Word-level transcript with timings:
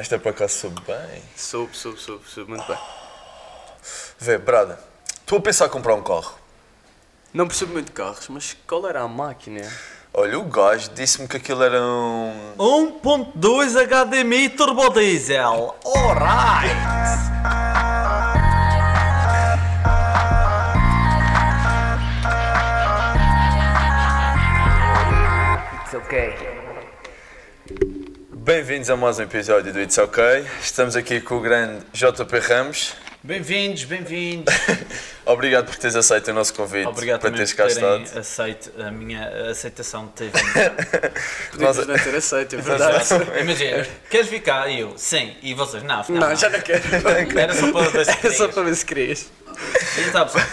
Esta 0.00 0.18
para 0.18 0.32
cá 0.32 0.48
soube 0.48 0.80
bem. 0.86 1.22
Soube, 1.36 1.76
soube, 1.76 2.00
soube, 2.00 2.24
soube 2.26 2.48
muito 2.52 2.66
bem. 2.66 2.78
Vê, 4.18 4.38
Brada, 4.38 4.80
estou 5.20 5.36
a 5.36 5.42
pensar 5.42 5.66
em 5.66 5.68
comprar 5.68 5.94
um 5.94 6.02
carro. 6.02 6.38
Não 7.34 7.46
percebo 7.46 7.74
muito 7.74 7.88
de 7.88 7.92
carros, 7.92 8.26
mas 8.30 8.56
qual 8.66 8.88
era 8.88 9.02
a 9.02 9.08
máquina? 9.08 9.60
Olha, 10.14 10.38
o 10.38 10.44
gajo 10.44 10.90
disse-me 10.94 11.28
que 11.28 11.36
aquilo 11.36 11.62
era 11.62 11.82
um. 11.82 12.54
1.2 12.56 13.74
HDMI 13.76 14.48
turbo 14.48 14.88
diesel. 14.88 15.76
Alright. 15.84 16.99
Bem-vindos 28.42 28.88
a 28.88 28.96
mais 28.96 29.18
um 29.18 29.22
episódio 29.24 29.70
do 29.70 29.78
It's 29.82 29.98
OK. 29.98 30.22
Estamos 30.62 30.96
aqui 30.96 31.20
com 31.20 31.36
o 31.36 31.40
grande 31.40 31.84
JP 31.92 32.38
Ramos. 32.38 32.94
Bem-vindos, 33.22 33.84
bem-vindos. 33.84 34.54
Obrigado 35.26 35.66
por 35.66 35.76
teres 35.76 35.94
aceito 35.94 36.28
o 36.30 36.32
nosso 36.34 36.54
convite. 36.54 36.86
Obrigado 36.86 37.20
para 37.20 37.30
teres 37.32 37.52
por 37.52 37.56
cá 37.58 37.66
terem 37.66 38.02
estado. 38.02 38.18
aceito 38.18 38.72
a 38.82 38.90
minha 38.90 39.28
aceitação 39.50 40.06
de 40.06 40.12
ter 40.12 40.30
Podemos 41.52 41.76
Nós- 41.76 41.86
não 41.86 41.98
ter 41.98 42.14
aceito, 42.16 42.56
é 42.56 42.58
verdade. 42.62 43.08
Imagina, 43.42 43.86
queres 44.08 44.28
vir 44.28 44.40
cá? 44.40 44.66
E 44.68 44.80
eu, 44.80 44.94
sim. 44.96 45.36
E 45.42 45.52
vocês, 45.52 45.82
não, 45.82 46.02
não, 46.08 46.20
Não, 46.28 46.34
já 46.34 46.48
não 46.48 46.60
quero. 46.60 46.82
Era 47.38 47.54
só 47.54 47.70
para 47.70 47.90
ver 47.90 48.04
se 48.06 48.10
Era 48.10 48.32
só 48.32 48.48
querias. 48.48 48.54
para 48.54 48.62
ver 48.62 48.74
se 48.74 48.86
querias. 48.86 49.30
Então, 50.08 50.24
pessoal, 50.26 50.44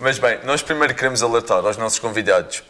Mas 0.00 0.18
bem, 0.18 0.40
nós 0.42 0.62
primeiro 0.62 0.92
queremos 0.96 1.22
alertar 1.22 1.64
aos 1.64 1.76
nossos 1.76 2.00
convidados, 2.00 2.64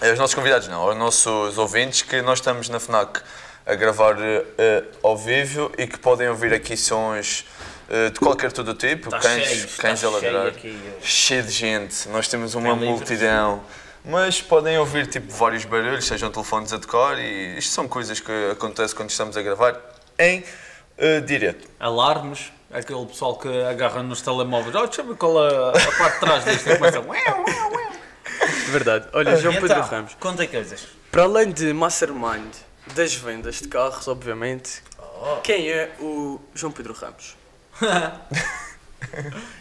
eh, 0.00 0.10
aos 0.10 0.18
nossos 0.18 0.34
convidados 0.34 0.68
não, 0.68 0.80
aos 0.80 0.96
nossos 0.96 1.58
ouvintes, 1.58 2.02
que 2.02 2.22
nós 2.22 2.38
estamos 2.38 2.68
na 2.68 2.78
FNAC 2.78 3.20
a 3.66 3.74
gravar 3.74 4.16
eh, 4.20 4.84
ao 5.02 5.16
vivo 5.16 5.70
e 5.78 5.86
que 5.86 5.98
podem 5.98 6.28
ouvir 6.28 6.52
aqui 6.52 6.76
sons 6.76 7.44
eh, 7.88 8.10
de 8.10 8.18
qualquer 8.20 8.52
todo 8.52 8.72
tipo, 8.74 9.10
Tá 9.10 9.18
cães, 9.18 9.44
cheio, 9.46 9.64
está 9.64 9.82
cães 9.82 10.04
a 10.04 10.08
cheio 10.08 10.12
ladrar, 10.12 10.46
aqui, 10.46 10.68
eh. 10.68 10.98
cheio 11.02 11.42
de 11.42 11.50
gente, 11.50 12.08
nós 12.08 12.28
temos 12.28 12.54
uma 12.54 12.72
livres. 12.72 12.88
multidão. 12.88 13.62
Mas 14.04 14.40
podem 14.40 14.78
ouvir 14.78 15.06
tipo 15.06 15.30
vários 15.32 15.64
barulhos, 15.64 16.06
sejam 16.06 16.30
telefones 16.30 16.72
a 16.72 16.78
tocar 16.78 17.18
e 17.18 17.58
isto 17.58 17.72
são 17.72 17.86
coisas 17.86 18.18
que 18.18 18.32
acontecem 18.52 18.96
quando 18.96 19.10
estamos 19.10 19.36
a 19.36 19.42
gravar 19.42 19.78
em 20.18 20.42
eh, 20.96 21.20
direto. 21.20 21.68
alarmes, 21.78 22.52
aquele 22.72 23.04
pessoal 23.06 23.36
que 23.36 23.48
agarra 23.64 24.02
nos 24.02 24.22
telemóveis. 24.22 24.74
Oh, 24.74 24.86
deixa 24.86 25.02
eu 25.02 25.06
ver 25.06 25.16
qual 25.16 25.38
a, 25.38 25.70
a 25.70 25.92
parte 25.98 26.14
de 26.14 26.20
trás 26.20 26.44
disto. 26.44 26.70
E 26.70 26.76
começa... 26.76 27.02
Verdade. 28.68 29.08
Olha, 29.12 29.36
João 29.36 29.54
Pedro 29.54 29.72
então, 29.72 29.82
Ramos. 29.82 30.16
Conta 30.20 30.46
coisas. 30.46 30.86
Para 31.10 31.24
além 31.24 31.50
de 31.50 31.72
mastermind 31.72 32.54
das 32.94 33.14
vendas 33.14 33.56
de 33.60 33.68
carros, 33.68 34.06
obviamente, 34.08 34.82
quem 35.42 35.68
é 35.70 35.92
o 36.00 36.40
João 36.54 36.72
Pedro 36.72 36.92
Ramos? 36.94 37.36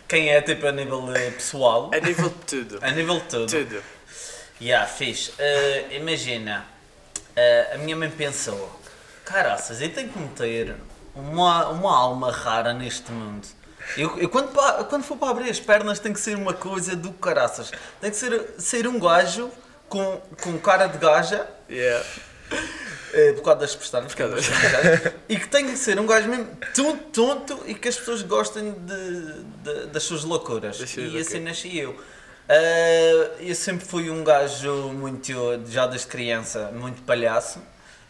Quem 0.08 0.30
é, 0.30 0.42
tipo, 0.42 0.68
a 0.68 0.72
nível 0.72 1.16
eh, 1.16 1.32
pessoal? 1.32 1.92
A 1.94 2.00
nível 2.00 2.30
de 2.30 2.36
tudo. 2.46 2.80
A 2.82 2.92
nível 2.92 3.16
de 3.20 3.26
tudo. 3.26 3.48
Tudo. 3.48 3.84
Yeah, 4.62 4.86
fixe. 4.86 5.32
Eh, 5.40 5.88
imagina, 5.92 6.66
eh, 7.36 7.72
a 7.74 7.78
minha 7.78 7.96
mãe 7.96 8.10
pensou: 8.10 8.70
caraças, 9.24 9.82
eu 9.82 9.94
tenho 9.94 10.10
que 10.10 10.20
meter 10.20 10.76
uma, 11.16 11.70
uma 11.70 11.98
alma 11.98 12.32
rara 12.32 12.74
neste 12.74 13.12
mundo. 13.12 13.48
Eu, 13.96 14.20
eu 14.20 14.28
quando, 14.30 14.52
quando 14.88 15.04
for 15.04 15.18
para 15.18 15.30
abrir 15.30 15.50
as 15.50 15.60
pernas 15.60 16.00
tem 16.00 16.12
que 16.12 16.20
ser 16.20 16.36
uma 16.36 16.54
coisa 16.54 16.96
do 16.96 17.14
caraças. 17.14 17.72
Tem 18.02 18.12
que 18.12 18.18
ser, 18.18 18.56
ser 18.58 18.88
um 18.88 19.00
gajo 19.00 19.50
com, 19.88 20.22
com 20.42 20.60
cara 20.60 20.88
de 20.88 20.98
gaja, 20.98 21.48
Yeah. 21.70 22.04
Eh, 23.14 23.34
por 23.34 23.44
causa 23.44 23.60
das 23.62 23.76
pestanas, 23.76 24.14
das- 24.14 24.48
e 25.30 25.38
que 25.38 25.48
tem 25.48 25.66
que 25.68 25.78
ser 25.78 26.00
um 26.00 26.06
gajo 26.06 26.28
mesmo 26.28 26.48
tonto, 26.76 27.04
tonto 27.12 27.60
e 27.66 27.74
que 27.74 27.88
as 27.88 27.96
pessoas 27.98 28.22
gostem 28.22 28.72
de, 28.74 29.34
de- 29.64 29.86
das 29.88 30.04
suas 30.04 30.24
loucuras. 30.24 30.78
E 31.02 31.20
assim 31.20 31.40
nasci 31.40 31.78
eu. 31.78 31.96
Ah, 32.48 33.32
eu 33.40 33.54
sempre 33.56 33.86
fui 33.86 34.10
um 34.10 34.24
gajo 34.24 34.74
muito, 34.94 35.32
já 35.68 35.86
desde 35.88 36.08
criança, 36.08 36.72
muito 36.74 37.02
palhaço. 37.04 37.60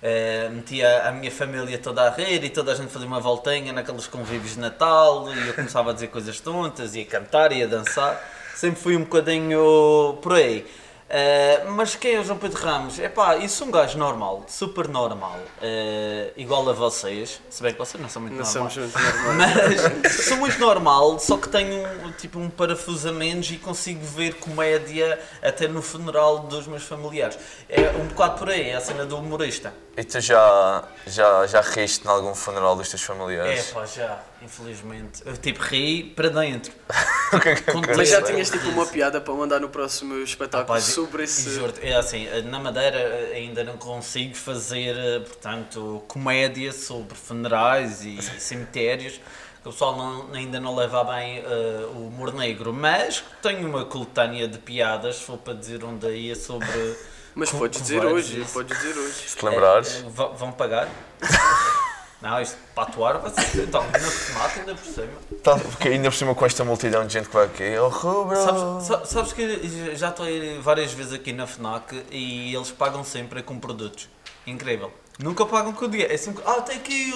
Ah, 0.02 0.50
metia 0.50 1.04
a 1.08 1.12
minha 1.12 1.32
família 1.32 1.78
toda 1.78 2.04
a 2.04 2.10
rir 2.10 2.44
e 2.44 2.50
toda 2.50 2.72
a 2.72 2.76
gente 2.76 2.90
fazia 2.92 3.08
uma 3.08 3.20
voltinha 3.20 3.74
naqueles 3.74 4.08
convívios 4.08 4.54
de 4.54 4.60
Natal 4.60 5.28
e 5.34 5.48
eu 5.50 5.54
começava 5.54 5.92
a 5.92 5.94
dizer 5.94 6.08
coisas 6.08 6.40
tontas 6.40 6.96
e 6.96 7.02
a 7.02 7.06
cantar 7.06 7.52
e 7.52 7.64
a 7.64 7.68
dançar. 7.68 8.18
Sempre 8.56 8.80
fui 8.82 8.96
um 8.96 9.02
bocadinho 9.02 10.18
por 10.22 10.34
aí. 10.34 10.66
Uh, 11.10 11.72
mas 11.72 11.96
quem 11.96 12.14
é 12.14 12.20
o 12.20 12.24
João 12.24 12.38
Pedro 12.38 12.62
Ramos? 12.62 13.00
É 13.00 13.10
pá, 13.10 13.36
isso 13.38 13.64
é 13.64 13.68
um 13.68 13.72
gajo 13.72 13.98
normal, 13.98 14.46
super 14.48 14.88
normal, 14.88 15.40
uh, 15.58 16.32
igual 16.38 16.70
a 16.70 16.74
vocês, 16.74 17.42
se 17.50 17.64
bem 17.64 17.74
que 17.74 17.80
vocês 17.80 18.00
não 18.00 18.08
são 18.08 18.22
muito 18.22 18.36
Não 18.36 18.44
normais. 18.44 18.74
somos 18.74 18.94
muito 18.94 19.24
normais. 19.24 19.82
Mas 20.04 20.26
sou 20.26 20.38
muito 20.38 20.60
normal, 20.60 21.18
só 21.18 21.38
que 21.38 21.50
tenho 21.50 21.84
um, 22.06 22.12
tipo 22.12 22.38
um 22.38 22.48
parafuso 22.48 23.10
a 23.10 23.12
menos 23.12 23.50
e 23.50 23.58
consigo 23.58 24.06
ver 24.06 24.36
comédia 24.36 25.20
até 25.42 25.68
no 25.68 25.82
funeral 25.82 26.42
dos 26.42 26.68
meus 26.68 26.84
familiares. 26.84 27.40
É 27.68 27.90
um 28.00 28.06
bocado 28.06 28.38
por 28.38 28.50
aí, 28.50 28.70
é 28.70 28.76
a 28.76 28.82
cena 28.82 29.04
do 29.04 29.18
humorista. 29.18 29.74
E 30.00 30.04
tu 30.06 30.22
já, 30.22 30.84
já, 31.06 31.46
já 31.46 31.60
riste 31.60 32.06
em 32.06 32.08
algum 32.10 32.34
funeral 32.34 32.74
dos 32.74 32.88
teus 32.88 33.02
É 33.04 33.06
familiares? 33.06 33.66
pá, 33.72 33.86
já, 33.86 34.18
infelizmente. 34.42 35.22
Eu 35.26 35.36
tipo 35.36 35.62
ri 35.62 36.06
para 36.16 36.30
dentro. 36.30 36.72
É? 37.32 37.96
Mas 37.96 38.10
já 38.10 38.22
tinhas 38.24 38.50
tipo 38.50 38.70
uma 38.70 38.88
piada 38.88 39.22
para 39.22 39.32
mandar 39.36 39.60
no 39.60 39.70
próximo 39.70 40.16
espetáculo 40.24 40.62
Rapaz, 40.70 40.86
sobre 40.86 41.24
esse. 41.26 41.48
juro-te, 41.54 41.86
é 41.86 41.96
assim, 41.96 42.28
na 42.46 42.58
Madeira 42.60 42.98
eh, 42.98 43.34
ainda 43.36 43.64
não 43.64 43.78
consigo 43.78 44.36
fazer, 44.36 44.96
eh, 44.98 45.20
portanto, 45.20 46.02
comédia 46.08 46.72
sobre 46.72 47.16
funerais 47.16 48.04
e 48.04 48.20
cemitérios, 48.40 49.22
que 49.62 49.70
o 49.70 49.72
pessoal 49.72 49.96
não- 49.96 50.34
ainda 50.34 50.60
não 50.60 50.76
leva 50.76 51.04
bem 51.04 51.38
eh, 51.38 51.86
o 51.94 52.08
humor 52.08 52.34
negro, 52.34 52.74
mas 52.74 53.24
tenho 53.44 53.68
uma 53.70 53.86
coletânea 53.86 54.48
de 54.48 54.58
piadas, 54.58 55.18
se 55.18 55.24
for 55.26 55.38
para 55.38 55.54
dizer 55.54 55.84
onde 55.84 56.08
ia 56.10 56.36
sobre... 56.36 56.96
Mas 57.40 57.50
co- 57.52 57.58
podes 57.60 57.82
dizer 57.82 58.06
hoje, 58.06 58.42
isso. 58.42 58.52
podes 58.54 58.78
dizer 58.78 58.98
hoje. 58.98 59.14
Se 59.30 59.36
te 59.38 59.46
lembrares. 59.46 59.96
Eh, 60.06 60.10
va- 60.10 60.28
vão 60.28 60.52
pagar? 60.52 60.88
não, 62.22 62.42
isto 62.42 62.58
para 62.76 62.84
atuar 62.84 63.18
vai 63.20 63.32
ser... 63.32 63.64
Então, 63.64 63.82
na 63.84 64.00
tomate 64.00 64.60
ainda 64.60 64.76
por 64.76 64.86
cima. 64.86 65.08
Tá, 65.44 65.58
porque 65.58 65.88
ainda 65.88 66.10
por 66.12 66.18
cima 66.18 66.36
com 66.36 66.46
esta 66.46 66.64
multidão 66.66 67.06
de 67.08 67.14
gente 67.14 67.28
que 67.30 67.34
vai 67.34 67.46
aqui. 67.46 67.78
Oh, 67.78 67.88
Rubro! 67.88 68.36
Sabes, 68.36 68.86
sa- 68.88 69.06
sabes 69.06 69.34
que 69.34 69.96
já 69.96 70.10
estou 70.10 70.26
várias 70.62 70.92
vezes 70.94 71.14
aqui 71.14 71.32
na 71.34 71.48
FNAC 71.48 72.04
e 72.12 72.54
eles 72.54 72.72
pagam 72.72 73.04
sempre 73.04 73.42
com 73.42 73.60
produtos. 73.60 74.10
Incrível. 74.46 74.92
Nunca 75.18 75.46
pagam 75.46 75.74
com 75.74 75.88
dinheiro. 75.90 76.14
É 76.14 76.18
sempre, 76.18 76.42
ah, 76.46 76.62
tem 76.62 76.78
aqui, 76.78 77.12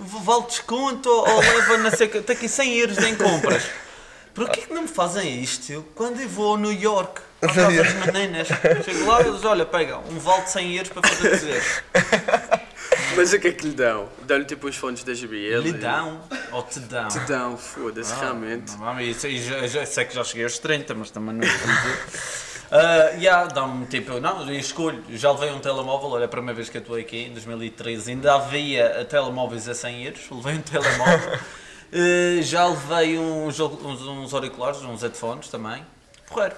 uh, 0.00 0.04
vale 0.04 0.42
desconto 0.42 1.08
ou 1.08 1.38
leva, 1.40 1.78
não 1.78 1.90
sei 1.90 2.08
o 2.08 2.22
tem 2.22 2.36
aqui 2.36 2.48
100 2.48 2.74
euros 2.78 2.98
em 2.98 3.14
compras. 3.14 3.62
Porquê 4.34 4.62
que 4.62 4.74
não 4.74 4.82
me 4.82 4.88
fazem 4.88 5.40
isto 5.42 5.84
quando 5.94 6.20
eu 6.20 6.28
vou 6.28 6.56
a 6.56 6.58
New 6.58 6.72
York? 6.72 7.20
À 7.40 7.46
casa 7.46 7.70
das 7.70 7.92
meninas. 8.12 8.48
Chego 8.84 9.06
lá 9.06 9.22
e 9.22 9.28
eles, 9.28 9.44
olha, 9.44 9.64
pega 9.64 9.98
um 9.98 10.18
vale 10.18 10.42
de 10.42 10.50
100 10.50 10.76
euros 10.76 10.88
para 10.92 11.08
fazer 11.08 11.30
dizer. 11.30 11.62
Mas 13.16 13.32
o 13.32 13.38
que 13.38 13.48
é 13.48 13.52
que 13.52 13.64
lhe 13.68 13.74
dão? 13.74 14.08
Dão-lhe 14.22 14.44
tipo 14.44 14.66
os 14.66 14.76
fones 14.76 15.04
da 15.04 15.14
GBL? 15.14 15.60
Lhe 15.62 15.72
dão 15.72 16.20
ou 16.50 16.62
te 16.64 16.80
dão? 16.80 17.08
Te 17.08 17.20
dão, 17.20 17.56
foda-se, 17.56 18.12
Ah, 18.12 18.20
realmente. 18.20 18.72
não, 18.72 18.78
mami, 18.78 19.10
isso 19.10 19.20
sei 19.20 20.04
que 20.04 20.14
já 20.14 20.24
cheguei 20.24 20.44
aos 20.44 20.58
30, 20.58 20.94
mas 20.94 21.10
também 21.12 21.36
não. 21.36 21.46
Uh, 21.46 23.14
yeah, 23.22 23.46
dá-me 23.46 23.86
tipo, 23.86 24.18
não, 24.18 24.48
eu 24.48 24.58
escolho, 24.58 25.00
já 25.10 25.30
levei 25.30 25.52
um 25.52 25.60
telemóvel, 25.60 26.10
olha, 26.10 26.24
a 26.24 26.28
primeira 26.28 26.54
vez 26.54 26.68
que 26.68 26.76
eu 26.78 26.80
estou 26.80 26.96
aqui, 26.96 27.26
em 27.26 27.32
2013, 27.32 28.10
ainda 28.10 28.34
havia 28.34 29.04
telemóveis 29.08 29.68
a 29.68 29.74
100 29.74 30.04
euros, 30.06 30.20
levei 30.30 30.54
um 30.54 30.62
telemóvel, 30.62 31.38
Uh, 31.94 32.42
já 32.42 32.66
levei 32.66 33.18
uns, 33.18 33.60
uns, 33.60 34.02
uns 34.02 34.34
auriculares, 34.34 34.82
uns 34.82 35.02
headphones 35.02 35.48
também, 35.48 35.86
porreiro. 36.26 36.56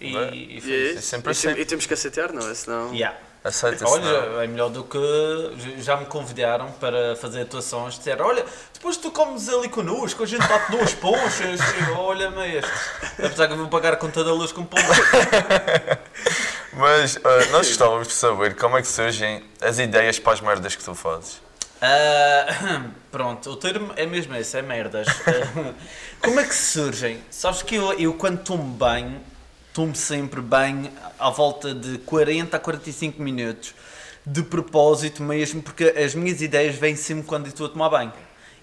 E, 0.00 0.12
Bem. 0.12 0.34
e 0.34 0.54
E, 0.54 0.58
isso. 0.58 0.98
É 0.98 1.00
sempre 1.00 1.30
e 1.30 1.32
assim. 1.32 1.50
e 1.50 1.64
temos 1.64 1.84
que 1.86 1.94
aceitar, 1.94 2.32
não 2.32 2.48
é? 2.48 2.54
Senão. 2.54 2.94
Yeah. 2.94 3.18
Aceita-se. 3.42 3.84
não? 3.84 3.92
Olha, 3.92 4.44
é 4.44 4.46
melhor 4.46 4.68
do 4.68 4.84
que. 4.84 4.98
Já 5.78 5.96
me 5.96 6.06
convidaram 6.06 6.70
para 6.72 7.16
fazer 7.16 7.42
atuações. 7.42 7.96
Disseram: 7.96 8.26
Olha, 8.26 8.44
depois 8.72 8.96
tu 8.96 9.10
comes 9.10 9.48
ali 9.48 9.68
connosco, 9.68 10.22
a 10.22 10.26
gente 10.26 10.46
bate 10.46 10.70
duas 10.70 10.92
ponchas. 10.94 11.60
Olha-me 11.96 12.56
este. 12.56 12.70
Apesar 13.18 13.46
que 13.46 13.54
eu 13.54 13.58
vou 13.58 13.68
pagar 13.68 13.94
a 13.94 13.96
conta 13.96 14.22
da 14.22 14.32
luz 14.32 14.52
com 14.52 14.64
pomba. 14.64 14.82
Mas 16.72 17.16
ah, 17.24 17.46
nós 17.50 17.66
gostávamos 17.68 18.08
de 18.08 18.14
saber 18.14 18.54
como 18.54 18.76
é 18.76 18.82
que 18.82 18.88
surgem 18.88 19.42
as 19.60 19.78
ideias 19.78 20.18
para 20.18 20.34
as 20.34 20.40
merdas 20.40 20.76
que 20.76 20.84
tu 20.84 20.94
fazes. 20.94 21.40
Ah, 21.80 22.90
pronto, 23.10 23.50
o 23.50 23.56
termo 23.56 23.92
é 23.96 24.06
mesmo 24.06 24.34
esse: 24.34 24.56
é 24.58 24.62
merdas. 24.62 25.06
Ah, 25.26 25.74
como 26.20 26.40
é 26.40 26.44
que 26.44 26.54
surgem? 26.54 27.20
Sabes 27.30 27.62
que 27.62 27.76
eu, 27.76 27.92
eu 27.92 28.12
quando 28.14 28.42
tomo 28.42 28.64
banho, 28.64 29.20
tomo 29.72 29.94
sempre 29.94 30.40
banho 30.40 30.90
à 31.16 31.30
volta 31.30 31.72
de 31.72 31.98
40 31.98 32.56
a 32.56 32.60
45 32.60 33.22
minutos. 33.22 33.74
De 34.26 34.42
propósito 34.42 35.22
mesmo, 35.22 35.62
porque 35.62 35.84
as 35.84 36.14
minhas 36.14 36.42
ideias 36.42 36.74
vêm 36.74 36.96
sempre 36.96 37.24
quando 37.24 37.46
estou 37.46 37.66
a 37.66 37.68
tomar 37.68 37.88
banho. 37.88 38.12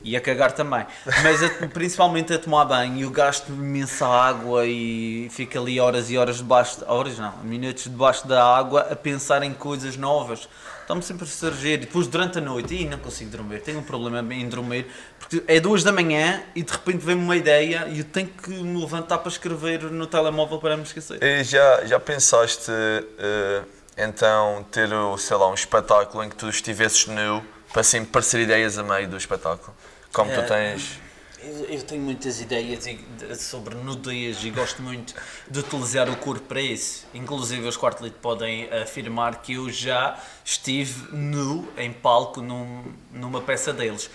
E 0.06 0.16
a 0.16 0.22
cagar 0.22 0.52
também. 0.52 0.86
Mas 1.24 1.42
a- 1.42 1.50
principalmente 1.74 2.32
a 2.32 2.38
tomar 2.38 2.64
banho, 2.66 3.02
eu 3.02 3.10
gasto 3.10 3.50
imensa 3.50 4.06
água 4.06 4.64
e 4.68 5.28
fico 5.32 5.58
ali 5.58 5.80
horas 5.80 6.12
e 6.12 6.18
horas 6.18 6.38
debaixo, 6.38 6.78
de, 6.78 6.86
horas 6.86 7.18
não, 7.18 7.36
minutos 7.38 7.86
debaixo 7.86 8.28
da 8.28 8.56
água 8.56 8.82
a 8.92 8.96
pensar 8.96 9.42
em 9.42 9.52
coisas 9.52 9.98
novas. 9.98 10.48
Estou-me 10.82 11.02
sempre 11.02 11.24
a 11.24 11.28
surgir 11.28 11.78
depois 11.78 12.06
durante 12.06 12.38
a 12.38 12.42
noite, 12.42 12.76
e 12.76 12.86
não 12.86 13.00
consigo 13.00 13.32
dormir, 13.32 13.62
tenho 13.62 13.80
um 13.80 13.84
problema 13.84 14.32
em 14.32 14.48
dormir, 14.48 14.86
porque 15.18 15.44
é 15.48 15.60
duas 15.60 15.84
da 15.84 15.92
manhã 15.92 16.44
e 16.56 16.62
de 16.62 16.72
repente 16.72 17.04
vem-me 17.04 17.24
uma 17.24 17.36
ideia 17.36 17.88
e 17.88 17.98
eu 17.98 18.06
tenho 18.06 18.28
que 18.28 18.52
me 18.52 18.80
levantar 18.80 19.18
para 19.18 19.30
escrever 19.30 19.82
no 19.86 20.06
telemóvel 20.06 20.60
para 20.60 20.78
me 20.78 20.84
esquecer. 20.84 21.18
E 21.24 21.44
já, 21.44 21.84
já 21.86 22.00
pensaste 22.00 22.70
eh, 23.18 23.64
então 23.98 24.64
ter, 24.70 24.90
sei 25.18 25.36
lá, 25.36 25.50
um 25.50 25.56
espetáculo 25.56 26.24
em 26.24 26.30
que 26.30 26.36
tu 26.36 26.48
estivesses 26.48 27.08
nu 27.08 27.44
para 27.74 27.82
assim 27.82 28.06
parecer 28.06 28.42
ideias 28.42 28.78
a 28.78 28.84
meio 28.84 29.08
do 29.08 29.18
espetáculo? 29.18 29.76
Como 30.16 30.32
tu 30.32 30.40
É. 30.40 30.44
tens. 30.44 31.00
Eu, 31.44 31.66
eu 31.66 31.84
tenho 31.84 32.02
muitas 32.02 32.40
ideias 32.40 32.86
de- 32.86 33.36
sobre 33.36 33.76
nudez 33.76 34.44
e 34.46 34.50
gosto 34.50 34.82
muito 34.82 35.14
de 35.52 35.60
utilizar 35.60 36.10
o 36.10 36.16
corpo 36.16 36.46
para 36.48 36.62
isso. 36.62 37.06
Inclusive, 37.14 37.68
os 37.68 37.78
quartelit 37.78 38.16
podem 38.22 38.68
afirmar 38.74 39.42
que 39.42 39.54
eu 39.56 39.70
já 39.70 40.18
estive 40.44 41.14
nu 41.14 41.68
em 41.78 41.92
palco 41.92 42.42
num- 42.42 42.94
numa 43.12 43.42
peça 43.42 43.74
deles. 43.74 44.10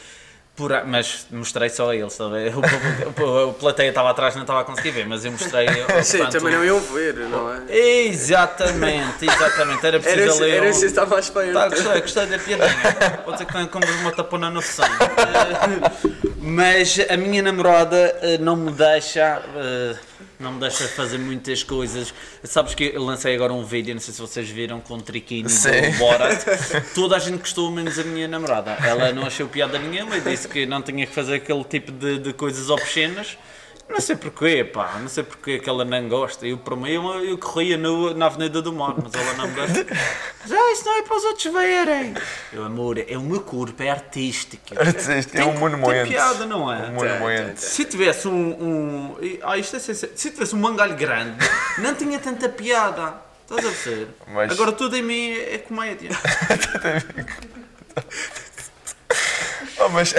Por 0.60 0.84
mas 0.84 1.26
mostrei 1.30 1.70
só 1.70 1.88
a 1.88 1.96
eles, 1.96 2.20
a 2.20 2.28
ver? 2.28 2.52
O, 2.54 3.48
o, 3.48 3.54
plateia 3.54 3.88
estava 3.88 4.10
atrás 4.10 4.34
não 4.34 4.42
estava 4.42 4.60
a 4.60 4.64
conseguir 4.64 4.90
ver, 4.90 5.06
mas 5.06 5.24
eu 5.24 5.32
mostrei. 5.32 5.66
Sim, 6.04 6.18
portanto, 6.18 6.32
também 6.38 6.54
não 6.54 6.62
iam 6.62 6.78
ver, 6.80 7.14
não 7.14 7.50
é? 7.50 7.62
Exatamente, 7.74 9.24
exatamente. 9.24 9.86
Era 9.86 9.98
preciso 9.98 10.44
Era, 10.44 10.44
ali. 10.44 10.50
era 10.50 10.66
um- 10.66 10.70
isso 10.70 10.84
estava 10.84 11.16
à 11.16 11.18
espera. 11.18 11.50
Tá, 11.54 11.68
gostei, 11.70 12.00
gostei 12.02 12.26
da 12.26 12.38
piadinha. 12.38 13.22
Pode 13.24 13.38
ser 13.38 13.46
que 13.46 13.52
tenha 13.54 13.66
como 13.68 13.86
uma 13.86 14.12
tapona 14.12 14.50
no 14.50 14.60
sangue. 14.60 14.90
Mas 16.36 16.98
a 17.08 17.16
minha 17.16 17.40
namorada 17.40 17.96
eh, 18.20 18.36
não 18.38 18.54
me 18.54 18.70
deixa. 18.70 19.40
Não 20.40 20.52
me 20.52 20.60
deixa 20.60 20.88
fazer 20.88 21.18
muitas 21.18 21.62
coisas. 21.62 22.14
Sabes 22.42 22.74
que 22.74 22.92
eu 22.94 23.04
lancei 23.04 23.34
agora 23.34 23.52
um 23.52 23.62
vídeo, 23.62 23.92
não 23.92 24.00
sei 24.00 24.14
se 24.14 24.20
vocês 24.20 24.48
viram, 24.48 24.80
com 24.80 24.94
o 24.94 25.02
Triquini 25.02 25.50
Sim. 25.50 25.68
do 25.92 25.98
Borat. 25.98 26.42
Toda 26.94 27.16
a 27.16 27.18
gente 27.18 27.40
gostou, 27.40 27.70
menos 27.70 27.98
a 27.98 28.04
minha 28.04 28.26
namorada. 28.26 28.70
Ela 28.82 29.12
não 29.12 29.26
achou 29.26 29.46
piada 29.46 29.78
nenhuma 29.78 30.16
e 30.16 30.20
disse 30.22 30.48
que 30.48 30.64
não 30.64 30.80
tinha 30.80 31.06
que 31.06 31.14
fazer 31.14 31.34
aquele 31.34 31.62
tipo 31.64 31.92
de, 31.92 32.18
de 32.18 32.32
coisas 32.32 32.70
obscenas. 32.70 33.36
Não 33.90 34.00
sei 34.00 34.14
porquê, 34.14 34.64
pá, 34.64 34.98
não 35.00 35.08
sei 35.08 35.24
porquê 35.24 35.58
que 35.58 35.68
ela 35.68 35.84
não 35.84 36.08
gosta. 36.08 36.46
Eu, 36.46 36.58
por 36.58 36.76
mim, 36.76 36.90
eu, 36.92 37.02
eu 37.24 37.36
corria 37.36 37.76
no, 37.76 38.14
na 38.14 38.26
Avenida 38.26 38.62
do 38.62 38.72
Mar, 38.72 38.94
mas 38.96 39.12
ela 39.12 39.34
não 39.34 39.48
me 39.48 39.54
deixa. 39.54 39.84
Já, 40.46 40.72
isso 40.72 40.84
não 40.84 40.98
é 40.98 41.02
para 41.02 41.16
os 41.16 41.24
outros 41.24 41.52
verem. 41.52 42.14
Eu, 42.52 42.64
amor, 42.64 42.98
é 42.98 43.16
o 43.18 43.20
meu 43.20 43.40
corpo, 43.40 43.82
é 43.82 43.90
artístico. 43.90 44.78
Artístico, 44.78 45.36
é 45.36 45.44
um 45.44 45.58
monumento. 45.58 45.90
Tem 45.90 46.06
piada, 46.06 46.46
não 46.46 46.72
é? 46.72 46.88
Um 46.88 46.92
monumento. 46.92 47.60
Se 47.60 47.84
tivesse 47.84 48.28
um. 48.28 48.32
um 48.32 49.16
ah, 49.42 49.58
isto 49.58 49.74
é 49.74 49.78
sincero. 49.80 50.12
Se 50.14 50.30
tivesse 50.30 50.54
um 50.54 50.60
mangalho 50.60 50.94
grande, 50.94 51.36
não 51.78 51.94
tinha 51.94 52.18
tanta 52.20 52.48
piada. 52.48 53.14
Estás 53.42 53.66
a 53.66 53.68
perceber? 53.70 54.08
Mas- 54.28 54.52
Agora 54.52 54.70
tudo 54.70 54.96
em 54.96 55.02
mim 55.02 55.32
é 55.32 55.58
comédia. 55.58 56.10
Oh, 59.82 59.88
mas. 59.90 60.12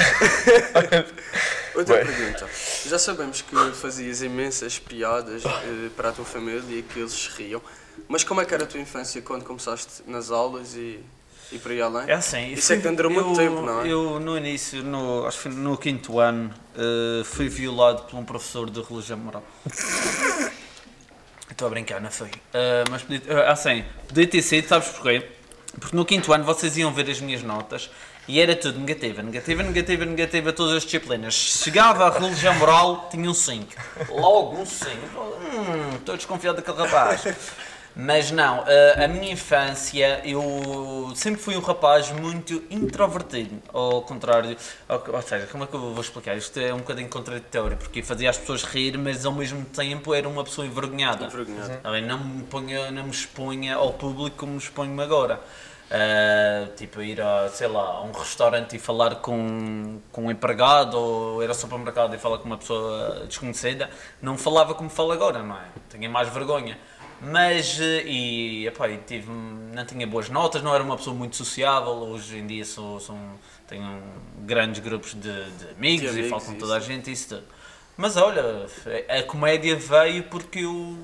Outra 1.76 1.98
Bem. 1.98 2.06
pergunta. 2.06 2.50
Já 2.86 3.00
sabemos 3.00 3.42
que 3.42 3.56
fazias 3.74 4.22
imensas 4.22 4.78
piadas 4.80 5.44
eh, 5.46 5.90
para 5.96 6.10
a 6.10 6.12
tua 6.12 6.26
família 6.26 6.80
e 6.80 6.82
que 6.84 7.00
eles 7.00 7.14
se 7.14 7.30
riam. 7.38 7.62
Mas 8.08 8.24
como 8.24 8.42
é 8.42 8.46
que 8.46 8.54
era 8.54 8.64
a 8.64 8.68
tua 8.68 8.80
infância 8.80 9.22
quando 9.22 9.44
começaste 9.46 10.04
nas 10.06 10.32
aulas 10.32 10.76
e, 10.76 11.00
e 11.52 11.58
por 11.60 11.72
aí 11.72 11.82
além? 11.82 12.10
É 12.10 12.14
assim. 12.14 12.52
Isso 12.52 12.74
é 12.74 12.78
que 12.78 12.90
durou 12.92 13.12
muito 13.12 13.30
eu- 13.30 13.36
tempo, 13.36 13.62
não 13.62 13.82
é? 13.82 13.88
Eu, 13.88 14.20
no 14.20 14.38
início, 14.38 14.84
no, 14.84 15.26
acho 15.26 15.44
que 15.44 15.50
no 15.50 15.78
quinto 15.78 16.20
ano, 16.20 16.54
eh, 16.76 17.24
fui 17.24 17.48
violado 17.48 18.04
por 18.04 18.18
um 18.18 18.26
professor 18.26 18.70
de 18.70 18.82
religião 18.82 19.18
moral. 19.18 19.44
Estou 21.50 21.68
a 21.68 21.70
brincar, 21.72 22.02
não 22.02 22.10
foi? 22.12 22.32
Eh, 22.54 22.84
mas 22.90 23.04
podia, 23.04 23.22
eh, 23.28 23.50
assim, 23.50 23.84
podia 24.08 24.28
ter 24.28 24.42
sido, 24.42 24.68
sabes 24.68 24.90
porquê? 24.90 25.28
Porque 25.80 25.96
no 25.96 26.04
quinto 26.06 26.34
ano 26.34 26.44
vocês 26.44 26.76
iam 26.78 26.94
ver 26.94 27.10
as 27.10 27.22
minhas 27.22 27.44
notas 27.44 27.90
e 28.28 28.40
era 28.40 28.56
tudo 28.56 28.80
negativa, 28.80 29.22
negativa, 29.22 29.64
negativa, 29.64 30.06
negativa, 30.06 30.54
todas 30.54 30.78
as 30.78 30.84
disciplinas. 30.84 31.34
Chegava 31.34 32.08
a 32.08 32.20
religião 32.20 32.54
moral, 32.56 33.08
tinha 33.10 33.30
um 33.30 33.34
5. 33.34 33.66
Logo 34.10 34.58
um 34.62 34.66
5. 34.66 34.90
Hum, 34.92 35.96
estou 35.96 36.16
desconfiado 36.16 36.58
daquele 36.58 36.78
rapaz. 36.78 37.26
Mas 37.96 38.32
não, 38.32 38.64
a, 38.64 39.04
a 39.04 39.08
minha 39.08 39.34
infância 39.34 40.22
eu 40.24 41.12
sempre 41.14 41.42
fui 41.42 41.58
um 41.58 41.60
rapaz 41.60 42.10
muito 42.10 42.64
introvertido, 42.70 43.62
ao 43.74 44.02
contrário, 44.04 44.56
ou, 44.88 45.04
ou 45.14 45.22
seja, 45.22 45.46
como 45.48 45.66
é 45.66 45.68
que 45.68 45.74
eu 45.74 45.94
vou 45.94 46.02
explicar? 46.02 46.38
Isto 46.38 46.60
é 46.60 46.74
um 46.74 46.78
bocadinho 46.78 47.10
contraditório, 47.10 47.76
porque 47.76 48.02
fazia 48.02 48.30
as 48.30 48.38
pessoas 48.38 48.64
rir, 48.64 48.98
mas 48.98 49.26
ao 49.26 49.34
mesmo 49.34 49.66
tempo 49.66 50.14
era 50.14 50.28
uma 50.28 50.44
pessoa 50.44 50.66
envergonhada. 50.66 51.26
Envergonhado. 51.26 51.78
Tá 51.78 51.92
bem? 51.92 52.06
Não 52.06 52.18
me 52.18 52.44
ponha, 52.44 52.92
não 52.92 53.04
me 53.04 53.12
exponha 53.12 53.76
ao 53.76 53.92
público 53.92 54.38
como 54.38 54.54
me 54.54 54.58
exponho 54.58 55.00
agora. 55.02 55.42
Ah, 55.94 56.70
tipo, 56.78 57.02
ir 57.02 57.20
a, 57.20 57.50
sei 57.50 57.68
lá, 57.68 57.82
a 57.82 58.04
um 58.04 58.14
restaurante 58.14 58.78
e 58.78 58.80
falar 58.80 59.16
com, 59.16 60.00
com 60.10 60.28
um 60.28 60.32
empregado 60.32 60.98
ou 60.98 61.44
ir 61.44 61.50
ao 61.50 61.54
supermercado 61.54 62.16
e 62.16 62.18
falar 62.18 62.38
com 62.38 62.46
uma 62.46 62.58
pessoa 62.58 63.26
desconhecida, 63.28 63.90
não 64.22 64.38
falava 64.38 64.74
como 64.74 64.90
falo 64.90 65.12
agora, 65.12 65.44
não 65.44 65.58
é? 65.58 65.66
Tinha 65.90 66.10
mais 66.10 66.30
vergonha. 66.30 66.78
Mas, 67.20 67.78
eh, 67.80 68.04
e, 68.06 68.68
epá, 68.68 68.90
e 68.90 68.98
tive, 69.00 69.30
não 69.30 69.86
tinha 69.86 70.08
boas 70.08 70.30
notas, 70.30 70.64
não 70.64 70.74
era 70.74 70.82
uma 70.82 70.96
pessoa 70.96 71.16
muito 71.16 71.36
sociável, 71.36 71.92
hoje 71.92 72.38
em 72.38 72.48
dia 72.48 72.64
sou, 72.64 73.00
sou, 73.00 73.18
tenho 73.68 74.02
grandes 74.40 74.82
grupos 74.82 75.14
de, 75.14 75.22
de 75.52 75.70
amigos 75.78 76.14
De 76.14 76.22
e 76.22 76.30
falo 76.30 76.42
amigos, 76.42 76.46
com 76.46 76.56
toda 76.56 76.78
a 76.78 76.80
gente 76.80 77.12
isso 77.12 77.36
tudo. 77.36 77.44
Mas 77.98 78.16
olha, 78.16 78.66
a 79.10 79.24
comédia 79.24 79.76
veio 79.76 80.24
porque 80.24 80.60
eu 80.60 80.98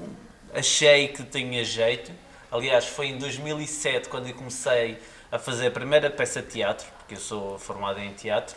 achei 0.54 1.10
que 1.10 1.24
tinha 1.24 1.64
jeito. 1.66 2.10
Aliás, 2.52 2.86
foi 2.86 3.08
em 3.08 3.18
2007 3.18 4.10
quando 4.10 4.28
eu 4.28 4.34
comecei 4.34 4.98
a 5.32 5.38
fazer 5.38 5.68
a 5.68 5.72
primeira 5.72 6.10
peça 6.10 6.42
de 6.42 6.48
teatro, 6.48 6.88
porque 7.00 7.16
eu 7.16 7.20
sou 7.20 7.60
formado 7.60 8.00
em 8.00 8.14
teatro. 8.14 8.56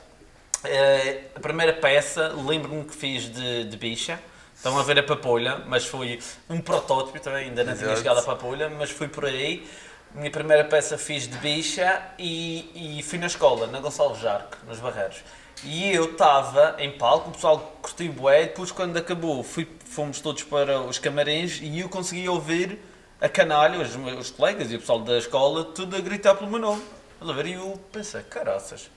Eh, 0.65 1.25
a 1.35 1.41
primeira 1.41 1.73
peça, 1.73 2.29
lembro-me 2.29 2.85
que 2.85 2.95
fiz 2.95 3.25
de, 3.25 3.65
de 3.65 3.77
bicha. 3.77 4.21
Estão 4.55 4.79
a 4.79 4.83
ver 4.83 4.99
a 4.99 5.03
papolha, 5.03 5.63
mas 5.67 5.87
foi 5.87 6.19
um 6.49 6.61
protótipo 6.61 7.19
também, 7.19 7.49
ainda 7.49 7.65
não 7.65 7.75
tinha 7.75 7.97
chegado 7.97 8.19
a 8.19 8.23
papolha, 8.23 8.69
mas 8.69 8.91
fui 8.91 9.09
por 9.09 9.25
aí. 9.25 9.67
Minha 10.15 10.31
primeira 10.31 10.65
peça 10.65 10.99
fiz 10.99 11.27
de 11.27 11.39
bicha 11.39 12.03
e, 12.19 12.99
e 12.99 13.03
fui 13.03 13.19
na 13.19 13.27
escola, 13.27 13.67
na 13.69 13.81
Gonçalves 13.81 14.21
Jarque, 14.21 14.57
nos 14.67 14.79
Barreiros. 14.79 15.23
E 15.65 15.93
eu 15.93 16.13
estava 16.13 16.77
em 16.79 16.91
palco, 16.91 17.31
o 17.31 17.33
pessoal 17.33 17.79
curtiu 17.81 18.13
bué, 18.13 18.45
depois 18.45 18.71
quando 18.71 18.97
acabou 18.97 19.43
fui, 19.43 19.69
fomos 19.85 20.21
todos 20.21 20.43
para 20.43 20.81
os 20.81 20.99
camarins 20.99 21.61
e 21.63 21.81
eu 21.81 21.89
consegui 21.89 22.29
ouvir 22.29 22.79
a 23.21 23.29
canalha, 23.29 23.79
os 23.79 23.95
meus 23.97 24.31
colegas 24.31 24.73
e 24.73 24.77
o 24.77 24.81
pessoal 24.81 25.01
da 25.01 25.19
escola, 25.19 25.65
tudo 25.65 25.97
a 25.97 26.01
gritar 26.01 26.35
pelo 26.35 26.51
meu 26.51 26.59
nome. 26.59 26.83
Estás 27.15 27.31
a 27.31 27.35
ver? 27.35 27.47
E 27.47 27.53
eu 27.53 27.79
pensei, 27.93 28.23
caraças, 28.23 28.91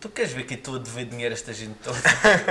tu 0.00 0.08
queres 0.08 0.32
ver 0.32 0.44
que 0.44 0.54
estou 0.54 0.76
a 0.76 0.78
dever 0.78 1.04
dinheiro 1.04 1.34
a 1.34 1.36
esta 1.36 1.52
gente 1.52 1.74
toda? 1.84 1.98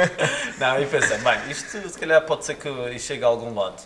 Não, 0.59 0.79
e 0.81 0.85
pensei, 0.85 1.17
bem, 1.17 1.49
isto 1.49 1.89
se 1.89 1.97
calhar 1.97 2.21
pode 2.25 2.45
ser 2.45 2.55
que 2.55 2.99
chegue 2.99 3.23
a 3.23 3.27
algum 3.27 3.53
lado. 3.55 3.81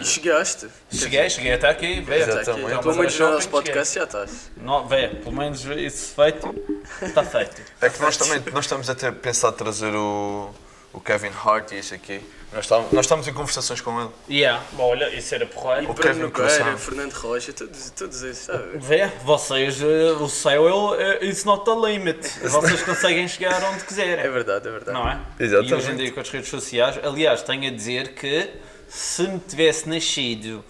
E 0.00 0.04
chegaste. 0.04 0.68
Cheguei, 0.90 1.28
cheguei 1.28 1.52
até 1.52 1.68
aqui, 1.68 2.00
vê. 2.00 2.22
Até 2.22 2.32
aqui. 2.32 2.40
Exatamente. 2.40 2.82
Pelo 2.82 2.94
menos 2.94 3.18
no 3.18 3.30
nosso 3.32 3.48
podcast 3.48 3.94
já 3.94 4.04
estás. 4.04 4.50
Não, 4.56 4.86
vê, 4.86 5.08
pelo 5.08 5.32
menos 5.32 5.64
isso 5.64 6.14
feito, 6.14 6.54
está 7.02 7.24
feito. 7.24 7.60
É 7.80 7.90
que 7.90 8.00
nós 8.00 8.16
também 8.16 8.40
nós 8.52 8.66
estamos 8.66 8.88
a 8.88 8.94
ter 8.94 9.12
pensado 9.14 9.56
trazer 9.56 9.92
o, 9.92 10.54
o 10.92 11.00
Kevin 11.00 11.32
Hart 11.44 11.72
e 11.72 11.80
isso 11.80 11.92
aqui. 11.92 12.22
Nós 12.52 12.64
estamos, 12.64 12.92
nós 12.92 13.04
estamos 13.06 13.28
em 13.28 13.32
conversações 13.32 13.80
com 13.80 14.00
ele. 14.00 14.10
Yeah, 14.28 14.60
bom, 14.72 14.82
olha, 14.90 15.08
isso 15.14 15.32
era 15.34 15.46
porreiro. 15.46 15.88
O 15.88 15.94
Bruno 15.94 16.02
Kevin 16.02 16.20
Nogueira. 16.22 16.76
Fernando 16.76 17.12
Rocha, 17.12 17.52
todos, 17.52 17.90
todos 17.90 18.22
esses, 18.24 18.44
sabe? 18.46 18.76
Vê, 18.76 19.06
vocês, 19.24 19.80
eh, 19.80 20.12
o 20.20 20.28
céu, 20.28 20.66
ele, 20.96 21.02
eh, 21.02 21.26
it's 21.28 21.44
not 21.44 21.64
the 21.64 21.74
limit. 21.74 22.18
Vocês 22.42 22.82
conseguem 22.82 23.28
chegar 23.28 23.62
onde 23.62 23.82
É 23.82 23.86
quiserem. 23.86 24.30
verdade, 24.32 24.66
é 24.66 24.70
verdade. 24.72 24.98
Não 24.98 25.08
é? 25.08 25.20
Exatamente. 25.38 25.70
E 25.72 25.74
hoje 25.76 25.90
em 25.92 25.96
dia 25.96 26.12
com 26.12 26.18
as 26.20 26.28
redes 26.28 26.48
sociais, 26.50 26.98
aliás, 27.04 27.40
tenho 27.42 27.68
a 27.68 27.70
dizer 27.70 28.14
que 28.14 28.50
se 28.88 29.22
me 29.28 29.38
tivesse 29.38 29.88
nascido 29.88 30.64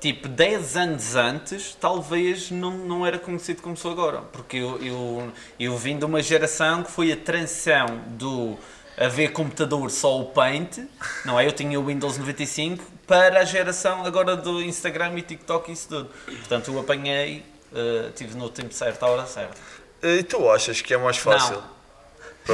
tipo 0.00 0.26
10 0.26 0.76
anos 0.76 1.14
antes, 1.14 1.76
talvez 1.78 2.50
não, 2.50 2.72
não 2.72 3.06
era 3.06 3.18
conhecido 3.20 3.62
como 3.62 3.76
sou 3.76 3.92
agora. 3.92 4.22
Porque 4.32 4.56
eu, 4.56 4.82
eu, 4.82 5.32
eu 5.60 5.76
vim 5.76 5.96
de 5.96 6.04
uma 6.04 6.20
geração 6.22 6.82
que 6.82 6.90
foi 6.90 7.12
a 7.12 7.16
transição 7.16 7.86
do 8.08 8.58
haver 9.00 9.32
computador 9.32 9.90
só 9.90 10.20
o 10.20 10.26
Paint, 10.26 10.78
não 11.24 11.40
é? 11.40 11.46
Eu 11.46 11.52
tinha 11.52 11.80
o 11.80 11.86
Windows 11.86 12.18
95 12.18 12.84
para 13.06 13.40
a 13.40 13.44
geração 13.44 14.04
agora 14.04 14.36
do 14.36 14.62
Instagram 14.62 15.18
e 15.18 15.22
TikTok 15.22 15.70
e 15.70 15.72
isso 15.72 15.88
tudo. 15.88 16.10
Portanto, 16.26 16.70
eu 16.70 16.78
apanhei, 16.78 17.42
eh, 17.74 18.10
tive 18.14 18.36
no 18.36 18.50
tempo 18.50 18.74
certo, 18.74 19.02
à 19.02 19.08
hora 19.08 19.26
certa. 19.26 19.56
E 20.02 20.22
tu 20.22 20.50
achas 20.50 20.82
que 20.82 20.92
é 20.92 20.98
mais 20.98 21.16
fácil? 21.16 21.56
Não. 21.56 21.79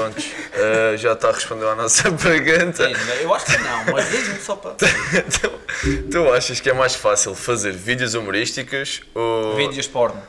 Prontos, 0.01 0.25
eh, 0.53 0.97
já 0.97 1.13
está 1.13 1.29
a 1.29 1.33
responder 1.33 1.67
à 1.67 1.75
nossa 1.75 2.11
pergunta. 2.13 2.83
Eu 3.21 3.33
acho 3.35 3.47
que 3.47 3.59
não, 3.59 3.85
mas 3.93 4.11
diz-me 4.11 4.39
só 4.41 4.57
para. 4.57 4.73
tu, 4.77 6.09
tu 6.11 6.33
achas 6.33 6.61
que 6.61 6.69
é 6.69 6.73
mais 6.75 6.95
fácil 6.95 7.35
fazer 7.35 7.73
vídeos 7.73 8.15
humorísticos 8.15 9.01
ou. 9.15 9.57
Vídeos 9.57 9.87
porno. 9.87 10.23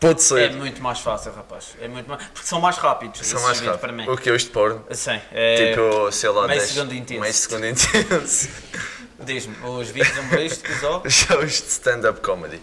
Pode 0.00 0.18
É 0.20 0.22
ser. 0.24 0.52
muito 0.54 0.82
mais 0.82 0.98
fácil, 0.98 1.32
rapaz. 1.32 1.76
É 1.80 1.86
muito 1.86 2.08
mais... 2.08 2.24
Porque 2.32 2.46
são 2.48 2.60
mais 2.60 2.76
rápidos. 2.76 3.24
São 3.24 3.40
mais 3.42 3.58
vídeos 3.60 3.76
rápido. 3.76 3.80
para 3.80 3.92
mim. 3.92 4.08
O 4.10 4.16
que 4.16 4.30
hoje 4.32 4.46
de 4.46 4.50
porno? 4.50 4.84
Sim. 4.90 5.20
É... 5.30 5.70
Tipo, 5.70 6.10
sei 6.10 6.30
lá, 6.30 6.48
meio 6.48 6.58
10 6.58 6.72
segundo 6.72 6.94
intenso. 6.94 7.20
Meio 7.20 7.34
segundo 7.34 7.66
intenso. 7.68 8.48
Diz-me, 9.20 9.54
os 9.64 9.88
vídeos 9.90 10.18
humorísticos 10.18 10.82
ou... 10.82 11.02
Shows 11.08 11.52
de 11.62 11.68
stand-up 11.68 12.20
comedy. 12.20 12.60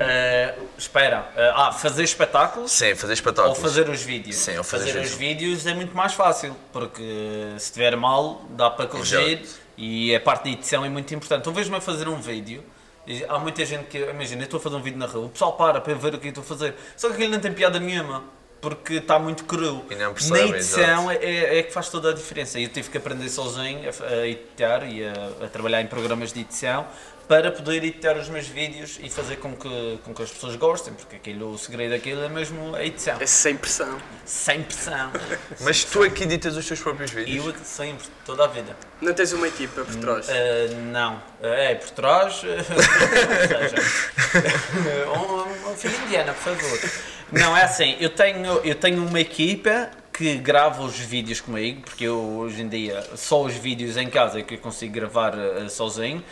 Eh, 0.00 0.54
espera, 0.78 1.30
eh, 1.36 1.52
ah, 1.54 1.70
fazer 1.70 2.04
espetáculos 2.04 2.70
Sim, 2.70 2.94
fazer 2.94 3.12
ou 3.12 3.12
espetáculos. 3.12 3.58
fazer 3.58 3.88
os 3.88 4.02
vídeos? 4.02 4.36
Sim, 4.36 4.56
ou 4.56 4.64
fazer 4.64 4.98
os 4.98 5.14
vídeos. 5.14 5.66
é 5.66 5.74
muito 5.74 5.94
mais 5.94 6.14
fácil, 6.14 6.56
porque 6.72 7.02
se 7.58 7.66
estiver 7.66 7.94
mal 7.96 8.42
dá 8.50 8.70
para 8.70 8.86
corrigir 8.86 9.42
Exato. 9.42 9.60
e 9.76 10.14
a 10.14 10.20
parte 10.20 10.44
de 10.44 10.52
edição 10.52 10.84
é 10.84 10.88
muito 10.88 11.14
importante. 11.14 11.46
Eu 11.46 11.52
vejo-me 11.52 11.76
a 11.76 11.80
fazer 11.82 12.08
um 12.08 12.18
vídeo 12.18 12.64
e 13.06 13.24
há 13.28 13.38
muita 13.38 13.64
gente 13.66 13.84
que, 13.84 13.98
imagina, 13.98 14.42
eu 14.42 14.44
estou 14.46 14.58
a 14.58 14.62
fazer 14.62 14.76
um 14.76 14.82
vídeo 14.82 14.98
na 14.98 15.06
rua, 15.06 15.26
o 15.26 15.28
pessoal 15.28 15.52
para 15.52 15.80
para 15.82 15.94
ver 15.94 16.14
o 16.14 16.18
que 16.18 16.28
eu 16.28 16.30
estou 16.30 16.42
a 16.42 16.46
fazer, 16.46 16.74
só 16.96 17.08
que 17.08 17.14
aquilo 17.16 17.32
não 17.32 17.40
tem 17.40 17.52
piada 17.52 17.78
nenhuma. 17.78 18.24
Porque 18.62 18.94
está 18.94 19.18
muito 19.18 19.44
cru. 19.44 19.84
E 19.90 19.94
não 19.94 20.06
Na 20.06 20.12
percebem, 20.14 20.54
edição 20.54 21.10
é, 21.10 21.16
é, 21.16 21.58
é 21.58 21.62
que 21.62 21.70
faz 21.70 21.90
toda 21.90 22.08
a 22.08 22.14
diferença. 22.14 22.58
Eu 22.58 22.70
tive 22.70 22.88
que 22.88 22.96
aprender 22.96 23.28
sozinho 23.28 23.80
a, 23.86 24.06
a 24.06 24.26
editar 24.26 24.84
e 24.90 25.04
a, 25.04 25.12
a 25.44 25.48
trabalhar 25.48 25.82
em 25.82 25.86
programas 25.86 26.32
de 26.32 26.40
edição 26.40 26.86
para 27.28 27.50
poder 27.50 27.76
editar 27.76 28.16
os 28.16 28.28
meus 28.28 28.46
vídeos 28.46 28.98
e 29.02 29.08
fazer 29.08 29.36
com 29.36 29.54
que, 29.56 29.98
com 30.04 30.14
que 30.14 30.22
as 30.22 30.30
pessoas 30.30 30.56
gostem, 30.56 30.92
porque 30.94 31.16
aquilo, 31.16 31.52
o 31.52 31.58
segredo 31.58 31.90
daquilo 31.90 32.22
é 32.22 32.28
mesmo 32.28 32.74
a 32.74 32.84
edição. 32.84 33.16
É 33.20 33.26
sem 33.26 33.56
pressão. 33.56 33.98
Sem 34.24 34.62
pressão. 34.62 35.10
Mas 35.60 35.84
tu 35.84 36.04
é 36.04 36.10
que 36.10 36.24
editas 36.24 36.56
os 36.56 36.66
teus 36.66 36.80
próprios 36.80 37.10
vídeos? 37.10 37.46
eu 37.46 37.50
é 37.50 37.64
sempre, 37.64 38.06
toda 38.24 38.44
a 38.44 38.48
vida. 38.48 38.76
Não 39.00 39.14
tens 39.14 39.32
uma 39.32 39.48
equipa 39.48 39.84
por 39.84 39.94
trás. 39.96 40.28
Uh, 40.28 40.74
não. 40.92 41.22
É, 41.42 41.74
por 41.74 41.90
trás. 41.90 42.42
ou 42.44 42.62
seja, 43.48 43.76
um, 45.10 45.70
um 45.70 45.76
filho 45.76 45.96
indiana, 46.04 46.34
por 46.34 46.54
favor. 46.54 46.90
Não, 47.32 47.56
é 47.56 47.64
assim, 47.64 47.96
eu 47.98 48.10
tenho, 48.10 48.60
eu 48.64 48.74
tenho 48.74 49.04
uma 49.04 49.20
equipa 49.20 49.90
que 50.12 50.36
grava 50.36 50.82
os 50.82 50.96
vídeos 50.96 51.40
comigo, 51.40 51.82
porque 51.82 52.04
eu 52.04 52.16
hoje 52.16 52.62
em 52.62 52.68
dia 52.68 53.02
só 53.16 53.42
os 53.42 53.54
vídeos 53.54 53.96
em 53.96 54.08
casa 54.08 54.38
é 54.38 54.42
que 54.42 54.54
eu 54.54 54.58
consigo 54.58 54.94
gravar 54.94 55.34
uh, 55.34 55.68
sozinho. 55.68 56.22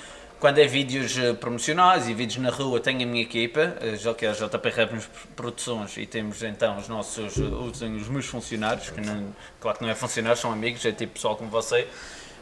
Quando 0.42 0.58
é 0.58 0.66
vídeos 0.66 1.16
uh, 1.18 1.36
promocionais 1.36 2.08
e 2.08 2.14
vídeos 2.14 2.42
na 2.42 2.50
rua, 2.50 2.80
tenho 2.80 3.04
a 3.04 3.06
minha 3.06 3.22
equipa, 3.22 3.76
uh, 3.80 3.96
já 3.96 4.12
que 4.12 4.26
é 4.26 4.30
a 4.30 4.32
JP 4.32 4.70
Rap 4.70 5.00
Produções, 5.36 5.96
e 5.96 6.04
temos 6.04 6.42
então 6.42 6.78
os 6.78 6.88
nossos, 6.88 7.34
tenho 7.78 7.96
os 7.96 8.08
meus 8.08 8.26
funcionários, 8.26 8.90
que 8.90 9.00
não, 9.00 9.32
claro 9.60 9.78
que 9.78 9.84
não 9.84 9.90
é 9.92 9.94
funcionários, 9.94 10.40
são 10.40 10.50
amigos, 10.50 10.84
é 10.84 10.90
tipo 10.90 11.12
pessoal 11.12 11.36
como 11.36 11.48
você, 11.48 11.86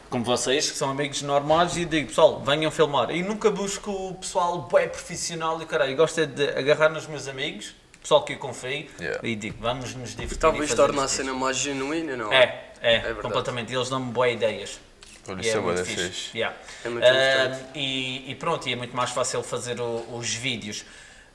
como 0.09 0.23
vocês, 0.25 0.71
que 0.71 0.77
são 0.77 0.89
amigos 0.89 1.21
normais, 1.21 1.77
e 1.77 1.85
digo, 1.85 2.07
pessoal, 2.07 2.41
venham 2.43 2.71
filmar. 2.71 3.11
E 3.11 3.21
nunca 3.21 3.51
busco 3.51 3.91
o 3.91 4.15
pessoal 4.15 4.63
bué 4.63 4.87
profissional 4.87 5.61
e 5.61 5.67
caralho, 5.67 5.95
gosto 5.95 6.21
é 6.21 6.25
de 6.25 6.49
agarrar 6.57 6.89
nos 6.89 7.05
meus 7.05 7.27
amigos, 7.27 7.75
pessoal 8.01 8.23
que 8.23 8.33
eu 8.33 8.39
confio, 8.39 8.87
Yeah. 8.99 9.19
e 9.21 9.35
digo, 9.35 9.57
vamos 9.59 9.93
nos 9.93 10.15
divertir. 10.15 10.39
Talvez 10.39 10.73
torne 10.73 10.99
a 11.01 11.07
cena 11.07 11.35
mais 11.35 11.55
genuína, 11.55 12.15
não 12.17 12.33
É, 12.33 12.71
é, 12.81 12.97
verdade. 12.97 13.21
completamente. 13.21 13.71
Eles 13.71 13.89
dão-me 13.89 14.11
boas 14.11 14.33
ideias. 14.33 14.79
E 15.37 15.41
isso 15.41 15.57
é 15.57 15.59
muito 15.61 15.65
bué 15.65 15.75
da 15.75 15.85
fixe. 15.85 16.07
fixe. 16.09 16.37
Yeah. 16.37 16.57
É 16.85 16.89
muito 16.89 17.05
importante. 17.05 17.65
e, 17.75 18.31
e 18.31 18.35
pronto, 18.35 18.67
e 18.69 18.73
é 18.73 18.75
muito 18.75 18.95
mais 18.95 19.11
fácil 19.11 19.41
fazer 19.43 19.79
o- 19.79 20.05
os 20.15 20.33
vídeos. 20.33 20.83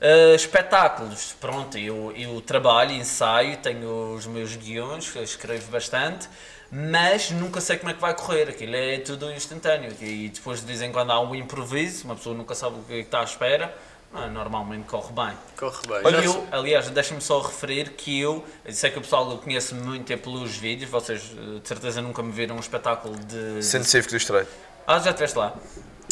Ah, 0.01 0.35
espetáculos, 0.35 1.35
pronto, 1.41 1.79
eu, 1.79 2.13
eu 2.17 2.41
trabalho, 2.41 2.93
ensaio, 2.93 3.57
tenho 3.59 4.15
os 4.15 4.27
meus 4.27 4.55
guiões, 4.57 5.15
escrevo 5.17 5.71
bastante, 5.71 6.29
mas 6.71 7.31
nunca 7.31 7.61
sei 7.61 7.79
como 7.79 7.91
é 7.91 7.95
que 7.95 8.01
vai 8.01 8.15
correr, 8.15 8.49
aquilo 8.49 8.75
é 8.77 8.99
tudo 8.99 9.31
instantâneo. 9.33 9.93
E 10.01 10.29
depois 10.29 10.61
de 10.61 10.67
vez 10.67 10.83
em 10.83 10.93
quando 10.93 11.13
há 11.13 11.21
um 11.21 11.35
improviso, 11.35 12.05
uma 12.05 12.17
pessoa 12.17 12.37
nunca 12.37 12.55
sabe 12.55 12.79
o 12.81 12.83
que 12.83 12.93
é 12.93 12.97
que 12.99 13.03
está 13.03 13.21
à 13.21 13.25
espera, 13.25 13.75
ah, 14.17 14.29
normalmente 14.29 14.85
corre 14.85 15.13
bem. 15.13 15.37
Corre 15.57 15.87
bem. 15.87 16.01
Olha, 16.05 16.23
Já 16.23 16.25
eu, 16.25 16.49
aliás, 16.51 16.89
deixa-me 16.91 17.21
só 17.21 17.41
referir 17.41 17.91
que 17.91 18.19
eu, 18.19 18.45
eu 18.65 18.73
sei 18.73 18.91
que 18.91 18.99
o 18.99 19.03
pessoal 19.03 19.37
conhece 19.39 19.75
muito 19.75 20.13
é 20.13 20.17
pelos 20.17 20.57
vídeos, 20.57 20.91
vocês 20.91 21.33
eh, 21.37 21.61
de 21.61 21.69
certeza 21.69 22.01
nunca 22.01 22.23
me 22.23 22.33
viram 22.33 22.57
um 22.57 22.61
espetáculo 22.61 23.17
de. 23.17 23.63
Centro 23.63 23.89
Cívico 23.89 24.11
do 24.13 24.17
Estreito. 24.17 24.51
Ah, 24.87 24.99
já 24.99 25.11
estiveste 25.11 25.37
lá? 25.37 25.55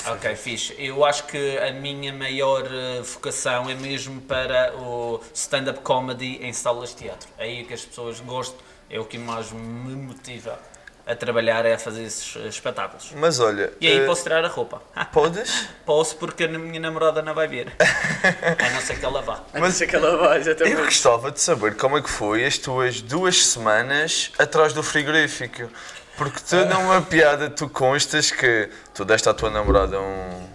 Ok, 0.07 0.37
fixe. 0.37 0.75
Eu 0.79 1.03
acho 1.05 1.25
que 1.25 1.57
a 1.59 1.73
minha 1.73 2.13
maior 2.13 2.67
eh, 2.67 3.01
vocação 3.01 3.71
é 3.71 3.75
mesmo 3.75 4.21
para 4.21 4.75
o 4.77 5.21
stand-up 5.33 5.81
comedy 5.81 6.39
em 6.43 6.53
salas 6.53 6.91
de 6.91 6.97
teatro. 6.97 7.29
É 7.39 7.45
aí 7.45 7.65
que 7.65 7.73
as 7.73 7.85
pessoas 7.85 8.21
gostam, 8.21 8.59
é 8.91 9.01
o 9.01 9.05
que 9.05 9.17
mais 9.17 9.51
me 9.51 9.95
motiva 9.97 10.59
a 11.07 11.15
trabalhar, 11.15 11.67
é 11.67 11.75
a 11.75 11.79
fazer 11.79 12.03
esses 12.05 12.35
eh, 12.37 12.49
espetáculos. 12.49 13.13
Mas 13.17 13.39
olha, 13.39 13.73
E 13.81 13.87
aí 13.87 13.99
eh, 14.01 14.07
posso 14.07 14.23
tirar 14.23 14.45
a 14.45 14.49
roupa. 14.49 14.81
podes? 15.13 15.69
Posso 15.85 16.17
porque 16.17 16.45
a 16.45 16.49
minha 16.49 16.81
namorada 16.81 17.21
não 17.23 17.35
vai 17.35 17.47
ver. 17.47 17.73
A 18.59 18.71
não 18.71 18.81
ser 18.81 18.99
que 18.99 19.05
ela 19.05 19.21
vá. 19.21 19.41
Mas 19.53 19.81
aquela 19.83 20.17
vai, 20.17 20.39
Eu 20.39 20.41
exatamente. 20.41 20.77
gostava 20.83 21.31
de 21.31 21.41
saber 21.41 21.77
como 21.77 21.99
é 21.99 22.03
que 22.03 22.09
foi 22.09 22.45
as 22.47 22.57
tuas 22.57 23.01
duas 23.03 23.45
semanas 23.47 24.33
atrás 24.39 24.73
do 24.73 24.83
frigorífico. 24.83 25.69
Porque 26.17 26.39
tu, 26.49 26.57
numa 26.67 27.03
piada, 27.03 27.51
tu 27.51 27.69
constas 27.69 28.31
que 28.31 28.71
tu 28.95 29.05
deste 29.05 29.29
à 29.29 29.35
tua 29.35 29.51
namorada 29.51 30.01
um, 30.01 30.49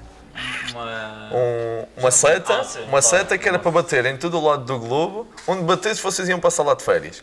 Uma... 0.72 1.29
um- 1.34 1.86
uma 1.98 2.12
seta, 2.12 2.62
Ah, 2.62 2.63
sim, 2.63 2.79
uma 2.84 3.01
claro. 3.01 3.06
seta 3.06 3.38
que 3.38 3.48
era 3.48 3.60
para 3.60 3.72
bater 3.72 4.06
em 4.06 4.15
todo 4.15 4.39
o 4.39 4.46
lado 4.48 4.63
do 4.63 4.79
globo, 4.79 5.27
onde 5.46 5.63
batesse 5.63 6.01
vocês 6.01 6.29
iam 6.29 6.39
passar 6.39 6.63
lá 6.63 6.74
de 6.74 6.84
férias. 6.84 7.22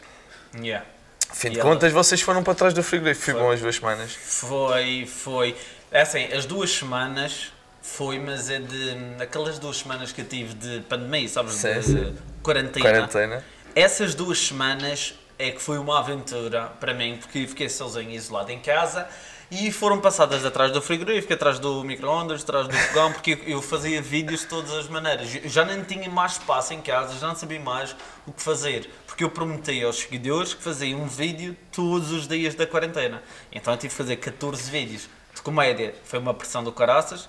Yeah. 0.55 0.85
Fim 1.33 1.51
de 1.51 1.61
ela- 1.61 1.69
contas, 1.71 1.93
vocês 1.93 2.21
foram 2.21 2.43
para 2.43 2.55
trás 2.55 2.73
do 2.75 2.83
frigorífico, 2.83 3.27
ficam 3.27 3.51
as 3.51 3.61
duas 3.61 3.77
semanas. 3.77 4.13
Foi, 4.13 5.07
foi. 5.07 5.57
É 5.91 6.03
assim, 6.03 6.25
as 6.33 6.45
duas 6.47 6.71
semanas 6.71 7.53
foi, 7.83 8.19
mas 8.19 8.51
é 8.51 8.59
de. 8.59 8.97
Aquelas 9.23 9.59
duas 9.59 9.79
semanas 9.79 10.13
que 10.13 10.21
eu 10.21 10.25
tive 10.27 10.55
de 10.55 10.81
pandemia, 10.89 11.29
sabes? 11.29 11.55
Sim, 11.55 11.75
de, 11.75 11.83
sim. 11.83 12.17
quarentena. 12.43 12.85
Quarentena. 12.85 13.45
Essas 13.75 14.15
duas 14.15 14.39
semanas 14.39 15.15
é 15.39 15.51
que 15.51 15.61
foi 15.61 15.79
uma 15.79 15.99
aventura 15.99 16.73
para 16.81 16.95
mim, 16.95 17.19
porque 17.21 17.47
fiquei 17.47 17.69
sozinho, 17.69 18.11
isolado 18.11 18.51
em 18.51 18.59
casa 18.59 19.07
e 19.51 19.71
foram 19.71 20.01
passadas 20.01 20.45
atrás 20.45 20.73
do 20.73 20.83
frigorífico, 20.83 21.33
atrás 21.33 21.59
do 21.59 21.85
micro-ondas, 21.85 22.43
atrás 22.43 22.67
do 22.67 22.75
fogão, 22.75 23.13
porque 23.13 23.39
eu 23.47 23.63
fazia 23.63 24.03
vídeos 24.03 24.41
de 24.41 24.47
todas 24.47 24.73
as 24.73 24.89
maneiras. 24.89 25.29
Eu 25.37 25.49
já 25.49 25.65
nem 25.65 25.83
tinha 25.85 26.09
mais 26.11 26.33
espaço 26.33 26.73
em 26.75 26.81
casa, 26.81 27.17
já 27.19 27.29
não 27.29 27.37
sabia 27.37 27.61
mais 27.61 27.95
o 28.27 28.33
que 28.33 28.43
fazer, 28.43 28.91
porque 29.17 29.25
eu 29.25 29.31
prometi 29.31 29.83
aos 29.83 29.97
seguidores 29.97 30.53
que 30.53 30.63
fazia 30.63 30.95
um 30.95 31.07
vídeo 31.07 31.57
todos 31.73 32.13
os 32.13 32.29
dias 32.29 32.55
da 32.55 32.67
quarentena. 32.67 33.23
Então 33.51 33.73
eu 33.73 33.79
tive 33.79 33.89
que 33.89 33.97
fazer 33.97 34.17
14 34.17 34.71
vídeos 34.71 35.09
de 35.35 35.41
comédia. 35.41 35.95
Foi 36.05 36.19
uma 36.19 36.35
pressão 36.35 36.63
do 36.63 36.71
caraças 36.71 37.27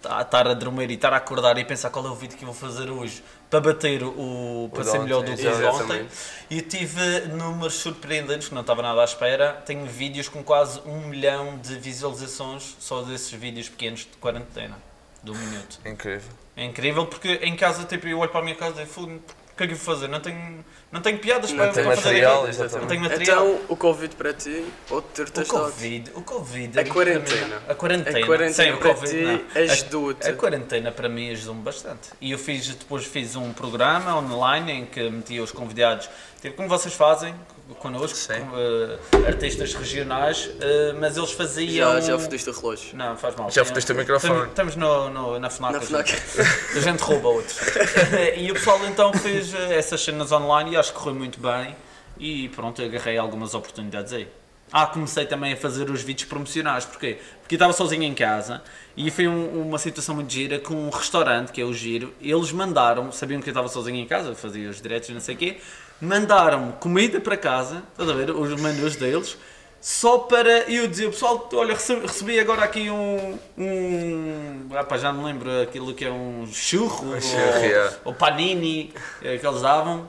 tá- 0.00 0.22
estar 0.22 0.48
a 0.48 0.54
dormir 0.54 0.90
e 0.90 0.94
estar 0.94 1.12
a 1.12 1.18
acordar 1.18 1.58
e 1.58 1.64
pensar 1.66 1.90
qual 1.90 2.06
é 2.06 2.08
o 2.08 2.14
vídeo 2.14 2.38
que 2.38 2.42
eu 2.42 2.50
vou 2.50 2.54
fazer 2.54 2.88
hoje 2.88 3.22
para 3.50 3.60
bater 3.60 4.02
o. 4.02 4.70
para 4.72 4.82
ser 4.82 5.00
melhor 5.00 5.22
do 5.22 5.36
que 5.36 5.46
o 5.46 5.68
ontem. 5.68 6.08
E 6.48 6.62
tive 6.62 7.26
números 7.26 7.74
surpreendentes 7.74 8.48
que 8.48 8.54
não 8.54 8.62
estava 8.62 8.80
nada 8.80 9.02
à 9.02 9.04
espera. 9.04 9.52
Tenho 9.66 9.84
vídeos 9.84 10.26
com 10.26 10.42
quase 10.42 10.80
um 10.86 11.06
milhão 11.06 11.58
de 11.58 11.76
visualizações 11.76 12.76
só 12.80 13.02
desses 13.02 13.30
vídeos 13.30 13.68
pequenos 13.68 14.00
de 14.00 14.16
quarentena, 14.18 14.78
de 15.22 15.32
um 15.32 15.34
minuto. 15.34 15.80
Incrível. 15.84 16.32
É 16.56 16.64
incrível 16.64 17.04
porque 17.04 17.40
em 17.42 17.54
casa 17.56 17.84
tipo, 17.84 18.08
eu 18.08 18.18
olho 18.18 18.30
para 18.30 18.40
a 18.40 18.42
minha 18.42 18.56
casa 18.56 18.82
e 18.82 18.86
falo, 18.86 19.08
o 19.08 19.39
que 19.60 19.64
é 19.64 19.66
que 19.66 19.72
eu 19.74 19.76
vou 19.78 19.94
fazer? 19.94 20.08
Não 20.08 20.20
tenho, 20.20 20.64
não 20.90 21.00
tenho 21.02 21.18
piadas 21.18 21.50
Não 21.50 21.58
para, 21.58 21.72
tem 21.72 21.84
para 21.84 21.96
fazer 21.96 22.06
material, 22.08 22.34
aquilo. 22.36 22.48
exatamente. 22.48 22.80
Não 22.80 22.86
tenho 22.88 23.00
material. 23.02 23.46
Então, 23.48 23.60
o 23.68 23.76
Covid 23.76 24.16
para 24.16 24.32
ti, 24.32 24.64
ou 24.88 25.02
ter 25.02 25.22
O 25.22 25.30
testado? 25.30 25.64
Covid, 25.64 26.10
o 26.14 26.22
Covid. 26.22 26.78
A 26.80 26.82
mim, 26.82 26.90
quarentena. 26.90 27.62
A 27.68 27.74
quarentena. 27.74 28.18
A 28.18 28.26
quarentena 28.26 28.70
Sim, 28.70 28.74
o 28.74 28.78
para 28.78 28.94
Covid, 28.94 29.10
ti 29.12 29.22
não. 29.54 29.62
ajudou-te. 29.62 30.26
A, 30.26 30.30
a 30.30 30.32
quarentena 30.34 30.92
para 30.92 31.08
mim 31.08 31.30
ajudou-me 31.32 31.60
bastante. 31.62 32.08
E 32.20 32.30
eu 32.32 32.38
fiz, 32.38 32.66
depois 32.74 33.04
fiz 33.04 33.36
um 33.36 33.52
programa 33.52 34.16
online 34.16 34.72
em 34.72 34.86
que 34.86 35.10
metia 35.10 35.42
os 35.42 35.52
convidados, 35.52 36.08
tipo 36.40 36.56
como 36.56 36.68
vocês 36.68 36.94
fazem 36.94 37.34
connosco, 37.74 38.18
eh, 38.32 38.98
artistas 39.26 39.74
regionais, 39.74 40.50
eh, 40.60 40.94
mas 40.98 41.16
eles 41.16 41.32
faziam. 41.32 41.94
Já, 41.94 42.00
já 42.00 42.18
fodeste 42.18 42.50
o 42.50 42.52
relógio. 42.52 42.96
Não, 42.96 43.16
faz 43.16 43.34
mal. 43.36 43.50
Já 43.50 43.64
fodeste 43.64 43.92
o 43.92 43.94
microfone. 43.94 44.48
Estamos, 44.48 44.76
no, 44.76 45.08
no- 45.10 45.38
na 45.38 45.48
FNAC. 45.50 45.72
Na 45.72 45.78
a 45.78 45.82
FNAC. 45.82 46.08
gente- 46.10 46.78
A 46.78 46.80
gente 46.80 47.00
rouba 47.00 47.28
outros. 47.28 47.56
e 48.36 48.50
o 48.50 48.54
pessoal 48.54 48.80
então 48.86 49.12
fez 49.12 49.54
eh, 49.54 49.76
essas 49.78 50.00
cenas 50.02 50.32
online 50.32 50.72
e 50.72 50.76
acho 50.76 50.92
que 50.92 50.98
correu 50.98 51.14
muito 51.14 51.38
bem. 51.40 51.76
E 52.18 52.48
pronto, 52.50 52.82
agarrei 52.82 53.16
algumas 53.16 53.54
oportunidades 53.54 54.12
aí. 54.12 54.28
Ah, 54.72 54.86
comecei 54.86 55.26
também 55.26 55.52
a 55.52 55.56
fazer 55.56 55.90
os 55.90 56.00
vídeos 56.02 56.28
promocionais. 56.28 56.84
Porquê? 56.84 57.18
Porque 57.40 57.54
eu 57.54 57.56
estava 57.56 57.72
sozinho 57.72 58.04
em 58.04 58.14
casa 58.14 58.62
e 58.96 59.10
foi 59.10 59.26
um- 59.26 59.62
uma 59.62 59.78
situação 59.78 60.14
muito 60.14 60.32
gira 60.32 60.58
com 60.60 60.74
um 60.74 60.90
restaurante, 60.90 61.50
que 61.50 61.60
é 61.60 61.64
o 61.64 61.72
Giro. 61.74 62.12
Eles 62.20 62.52
mandaram, 62.52 63.10
sabiam 63.10 63.40
que 63.40 63.48
eu 63.48 63.52
estava 63.52 63.66
sozinho 63.68 63.96
em 63.96 64.06
casa, 64.06 64.32
fazia 64.34 64.70
os 64.70 64.80
diretos 64.80 65.08
e 65.08 65.12
não 65.12 65.20
sei 65.20 65.34
o 65.34 65.38
quê, 65.38 65.58
mandaram 66.00 66.72
comida 66.72 67.20
para 67.20 67.36
casa, 67.36 67.82
estás 67.92 68.08
a 68.08 68.12
ver, 68.12 68.30
os 68.30 68.60
menus 68.60 68.96
deles, 68.96 69.36
só 69.80 70.18
para 70.18 70.70
eu 70.70 70.86
dizer, 70.86 71.10
pessoal, 71.10 71.48
olha, 71.54 71.74
rece- 71.74 72.00
recebi 72.00 72.38
agora 72.38 72.62
aqui 72.64 72.90
um. 72.90 73.38
um 73.56 74.68
pá, 74.88 74.98
já 74.98 75.12
me 75.12 75.24
lembro 75.24 75.62
aquilo 75.62 75.94
que 75.94 76.04
é 76.04 76.10
um 76.10 76.46
churro, 76.52 77.14
ou, 77.14 77.20
churro, 77.20 77.64
yeah. 77.64 77.96
ou 78.04 78.12
panini, 78.14 78.92
eh, 79.22 79.38
que 79.38 79.46
eles 79.46 79.62
davam. 79.62 80.08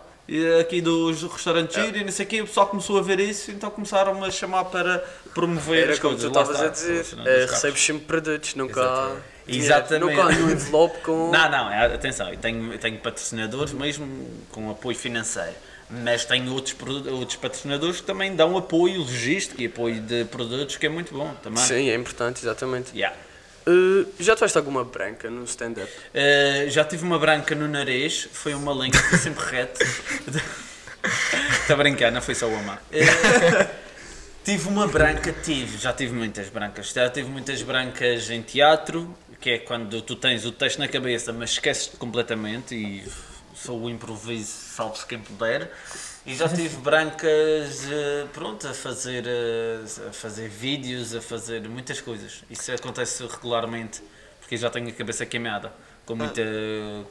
aqui 0.61 0.79
dos 0.81 1.23
restaurantes 1.23 1.75
giro 1.75 1.97
e 1.97 2.03
não 2.03 2.11
sei 2.11 2.25
o 2.25 2.29
quê, 2.29 2.41
o 2.41 2.45
pessoal 2.47 2.67
começou 2.67 2.97
a 2.97 3.01
ver 3.01 3.19
isso, 3.19 3.51
então 3.51 3.69
começaram 3.69 4.23
a 4.23 4.31
chamar 4.31 4.65
para 4.65 5.03
promover 5.33 5.83
Era 5.83 5.93
as 5.93 5.99
como 5.99 6.15
tu 6.15 6.31
coisas. 6.31 6.35
Lá 6.35 6.41
estavas 6.41 6.61
a 6.61 6.67
dizer, 6.69 7.05
é, 7.25 7.45
recebes 7.45 7.81
sempre 7.81 8.05
produtos, 8.05 8.55
nunca 8.55 8.81
há. 8.81 9.11
Exatamente. 9.47 10.15
Nunca 10.15 10.23
há 10.27 10.31
nenhum 10.31 10.51
envelope 10.51 10.99
com. 11.01 11.31
Não, 11.31 11.49
não, 11.51 11.71
é- 11.71 11.93
atenção, 11.93 12.29
eu 12.29 12.37
tenho, 12.37 12.71
eu 12.73 12.77
tenho 12.79 12.97
patrocinadores 12.99 13.73
mesmo 13.73 14.07
com 14.51 14.69
apoio 14.69 14.95
financeiro, 14.97 15.55
mas 15.91 16.25
tenho 16.25 16.53
outros, 16.53 16.75
outros 17.07 17.35
patrocinadores 17.35 18.01
que 18.01 18.07
também 18.07 18.35
dão 18.35 18.57
apoio 18.57 18.99
logístico 18.99 19.61
e 19.61 19.65
apoio 19.65 19.99
de 20.01 20.25
produtos 20.25 20.77
que 20.77 20.85
é 20.85 20.89
muito 20.89 21.13
bom 21.13 21.33
também. 21.43 21.63
Sim, 21.63 21.89
é 21.89 21.95
importante, 21.95 22.41
exatamente. 22.41 22.95
Yeah. 22.95 23.15
Uh, 23.67 24.07
já 24.19 24.33
tiveste 24.33 24.57
alguma 24.57 24.83
branca 24.83 25.29
no 25.29 25.43
stand-up? 25.43 25.91
Uh, 25.91 26.69
já 26.69 26.83
tive 26.83 27.03
uma 27.03 27.19
branca 27.19 27.53
no 27.53 27.67
nariz, 27.67 28.27
foi 28.31 28.53
uma 28.53 28.73
linha 28.73 28.91
que 28.91 29.17
sempre 29.17 29.43
reto. 29.45 29.83
Está 31.61 31.73
a 31.73 31.77
brincar, 31.77 32.11
não 32.11 32.21
foi 32.21 32.33
só 32.33 32.47
uma. 32.47 32.75
Uh, 32.75 33.67
tive 34.43 34.67
uma 34.67 34.87
branca, 34.87 35.31
tive, 35.43 35.77
já 35.77 35.93
tive 35.93 36.13
muitas 36.13 36.49
brancas. 36.49 36.91
Já 36.91 37.09
tive 37.09 37.29
muitas 37.29 37.61
brancas 37.61 38.31
em 38.31 38.41
teatro, 38.41 39.15
que 39.39 39.51
é 39.51 39.57
quando 39.59 40.01
tu 40.01 40.15
tens 40.15 40.45
o 40.45 40.51
texto 40.51 40.79
na 40.79 40.87
cabeça, 40.87 41.31
mas 41.31 41.51
esqueces-te 41.51 41.97
completamente 41.97 42.73
e 42.73 43.03
só 43.63 43.73
o 43.73 43.89
improviso, 43.89 44.51
salve-se 44.51 45.05
quem 45.05 45.19
puder. 45.19 45.71
E 46.25 46.35
já 46.35 46.47
tive 46.47 46.77
brancas, 46.77 47.87
eh, 47.91 48.25
pronto, 48.33 48.67
a 48.67 48.73
fazer, 48.73 49.25
eh, 49.27 50.07
a 50.09 50.13
fazer 50.13 50.49
vídeos, 50.49 51.15
a 51.15 51.21
fazer 51.21 51.67
muitas 51.67 52.01
coisas. 52.01 52.43
Isso 52.49 52.71
acontece 52.71 53.25
regularmente, 53.25 54.01
porque 54.39 54.57
já 54.57 54.69
tenho 54.69 54.89
a 54.89 54.91
cabeça 54.91 55.25
queimada, 55.25 55.73
com 56.05 56.15
muita, 56.15 56.41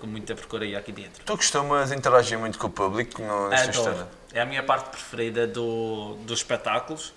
com 0.00 0.06
muita 0.06 0.34
porcaria 0.34 0.78
aqui 0.78 0.92
dentro. 0.92 1.24
Tu 1.24 1.36
costumas 1.36 1.92
interagir 1.92 2.38
muito 2.38 2.58
com 2.58 2.66
o 2.66 2.70
público 2.70 3.22
no, 3.22 3.48
nesta 3.48 3.70
história? 3.70 4.08
É 4.32 4.40
a 4.40 4.46
minha 4.46 4.62
parte 4.62 4.90
preferida 4.90 5.46
do, 5.46 6.16
dos 6.24 6.38
espetáculos, 6.40 7.12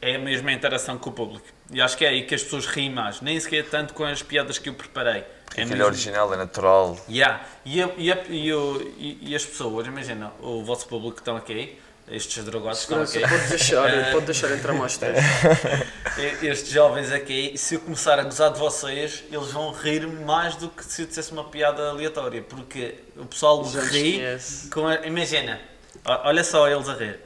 é 0.00 0.16
a 0.16 0.18
mesma 0.18 0.52
interação 0.52 0.98
com 0.98 1.10
o 1.10 1.12
público. 1.12 1.46
E 1.72 1.80
acho 1.80 1.96
que 1.96 2.04
é 2.04 2.08
aí 2.08 2.24
que 2.24 2.34
as 2.34 2.42
pessoas 2.42 2.66
riem 2.66 2.90
mais, 2.90 3.20
nem 3.20 3.38
sequer 3.38 3.68
tanto 3.68 3.94
com 3.94 4.04
as 4.04 4.22
piadas 4.22 4.58
que 4.58 4.68
eu 4.68 4.74
preparei. 4.74 5.24
Porque 5.52 5.60
é 5.60 5.64
aquilo 5.64 5.82
é 5.82 5.84
original, 5.84 6.32
é 6.32 6.36
natural. 6.38 6.96
Yeah. 7.08 7.44
E, 7.64 7.82
a- 7.82 7.90
e, 7.98 8.10
a- 8.10 8.24
e, 8.28 8.52
o- 8.54 8.80
e- 8.96 9.18
e 9.30 9.36
as 9.36 9.44
pessoas, 9.44 9.86
imagina, 9.86 10.32
o 10.40 10.64
vosso 10.64 10.86
público 10.88 11.16
que 11.16 11.20
estão 11.20 11.36
aqui, 11.36 11.78
estes 12.08 12.42
drogados 12.44 12.86
que 12.86 12.94
estão 12.94 13.02
aqui, 13.02 13.20
pode 13.28 13.48
deixar, 13.48 14.12
pode 14.12 14.26
deixar 14.26 14.50
entrar 14.50 14.72
mais 14.72 14.96
tarde. 14.96 15.20
estes 16.42 16.70
jovens 16.70 17.12
aqui, 17.12 17.52
se 17.56 17.74
eu 17.74 17.80
começar 17.80 18.18
a 18.18 18.22
gozar 18.24 18.50
de 18.52 18.58
vocês, 18.58 19.24
eles 19.30 19.50
vão 19.52 19.72
rir 19.72 20.06
mais 20.06 20.56
do 20.56 20.68
que 20.70 20.84
se 20.84 21.02
eu 21.02 21.06
dissesse 21.06 21.32
uma 21.32 21.44
piada 21.44 21.90
aleatória, 21.90 22.42
porque 22.42 22.94
o 23.16 23.26
pessoal 23.26 23.62
Já 23.64 23.80
nos 23.82 23.90
ri 23.90 24.16
a, 24.86 25.06
imagina, 25.06 25.60
olha 26.06 26.42
só 26.44 26.66
eles 26.68 26.88
a 26.88 26.94
rir. 26.94 27.20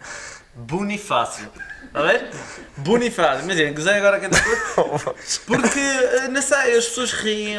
Bonifácio. 0.54 1.48
Está 1.96 2.10
a 2.10 2.12
ver? 2.12 2.28
Bonifácio. 2.76 3.44
Imagina, 3.44 3.70
gozei 3.72 3.94
agora 3.94 4.20
que 4.20 4.28
Porque, 5.46 5.80
eh, 5.80 6.28
não 6.28 6.42
sei, 6.42 6.76
as 6.76 6.84
pessoas 6.88 7.10
riem, 7.12 7.58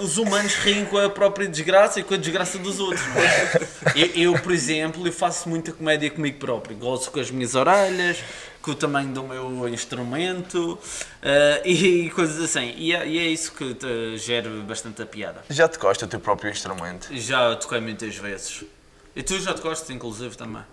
os 0.00 0.16
humanos 0.16 0.54
riem 0.54 0.86
com 0.86 0.96
a 0.96 1.10
própria 1.10 1.46
desgraça 1.46 2.00
e 2.00 2.02
com 2.02 2.14
a 2.14 2.16
desgraça 2.16 2.56
dos 2.56 2.80
outros. 2.80 3.02
é? 3.14 3.66
Eu, 3.94 4.32
eu, 4.32 4.40
por 4.40 4.52
exemplo, 4.52 5.06
eu 5.06 5.12
faço 5.12 5.46
muita 5.50 5.72
comédia 5.72 6.10
comigo 6.10 6.38
próprio. 6.38 6.74
Gosto 6.74 7.10
com 7.10 7.20
as 7.20 7.30
minhas 7.30 7.54
orelhas, 7.54 8.16
com 8.62 8.70
o 8.70 8.74
tamanho 8.74 9.12
do 9.12 9.22
meu 9.24 9.68
instrumento 9.68 10.78
eh, 11.20 11.60
e, 11.66 12.10
coisas 12.10 12.42
assim. 12.42 12.72
E 12.78 12.94
é, 12.94 13.06
e 13.06 13.18
é 13.18 13.26
isso 13.26 13.52
que 13.52 13.74
te 13.74 14.16
gera 14.16 14.48
bastante 14.66 15.02
a 15.02 15.06
piada. 15.06 15.44
Já 15.50 15.68
te 15.68 15.78
gosta 15.78 16.06
o 16.06 16.08
teu 16.08 16.18
próprio 16.18 16.50
instrumento? 16.50 17.08
Já 17.14 17.54
toquei 17.56 17.82
muitas 17.82 18.16
vezes. 18.16 18.64
E 19.14 19.22
tu 19.22 19.38
já 19.38 19.52
te 19.52 19.60
gostas, 19.60 19.90
inclusive, 19.90 20.34
também. 20.34 20.64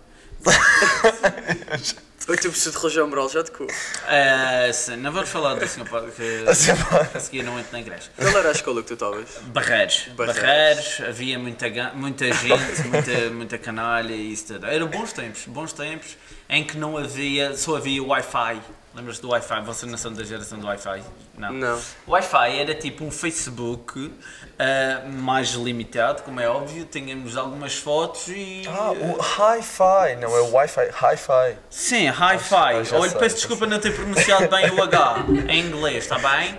Eu 2.26 2.36
tive 2.38 2.58
de 2.58 2.70
relógio 2.70 3.06
moral, 3.06 3.28
já 3.28 3.44
te 3.44 3.50
cu. 3.50 3.66
Eh, 4.08 4.72
sim, 4.72 4.96
não 4.96 5.12
vamos 5.12 5.28
falar 5.28 5.56
do 5.56 5.68
senhor 5.68 5.86
Padre, 5.86 6.10
que 6.12 6.44
Assim, 6.48 6.70
a 7.14 7.20
seguir 7.20 7.42
não 7.42 7.58
entro 7.58 7.72
na 7.72 7.80
igreja. 7.80 8.10
Qual 8.16 8.38
era 8.38 8.48
a 8.48 8.52
escola 8.52 8.80
que 8.80 8.88
tu 8.88 8.94
estavas? 8.94 9.28
Barreiros. 9.42 10.08
Barreiros. 10.16 10.42
Barreiros, 10.42 11.00
havia 11.06 11.38
muita, 11.38 11.66
muita 11.94 12.32
gente, 12.32 12.88
muita, 12.88 13.30
muita 13.30 13.58
canalha 13.58 14.14
e 14.14 14.32
isso 14.32 14.54
tudo. 14.54 14.66
Eram 14.66 14.86
bons 14.86 15.12
tempos, 15.12 15.44
bons 15.46 15.74
tempos 15.74 16.16
em 16.48 16.64
que 16.64 16.78
não 16.78 16.96
havia, 16.96 17.54
só 17.56 17.76
havia 17.76 18.02
Wi-Fi. 18.02 18.60
Lembras-te 18.94 19.22
do 19.22 19.30
Wi-Fi? 19.30 19.60
Vocês 19.62 19.90
não 19.90 19.98
são 19.98 20.12
da 20.12 20.22
geração 20.22 20.56
do 20.58 20.66
Wi-Fi? 20.68 21.02
Não. 21.36 21.52
Não. 21.52 21.80
O 22.06 22.12
Wi-Fi 22.12 22.58
era 22.60 22.74
tipo 22.74 23.04
um 23.04 23.10
Facebook 23.10 24.12
ah, 24.56 25.02
mais 25.08 25.48
limitado, 25.50 26.22
como 26.22 26.38
é 26.40 26.48
óbvio. 26.48 26.84
Tínhamos 26.84 27.36
algumas 27.36 27.74
fotos 27.76 28.28
e. 28.28 28.62
Ah, 28.68 28.92
o 28.92 29.18
Hi-Fi, 29.20 30.16
não 30.20 30.36
é 30.36 30.40
o 30.42 30.52
Wi-Fi, 30.52 30.90
Hi-Fi. 30.90 31.56
Sim, 31.68 32.06
Ah, 32.08 32.34
hi-fi. 32.34 32.84
já 32.84 32.96
Olha, 32.96 33.10
peço 33.12 33.36
desculpa 33.36 33.66
não 33.66 33.80
ter 33.80 33.92
pronunciado 33.94 34.48
bem 34.48 34.70
o 34.70 34.80
H 34.82 35.24
em 35.48 35.60
inglês, 35.66 36.04
está 36.04 36.18
bem? 36.18 36.56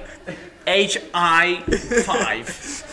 H-I-5. 0.65 2.84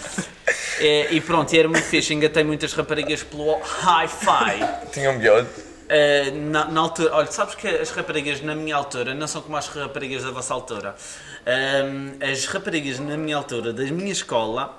É, 0.79 1.13
e 1.13 1.21
pronto, 1.21 1.53
e 1.53 1.59
era 1.59 1.69
muito 1.69 1.85
fixe. 1.85 2.15
Engatei 2.15 2.45
muitas 2.45 2.73
raparigas 2.75 3.23
pelo 3.25 3.57
hi-fi. 3.57 4.61
Tinha 4.93 5.11
um 5.11 5.19
biode. 5.19 5.49
Eh, 5.95 6.31
na, 6.31 6.65
na 6.65 6.81
altura, 6.81 7.15
olha, 7.15 7.31
sabes 7.31 7.55
que 7.55 7.69
as 7.69 7.91
raparigas 7.91 8.41
na 8.41 8.55
minha 8.55 8.75
altura 8.75 9.13
não 9.13 9.27
são 9.27 9.43
como 9.43 9.59
as 9.59 9.69
raparigas 9.69 10.25
da 10.25 10.31
vossa 10.31 10.55
altura. 10.55 10.97
Ahm, 11.45 12.17
as 12.19 12.47
raparigas 12.47 12.99
na 12.99 13.15
minha 13.15 13.37
altura, 13.37 13.75
da 13.75 13.83
minha 13.85 14.11
escola, 14.11 14.75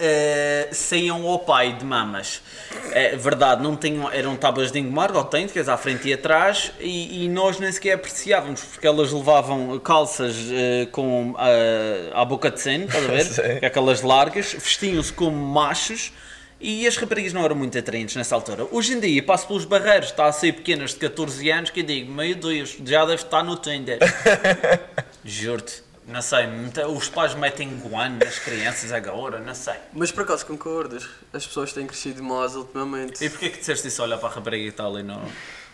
eh, 0.00 0.70
saíam 0.72 1.24
ao 1.24 1.38
pai 1.38 1.74
de 1.74 1.84
mamas. 1.84 2.42
É 2.90 3.14
verdade, 3.14 3.62
não 3.62 3.76
tinham, 3.76 4.10
eram 4.10 4.34
tábuas 4.34 4.72
de 4.72 4.80
engomar, 4.80 5.14
autênticas, 5.14 5.68
à 5.68 5.76
frente 5.76 6.08
e 6.08 6.12
atrás, 6.12 6.72
e, 6.80 7.24
e 7.24 7.28
nós 7.28 7.60
nem 7.60 7.70
sequer 7.70 7.92
apreciávamos, 7.92 8.60
porque 8.60 8.88
elas 8.88 9.12
levavam 9.12 9.78
calças 9.78 10.34
eh, 10.50 10.88
com 10.90 11.36
eh, 11.38 12.10
à 12.12 12.24
boca 12.24 12.50
de 12.50 12.60
seno, 12.60 12.86
estás 12.86 13.04
a 13.04 13.08
ver? 13.08 13.60
É 13.62 13.66
aquelas 13.66 14.02
largas, 14.02 14.52
vestiam-se 14.52 15.12
como 15.12 15.36
machos. 15.36 16.12
E 16.66 16.86
as 16.86 16.96
raparigas 16.96 17.34
não 17.34 17.44
eram 17.44 17.54
muito 17.54 17.76
atraentes 17.76 18.16
nessa 18.16 18.34
altura. 18.34 18.66
Hoje 18.70 18.94
em 18.94 18.98
dia, 19.00 19.22
passo 19.22 19.46
pelos 19.46 19.66
barreiros, 19.66 20.08
está 20.08 20.24
a 20.24 20.32
sair 20.32 20.54
pequenas 20.54 20.92
de 20.92 20.96
14 20.96 21.50
anos, 21.50 21.68
que 21.68 21.80
eu 21.80 21.84
digo, 21.84 22.10
meu 22.10 22.34
Deus, 22.34 22.74
já 22.82 23.04
deve 23.04 23.22
estar 23.22 23.42
no 23.42 23.54
Tinder. 23.56 23.98
Juro-te, 25.22 25.82
não 26.08 26.22
sei, 26.22 26.46
os 26.88 27.08
pais 27.10 27.34
metem 27.34 27.68
guano 27.76 28.18
nas 28.24 28.38
crianças 28.38 28.92
agora, 28.92 29.40
não 29.40 29.54
sei. 29.54 29.74
Mas 29.92 30.10
por 30.10 30.22
acaso 30.22 30.46
concordas? 30.46 31.06
As 31.34 31.46
pessoas 31.46 31.70
têm 31.74 31.86
crescido 31.86 32.22
mais 32.22 32.56
ultimamente. 32.56 33.22
E 33.22 33.28
porquê 33.28 33.50
que 33.50 33.58
disseste 33.58 33.88
isso 33.88 34.02
olhar 34.02 34.16
para 34.16 34.30
a 34.30 34.32
rapariga 34.32 34.64
que 34.64 34.70
está 34.70 34.86
ali 34.86 35.02
no... 35.02 35.20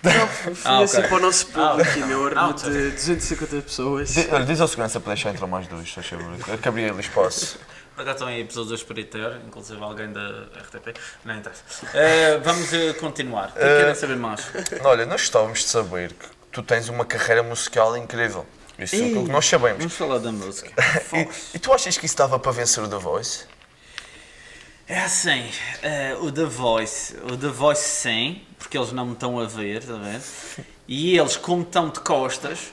Não, 0.03 0.27
fui 0.27 0.53
Ah, 0.65 0.79
assim 0.83 0.97
ok. 0.97 1.09
para 1.09 1.17
o 1.19 1.21
nosso 1.21 1.47
público 1.47 1.91
Ah, 1.95 1.99
e 1.99 2.05
meu 2.05 2.27
ah, 2.37 2.53
de 2.53 2.91
250 2.91 3.63
pessoas. 3.63 4.13
Di- 4.15 4.27
Olha, 4.33 4.45
diz 4.45 4.61
ao 4.61 4.67
segurança 4.67 4.99
para 4.99 5.13
deixar 5.15 5.31
entrar 5.31 5.47
mais 5.47 5.69
dois, 5.69 5.89
favor. 5.93 6.59
Que 6.59 6.69
abrir 6.69 6.91
ali 6.91 7.01
espaço. 7.01 7.59
Por 8.01 8.05
acaso 8.05 8.25
estão 8.25 8.29
aí 8.29 8.45
pessoas 8.47 8.69
do 8.69 8.75
Espiriteur, 8.75 9.37
inclusive 9.47 9.79
alguém 9.83 10.11
da 10.11 10.45
RTP, 10.59 10.99
não 11.23 11.37
interessa. 11.37 11.63
Eh, 11.93 12.41
vamos 12.43 12.73
eh, 12.73 12.95
continuar, 12.95 13.51
o 13.51 13.53
que 13.53 13.59
é 13.59 13.63
que 13.63 13.77
querem 13.81 13.95
saber 13.95 14.17
mais? 14.17 14.41
Olha, 14.83 15.05
nós 15.05 15.21
gostávamos 15.21 15.59
de 15.59 15.65
saber 15.67 16.15
que 16.15 16.27
tu 16.51 16.63
tens 16.63 16.89
uma 16.89 17.05
carreira 17.05 17.43
musical 17.43 17.95
incrível. 17.99 18.47
Isso 18.79 18.97
é 18.97 19.01
o 19.01 19.27
que 19.27 19.31
nós 19.31 19.45
sabemos. 19.45 19.81
Vamos 19.81 19.93
falar 19.93 20.17
da 20.17 20.33
música. 20.33 20.73
E, 21.13 21.57
e 21.57 21.59
tu 21.59 21.75
achas 21.75 21.99
que 21.99 22.07
isso 22.07 22.17
dava 22.17 22.39
para 22.39 22.53
vencer 22.53 22.83
o 22.83 22.89
The 22.89 22.97
Voice? 22.97 23.45
É 24.89 25.01
assim, 25.01 25.51
eh, 25.83 26.17
o 26.23 26.33
The 26.33 26.47
Voice, 26.47 27.15
o 27.31 27.37
The 27.37 27.49
Voice 27.49 27.83
sim, 27.83 28.41
porque 28.59 28.79
eles 28.79 28.93
não 28.93 29.05
me 29.05 29.13
estão 29.13 29.39
a 29.39 29.45
ver, 29.45 29.81
está 29.83 29.93
a 29.93 29.99
ver? 29.99 30.23
E 30.89 31.19
eles, 31.19 31.37
como 31.37 31.61
estão 31.61 31.91
de 31.91 32.01
costas 32.01 32.73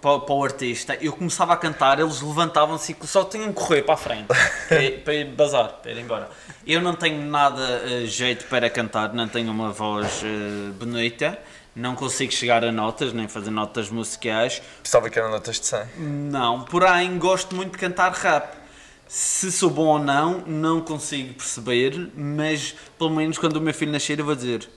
para, 0.00 0.18
para 0.20 0.34
o 0.34 0.44
artista, 0.44 0.96
eu 1.00 1.12
começava 1.12 1.52
a 1.52 1.56
cantar, 1.56 1.98
eles 2.00 2.20
levantavam-se 2.22 2.96
e 3.02 3.06
só 3.06 3.24
tinham 3.24 3.48
que 3.52 3.60
correr 3.60 3.82
para 3.82 3.94
a 3.94 3.96
frente, 3.96 4.26
para, 4.68 4.82
ir- 4.82 4.98
para 5.04 5.14
ir 5.14 5.24
bazar, 5.26 5.68
para 5.82 5.90
ir 5.92 5.98
embora. 5.98 6.28
Eu 6.66 6.80
não 6.80 6.94
tenho 6.94 7.22
nada 7.24 7.60
eh, 7.84 8.06
jeito 8.06 8.46
para 8.46 8.68
cantar, 8.70 9.12
não 9.12 9.28
tenho 9.28 9.50
uma 9.50 9.70
voz 9.72 10.22
eh, 10.24 10.70
bonita, 10.72 11.38
não 11.76 11.94
consigo 11.94 12.32
chegar 12.32 12.64
a 12.64 12.72
notas, 12.72 13.12
nem 13.12 13.28
fazer 13.28 13.50
notas 13.50 13.88
musicais, 13.90 14.60
Pensava 14.82 15.08
que 15.10 15.18
eram 15.18 15.30
notas 15.30 15.60
de 15.60 15.66
100. 15.66 15.80
não, 15.98 16.62
porém 16.64 17.18
gosto 17.18 17.54
muito 17.54 17.72
de 17.72 17.78
cantar 17.78 18.12
rap. 18.12 18.58
Se 19.06 19.50
sou 19.50 19.68
bom 19.70 19.86
ou 19.86 19.98
não, 19.98 20.38
não 20.46 20.80
consigo 20.80 21.34
perceber, 21.34 22.10
mas 22.16 22.74
pelo 22.96 23.10
menos 23.10 23.38
quando 23.38 23.56
o 23.56 23.60
meu 23.60 23.74
filho 23.74 23.90
nascer 23.90 24.18
eu 24.20 24.24
vou 24.24 24.36
dizer 24.36 24.68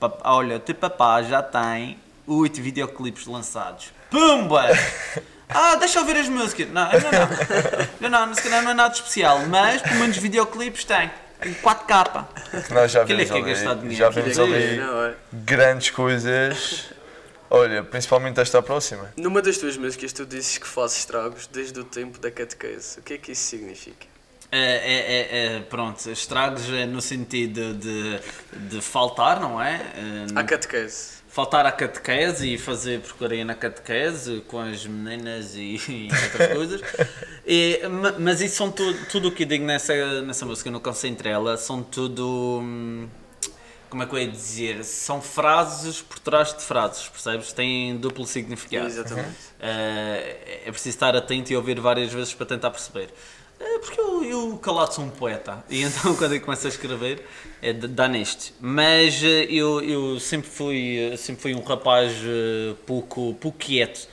"Pap- 0.00 0.20
Olha, 0.24 0.58
teu 0.58 0.74
papá 0.74 1.22
já 1.22 1.42
tem 1.42 1.98
oito 2.26 2.62
videoclipes 2.62 3.26
lançados. 3.26 3.92
Pumba! 4.12 4.66
Ah, 5.48 5.74
deixa 5.76 5.98
eu 5.98 6.02
ouvir 6.02 6.16
as 6.18 6.28
músicas. 6.28 6.68
Não, 6.68 6.84
não, 6.84 7.00
não. 7.00 8.08
Não, 8.10 8.26
não, 8.26 8.34
se 8.34 8.42
calhar 8.42 8.62
não 8.62 8.70
é 8.70 8.74
nada 8.74 8.94
especial, 8.94 9.40
mas 9.48 9.82
pelo 9.82 9.96
menos 9.96 10.16
videoclipes 10.16 10.84
tem. 10.84 11.10
Em 11.44 11.54
4K. 11.54 12.26
Que 12.66 12.72
nós 12.74 12.92
já 12.92 13.00
é 13.00 13.04
vimos 13.04 13.24
que 13.24 13.36
é 13.36 13.40
ali, 13.40 13.94
já 13.94 14.08
vimos 14.10 14.38
é 14.38 14.42
ali 14.42 14.76
Não, 14.76 15.14
grandes 15.32 15.90
coisas. 15.90 16.92
Olha, 17.50 17.82
principalmente 17.82 18.40
esta 18.40 18.62
próxima. 18.62 19.12
Numa 19.16 19.42
das 19.42 19.58
tuas 19.58 19.76
músicas 19.76 20.12
tu 20.12 20.24
dizes 20.24 20.56
que 20.56 20.66
fazes 20.66 20.98
estragos 20.98 21.46
desde 21.46 21.78
o 21.80 21.84
tempo 21.84 22.18
da 22.18 22.30
catequese. 22.30 23.00
O 23.00 23.02
que 23.02 23.14
é 23.14 23.18
que 23.18 23.32
isso 23.32 23.42
significa? 23.42 24.06
É, 24.50 24.58
é, 24.58 25.54
é, 25.54 25.56
é, 25.56 25.60
pronto, 25.60 26.10
estragos 26.10 26.70
é 26.70 26.84
no 26.84 27.00
sentido 27.00 27.74
de, 27.74 28.20
de 28.52 28.80
faltar, 28.82 29.40
não 29.40 29.60
é? 29.60 29.74
É, 29.74 30.38
À 30.38 30.44
catequese. 30.44 31.21
Faltar 31.32 31.64
à 31.66 31.72
catequese 31.72 32.54
e 32.54 32.58
fazer 32.58 33.00
porcaria 33.00 33.44
na 33.44 33.54
catequese 33.54 34.42
com 34.46 34.58
as 34.60 34.86
meninas 34.86 35.54
e, 35.56 35.76
e 35.88 36.08
outras 36.24 36.48
coisas. 36.52 36.80
E, 37.46 37.80
ma- 37.88 38.14
mas 38.18 38.40
isso 38.40 38.56
são 38.56 38.70
tudo, 38.70 39.06
tudo 39.06 39.28
o 39.28 39.32
que 39.32 39.44
eu 39.44 39.46
digo 39.46 39.64
nessa, 39.64 40.22
nessa 40.22 40.46
música, 40.46 40.70
no 40.70 40.80
Concentre 40.80 41.28
ela, 41.28 41.56
são 41.56 41.82
tudo. 41.82 42.60
hum, 42.62 43.08
Como 43.90 44.02
é 44.02 44.06
que 44.06 44.14
eu 44.14 44.18
ia 44.20 44.28
dizer? 44.28 44.84
São 44.84 45.20
frases 45.20 46.00
por 46.02 46.18
trás 46.18 46.54
de 46.54 46.62
frases, 46.62 47.08
percebes? 47.08 47.52
Têm 47.52 47.96
duplo 47.98 48.26
significado. 48.26 48.86
Exatamente. 48.86 49.36
Eh, 49.60 50.62
é 50.66 50.70
preciso 50.70 50.96
estar 50.96 51.14
atento 51.16 51.52
e 51.52 51.56
ouvir 51.56 51.78
várias 51.80 52.12
vezes 52.12 52.32
para 52.34 52.46
tentar 52.46 52.70
perceber. 52.70 53.08
Eh, 53.60 53.78
porque 53.78 54.00
eu, 54.00 54.24
eu 54.24 54.58
calado 54.58 54.94
sou 54.94 55.04
um 55.04 55.10
poeta 55.10 55.64
e 55.70 55.82
então 55.82 56.14
quando 56.16 56.34
eu 56.34 56.40
começo 56.40 56.66
a 56.66 56.70
escrever 56.70 57.24
é, 57.62 57.72
dá 57.72 58.08
neste. 58.08 58.52
Mas 58.60 59.22
eh, 59.22 59.46
eu, 59.48 59.80
eu 59.80 60.18
sempre, 60.18 60.50
fui, 60.50 60.98
eh, 61.12 61.16
sempre 61.16 61.42
fui 61.42 61.54
um 61.54 61.62
rapaz 61.62 62.12
eh, 62.12 62.74
pouco, 62.84 63.34
pouco 63.34 63.56
quieto. 63.56 64.08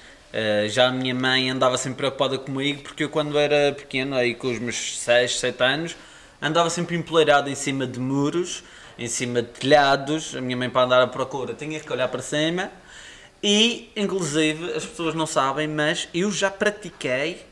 Já 0.70 0.90
a 0.90 0.92
minha 0.92 1.16
mãe 1.16 1.50
andava 1.50 1.76
sempre 1.76 1.98
preocupada 1.98 2.38
comigo 2.38 2.84
porque 2.84 3.04
eu 3.04 3.10
quando 3.10 3.36
era 3.40 3.74
pequeno, 3.74 4.16
aí 4.16 4.36
com 4.36 4.52
os 4.52 4.60
meus 4.60 5.00
6, 5.00 5.40
7 5.40 5.64
anos, 5.64 5.96
andava 6.40 6.70
sempre 6.70 6.96
empoleirado 6.96 7.50
em 7.50 7.56
cima 7.56 7.88
de 7.88 8.00
muros, 8.00 8.64
em 9.00 9.08
cima 9.08 9.42
de 9.42 9.50
telhados. 9.50 10.36
A 10.36 10.42
minha 10.42 10.56
mãe 10.56 10.70
para 10.70 10.84
andar 10.84 11.02
à 11.02 11.08
procura 11.08 11.56
tinha 11.56 11.80
que 11.80 11.92
olhar 11.92 12.08
para 12.10 12.22
cima. 12.22 12.72
E, 13.42 13.92
inclusive, 13.96 14.72
as 14.74 14.86
pessoas 14.86 15.16
não 15.16 15.26
sabem, 15.26 15.68
mas 15.68 16.08
eu 16.14 16.32
já 16.32 16.52
pratiquei 16.52 17.44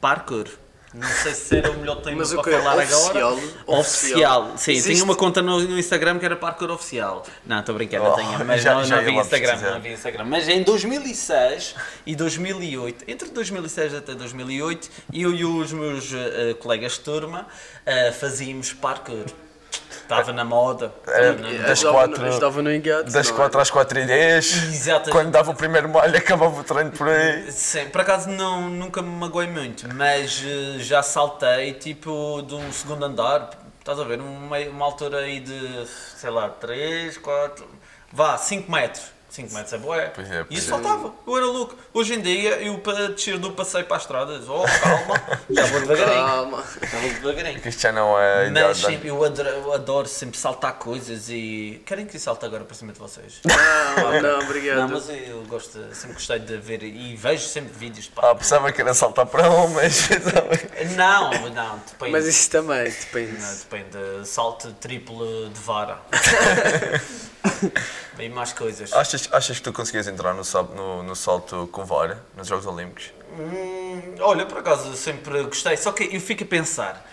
parkour. 0.00 0.48
Não 0.94 1.08
sei 1.08 1.32
se 1.32 1.56
era 1.56 1.70
o 1.70 1.78
melhor 1.78 2.02
tema 2.02 2.18
Mas 2.18 2.34
para 2.34 2.42
falar 2.42 2.76
Oficial? 2.76 3.10
agora. 3.32 3.46
Oficial? 3.66 4.52
Sim, 4.58 4.72
Existe? 4.72 4.92
tinha 4.92 5.04
uma 5.04 5.16
conta 5.16 5.40
no, 5.40 5.58
no 5.60 5.78
Instagram 5.78 6.18
que 6.18 6.24
era 6.26 6.36
parkour 6.36 6.70
oficial. 6.70 7.24
Não, 7.46 7.60
estou 7.60 7.74
brincando, 7.74 8.04
Oh, 8.04 8.08
não 8.10 8.16
tinha, 8.16 8.44
mas 8.44 8.60
já- 8.62 8.74
não, 8.74 8.84
já 8.84 8.96
não 8.96 9.02
ia 9.02 9.08
havia 9.08 9.20
Instagram, 9.22 9.56
não 9.56 9.74
havia 9.76 9.92
Instagram. 9.94 10.24
Mas 10.26 10.48
em 10.48 10.62
2006 10.62 11.74
e 12.04 12.14
2008, 12.14 13.04
entre 13.08 13.28
2006 13.30 13.94
até 13.94 14.14
2008, 14.14 14.90
eu 15.14 15.32
e 15.34 15.44
os 15.44 15.72
meus 15.72 16.12
eh, 16.12 16.54
colegas 16.60 16.92
de 16.92 17.00
turma 17.00 17.46
eh, 17.86 18.12
fazíamos 18.12 18.72
parkour. 18.74 19.24
Estava 20.02 20.32
na 20.32 20.44
moda. 20.44 20.92
Estava 21.06 21.32
na- 21.32 21.66
das 21.66 21.82
quatro- 21.82 22.26
ajudava 22.26 22.62
no 22.62 22.72
engate. 22.74 23.10
Das 23.10 23.28
não 23.28 23.34
é? 23.34 23.38
4 23.38 23.60
às 23.60 23.70
4 23.70 23.98
e 24.00 24.04
10, 24.04 24.52
Exatamente. 24.74 25.10
quando 25.10 25.30
dava 25.30 25.50
o 25.50 25.54
primeiro 25.54 25.88
molho, 25.88 26.16
acabava 26.16 26.60
o 26.60 26.64
treino 26.64 26.90
por 26.90 27.08
aí. 27.08 27.50
Sim, 27.50 27.86
por 27.88 28.00
acaso 28.02 28.28
não, 28.28 28.68
nunca 28.68 29.00
me 29.00 29.08
magoei 29.08 29.46
muito, 29.48 29.88
mas 29.94 30.42
eh, 30.44 30.78
já 30.80 31.02
saltei 31.02 31.72
tipo 31.74 32.42
de 32.46 32.54
um 32.54 32.70
segundo 32.72 33.04
andar, 33.04 33.50
estás 33.78 33.98
a 33.98 34.04
ver, 34.04 34.20
uma, 34.20 34.58
uma 34.58 34.84
altura 34.84 35.18
aí 35.18 35.40
de, 35.40 35.86
sei 36.16 36.30
lá, 36.30 36.48
3, 36.48 37.16
4, 37.18 37.66
vá, 38.12 38.36
5 38.36 38.70
metros. 38.70 39.11
5 39.32 39.54
metros 39.54 39.72
é. 39.72 40.06
Pois 40.14 40.30
é, 40.30 40.46
e 40.50 40.58
isso 40.58 40.66
é. 40.66 40.70
saltava, 40.70 41.10
eu 41.26 41.36
era 41.38 41.46
louco. 41.46 41.74
Hoje 41.94 42.14
em 42.14 42.20
dia, 42.20 42.60
eu 42.62 42.78
para 42.78 43.08
descer 43.08 43.38
do 43.38 43.52
passeio 43.52 43.86
para 43.86 43.96
a 43.96 44.00
estrada, 44.00 44.38
diz, 44.38 44.46
oh 44.46 44.62
calma, 44.82 45.22
já 45.48 45.66
vou 45.66 45.80
devagarinho. 45.80 46.26
Calma. 46.26 46.64
Já 46.82 46.98
vou 46.98 47.10
devagarinho. 47.14 47.60
Que 47.60 47.68
isto 47.70 47.80
já 47.80 47.92
não 47.92 48.20
é 48.20 48.50
Mas 48.50 48.76
sempre, 48.76 49.08
eu, 49.08 49.24
adoro, 49.24 49.48
eu 49.48 49.72
adoro 49.72 50.06
sempre 50.06 50.38
saltar 50.38 50.74
coisas 50.74 51.30
e. 51.30 51.82
Querem 51.86 52.04
que 52.04 52.16
eu 52.16 52.20
salte 52.20 52.44
agora 52.44 52.64
para 52.64 52.74
cima 52.74 52.92
de 52.92 52.98
vocês? 52.98 53.40
Não, 53.44 54.20
não, 54.20 54.40
obrigado. 54.40 54.80
Não, 54.80 54.88
mas 54.88 55.08
eu 55.08 55.42
gosto, 55.44 55.78
sempre 55.94 56.14
gostei 56.14 56.38
de 56.38 56.58
ver 56.58 56.82
e 56.82 57.16
vejo 57.16 57.46
sempre 57.48 57.72
vídeos 57.72 58.04
de 58.04 58.12
Ah, 58.18 58.34
pensava 58.34 58.70
que 58.70 58.82
era 58.82 58.92
saltar 58.92 59.24
para 59.24 59.50
um, 59.50 59.68
mas 59.68 60.10
Não, 60.94 61.30
não, 61.50 61.78
depende. 61.78 62.12
Mas 62.12 62.26
isso 62.26 62.50
também 62.50 62.84
depende. 62.84 63.40
Não, 63.40 63.54
depende. 63.54 64.28
Salto 64.28 64.72
triplo 64.74 65.48
de 65.48 65.60
vara. 65.60 65.98
Bem 68.16 68.28
mais 68.28 68.52
coisas. 68.52 68.92
achas, 68.92 69.28
achas 69.32 69.58
que 69.58 69.62
tu 69.62 69.72
conseguias 69.72 70.06
entrar 70.06 70.34
no, 70.34 70.42
no, 70.74 71.02
no 71.02 71.16
salto 71.16 71.68
com 71.72 71.84
vara 71.84 72.24
nos 72.36 72.46
Jogos 72.46 72.66
Olímpicos? 72.66 73.12
Hum, 73.38 74.14
olha, 74.20 74.46
por 74.46 74.58
acaso 74.58 74.94
sempre 74.96 75.42
gostei, 75.44 75.76
só 75.76 75.92
que 75.92 76.04
eu 76.04 76.20
fico 76.20 76.44
a 76.44 76.46
pensar. 76.46 77.06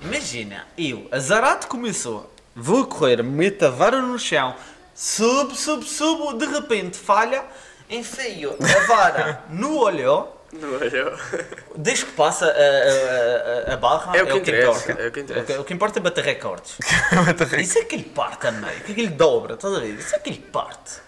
Imagina, 0.00 0.66
eu, 0.76 1.08
azarado 1.10 1.66
começou, 1.66 2.32
vou 2.54 2.86
correr, 2.86 3.22
meto 3.22 3.66
a 3.66 3.70
vara 3.70 4.00
no 4.00 4.18
chão, 4.18 4.54
subo, 4.94 5.54
subo, 5.54 5.82
subo, 5.82 6.32
de 6.34 6.46
repente 6.46 6.96
falha, 6.96 7.44
enfio 7.90 8.56
a 8.60 8.86
vara 8.86 9.44
no 9.50 9.76
olho, 9.76 10.28
Não 10.52 10.68
olhou. 10.76 11.12
desde 11.76 12.06
que 12.06 12.12
passa 12.12 12.46
a, 12.46 12.48
a- 12.50 13.70
a- 13.70 13.74
a 13.74 13.76
barra, 13.76 14.16
É 14.16 14.22
o 14.22 14.26
que 14.26 14.38
interessa, 14.38 14.82
importa. 14.92 15.02
é 15.02 15.08
o 15.08 15.12
que 15.12 15.20
interessa. 15.20 15.60
O 15.60 15.64
que 15.64 15.74
importa 15.74 15.98
é 15.98 16.02
bater 16.02 16.24
recordes. 16.24 16.78
Isso 17.60 17.78
é 17.78 17.84
que 17.84 17.96
lhe 17.96 18.04
parte 18.04 18.46
a 18.46 18.52
meio, 18.52 18.80
que 18.80 18.92
lhe 18.94 19.08
dobra, 19.08 19.54
estás 19.54 19.74
a 19.74 19.80
ver? 19.80 19.94
Isso 19.94 20.14
é 20.16 20.18
que 20.18 20.30
lhe 20.30 20.38
parte. 20.38 21.00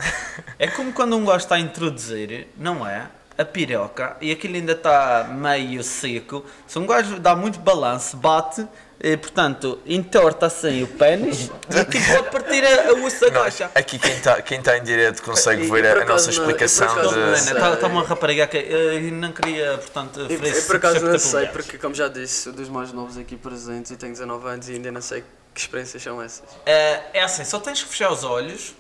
É 0.59 0.67
como 0.69 0.93
quando 0.93 1.17
um 1.17 1.25
gajo 1.25 1.39
está 1.39 1.55
a 1.55 1.59
introduzir, 1.59 2.49
não 2.57 2.87
é? 2.87 3.07
A 3.39 3.45
piroca 3.45 4.19
e 4.21 4.31
aquilo 4.31 4.57
ainda 4.57 4.73
está 4.73 5.25
meio 5.31 5.83
seco. 5.83 6.45
Se 6.67 6.79
um 6.79 6.87
gajo 6.87 7.19
dá 7.19 7.35
muito 7.35 7.59
balanço, 7.59 8.19
bate, 8.19 8.67
e, 9.03 9.17
portanto, 9.17 9.81
entorta 9.87 10.47
assim 10.47 10.83
o 10.83 10.87
pênis 10.87 11.51
e 11.75 11.79
aquilo 11.79 12.05
pode 12.07 12.31
partir 12.31 12.63
a, 12.65 12.91
a 12.91 12.93
Não, 12.95 13.43
caixa. 13.43 13.71
aqui 13.75 13.99
quem 13.99 14.13
está 14.13 14.43
quem 14.43 14.61
tá 14.61 14.77
em 14.77 14.83
direto 14.83 15.23
consegue 15.23 15.65
E- 15.65 15.71
ver 15.71 15.85
e 15.85 15.89
a, 15.89 16.03
a 16.03 16.05
nossa 16.05 16.27
não- 16.27 16.33
e 16.33 16.37
explicação 16.39 16.95
não 16.95 17.13
de. 17.13 17.33
Está 17.41 17.77
tá 17.77 17.87
uma 17.87 18.05
rapariga 18.05 18.47
que 18.47 18.59
eu 18.59 19.01
não 19.13 19.33
queria, 19.33 19.79
portanto, 19.79 20.21
Eu, 20.21 20.27
oferecer 20.27 20.59
eu 20.59 20.67
por 20.67 20.77
acaso 20.77 21.01
não 21.07 21.19
sei, 21.19 21.47
porque 21.47 21.79
como 21.79 21.95
já 21.95 22.09
disse, 22.09 22.53
dos 22.53 22.69
mais 22.69 22.93
novos 22.93 23.17
aqui 23.17 23.37
presentes 23.37 23.91
e 23.91 23.97
tenho 23.97 24.13
19 24.13 24.47
anos 24.49 24.69
e 24.69 24.73
ainda 24.75 24.93
não 24.93 25.01
sei 25.01 25.25
que 25.55 25.61
experiências 25.61 26.03
são 26.03 26.21
essas. 26.23 26.45
É, 26.67 27.01
é 27.15 27.23
assim, 27.23 27.45
só 27.45 27.59
tens 27.59 27.83
que 27.83 27.89
fechar 27.89 28.13
os 28.13 28.23
olhos 28.23 28.75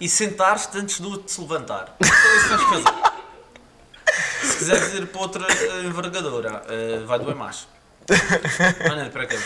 e 0.00 0.08
sentar-te 0.08 0.78
antes 0.78 1.00
de 1.00 1.18
te 1.18 1.40
levantar. 1.40 1.96
Só 2.02 2.36
isso 2.36 2.48
tens 2.48 2.60
que 2.62 2.68
fazer. 2.70 3.16
Se 4.42 4.56
quiseres 4.58 4.94
ir 4.94 5.06
para 5.08 5.20
outra 5.20 5.44
eh, 5.50 5.82
envergadura, 5.84 6.62
eh, 6.68 7.00
vai 7.04 7.18
doer 7.18 7.34
mais. 7.34 7.66
Mas 8.88 8.96
não, 8.96 9.10
para 9.10 9.26
quê? 9.26 9.38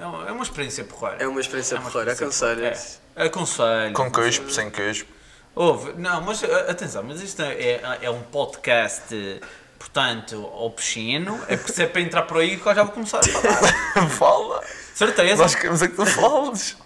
É 0.00 0.04
uma- 0.06 0.28
é 0.28 0.32
uma 0.32 0.42
experiência 0.42 0.84
porreira. 0.84 1.22
É 1.22 1.26
uma 1.28 1.40
experiência 1.40 1.76
É 1.76 1.78
uma 1.78 1.90
porreira, 1.90 2.12
experiência 2.12 2.46
aconselho. 2.52 3.00
É, 3.16 3.24
aconselho. 3.26 3.92
Com 3.94 4.10
cuspo, 4.10 4.50
sem 4.50 4.70
cuspo. 4.70 5.10
Houve, 5.54 5.94
não, 5.96 6.20
mas 6.20 6.42
eh, 6.42 6.66
atenção, 6.70 7.02
mas 7.02 7.20
isto 7.22 7.40
é, 7.40 7.52
é, 7.54 7.98
é 8.02 8.10
um 8.10 8.20
podcast, 8.22 9.40
portanto, 9.78 10.44
obsceno. 10.54 11.40
É 11.48 11.56
porque 11.56 11.72
se 11.72 11.82
é 11.82 11.86
para 11.86 12.00
entrar 12.02 12.22
por 12.22 12.38
aí 12.38 12.58
que 12.58 12.66
eu 12.66 12.74
já 12.74 12.82
vou 12.82 12.92
começar 12.92 13.20
a 13.20 13.22
falar. 13.22 14.08
Fala! 14.10 14.62
Certeza. 14.94 15.42
Nós 15.42 15.54
queremos 15.54 15.80
é 15.82 15.88
que 15.88 15.94
tu 15.94 16.04
fales. 16.04 16.76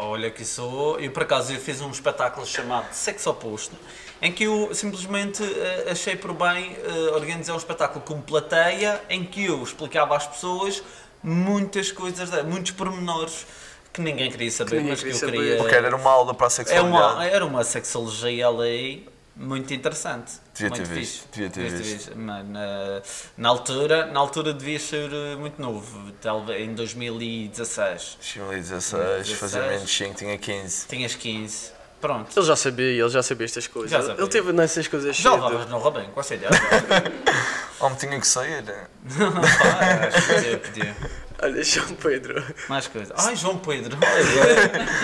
Olha 0.00 0.30
que 0.30 0.44
sou. 0.44 0.98
Eu 1.00 1.10
por 1.10 1.22
acaso 1.22 1.52
eu 1.52 1.60
fiz 1.60 1.80
um 1.80 1.90
espetáculo 1.90 2.46
chamado 2.46 2.92
Sexo 2.92 3.30
Oposto, 3.30 3.74
em 4.22 4.30
que 4.32 4.44
eu 4.44 4.74
simplesmente 4.74 5.42
eh, 5.42 5.88
achei 5.90 6.16
por 6.16 6.32
bem 6.34 6.76
eh, 6.84 7.10
organizar 7.14 7.54
um 7.54 7.58
espetáculo 7.58 8.04
com 8.04 8.20
plateia 8.20 9.00
em 9.08 9.24
que 9.24 9.46
eu 9.46 9.62
explicava 9.62 10.16
às 10.16 10.26
pessoas 10.26 10.82
muitas 11.22 11.92
coisas, 11.92 12.30
muitos 12.44 12.72
pormenores 12.72 13.46
que 13.92 14.00
ninguém 14.00 14.30
queria 14.30 14.50
saber, 14.50 14.76
ninguém 14.76 14.90
mas 14.90 15.02
que 15.02 15.08
eu 15.10 15.14
saber. 15.14 15.32
queria. 15.32 15.56
Porque 15.56 15.74
era 15.74 15.94
uma 15.96 16.10
aula 16.10 16.32
para 16.34 16.46
a 16.46 16.48
É 16.48 16.50
sexualidade. 16.50 17.14
uma, 17.14 17.24
era 17.26 17.44
uma 17.46 17.64
sexologia 17.64 18.46
ali 18.48 19.08
muito 19.36 19.72
interessante. 19.74 20.32
Devia 20.60 20.68
muito 20.70 20.88
ter 20.88 20.94
visto, 20.94 21.28
devia 21.32 21.50
ter 21.50 21.70
visto. 21.70 22.18
Mano, 22.18 22.52
na, 22.52 23.02
na 23.36 23.48
altura, 23.48 24.06
na 24.06 24.20
altura 24.20 24.52
devias 24.52 24.82
ser 24.82 25.10
eh, 25.12 25.36
muito 25.36 25.60
novo, 25.60 26.12
talvez 26.20 26.60
em 26.60 26.74
2016. 26.74 28.18
2016, 28.20 29.32
fazia 29.32 29.60
16. 29.60 29.64
menos 29.72 29.96
5, 29.96 30.14
tinha 30.14 30.38
15. 30.38 30.86
Tinhas 30.86 31.14
15. 31.14 31.72
Pronto. 32.00 32.38
Ele 32.38 32.46
já 32.46 32.56
sabia, 32.56 32.86
ele 32.86 33.08
já 33.08 33.22
sabia 33.22 33.44
estas 33.44 33.66
coisas. 33.66 33.90
Já 33.90 34.00
sabia. 34.00 34.22
Ele 34.22 34.30
teve 34.30 34.52
nessas 34.52 34.88
coisas 34.88 35.16
Já 35.16 35.34
levavas 35.34 35.68
no 35.68 35.78
Robin, 35.78 36.08
com 36.14 36.20
ideia. 36.20 36.50
Homem, 37.78 37.98
tinha 37.98 38.20
que 38.20 38.26
sair. 38.26 38.62
Pá, 38.62 40.34
podia, 40.34 40.58
podia. 40.58 40.96
Olha, 41.42 41.64
João 41.64 41.94
Pedro. 41.94 42.44
Mais 42.68 42.86
coisa. 42.86 43.14
Ai, 43.16 43.36
João 43.36 43.58
Pedro. 43.58 43.96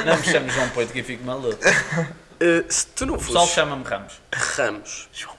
Não 0.05 0.17
me 0.17 0.23
chamo 0.25 0.51
João 0.51 0.69
Pedro 0.71 0.93
que 0.93 1.01
eu 1.01 1.05
fico 1.05 1.25
maluco. 1.25 1.59
eh, 2.41 2.65
se 2.69 2.87
tu 2.89 3.07
não 3.07 3.15
O 3.15 3.19
pessoal 3.19 3.45
fosses 3.45 3.55
chama-me 3.55 3.85
Ramos. 3.85 4.21
Ramos, 4.33 5.09
João 5.13 5.36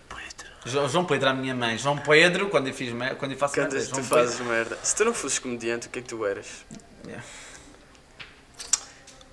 João 0.67 1.05
Pedro 1.05 1.27
é 1.29 1.31
a 1.31 1.35
minha 1.35 1.55
mãe. 1.55 1.77
João 1.77 1.97
Pedro, 1.97 2.49
quando 2.49 2.67
eu, 2.67 2.73
fiz, 2.73 2.91
mer- 2.93 3.15
quando 3.15 3.31
eu 3.31 3.37
faço 3.37 3.55
quando 3.55 3.71
merda, 3.73 3.85
tu 3.87 3.95
João 3.95 4.03
fazes 4.03 4.35
Pedro. 4.37 4.51
merda. 4.53 4.77
Se 4.83 4.95
tu 4.95 5.05
não 5.05 5.13
fosses 5.13 5.39
comediante, 5.39 5.87
o 5.87 5.89
que 5.89 5.99
é 5.99 6.01
que 6.01 6.07
tu 6.09 6.25
eras? 6.25 6.47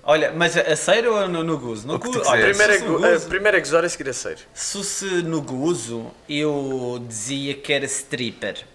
Olha, 0.07 0.31
mas 0.31 0.55
a, 0.55 0.61
a 0.61 0.75
sério 0.75 1.13
ou 1.15 1.27
no, 1.27 1.43
no 1.43 1.57
gozo? 1.57 1.87
No 1.87 1.97
gozo, 1.97 2.21
olha, 2.27 2.47
quiseres. 2.51 2.57
Primeiro 2.57 2.73
é, 2.73 2.77
se 2.77 2.83
no 2.85 2.99
go- 2.99 3.05
eh, 3.05 3.11
gozo- 3.13 3.27
primeiro 3.27 3.57
é 3.57 3.59
gozar 3.59 3.83
e 3.83 3.89
seguir 3.89 4.09
a 4.09 4.13
sério. 4.13 4.43
Se 4.53 4.77
fosse 4.77 5.05
no 5.23 5.41
gozo, 5.41 6.11
eu 6.29 7.03
dizia 7.07 7.55
que 7.55 7.73
era 7.73 7.85
stripper. 7.85 8.65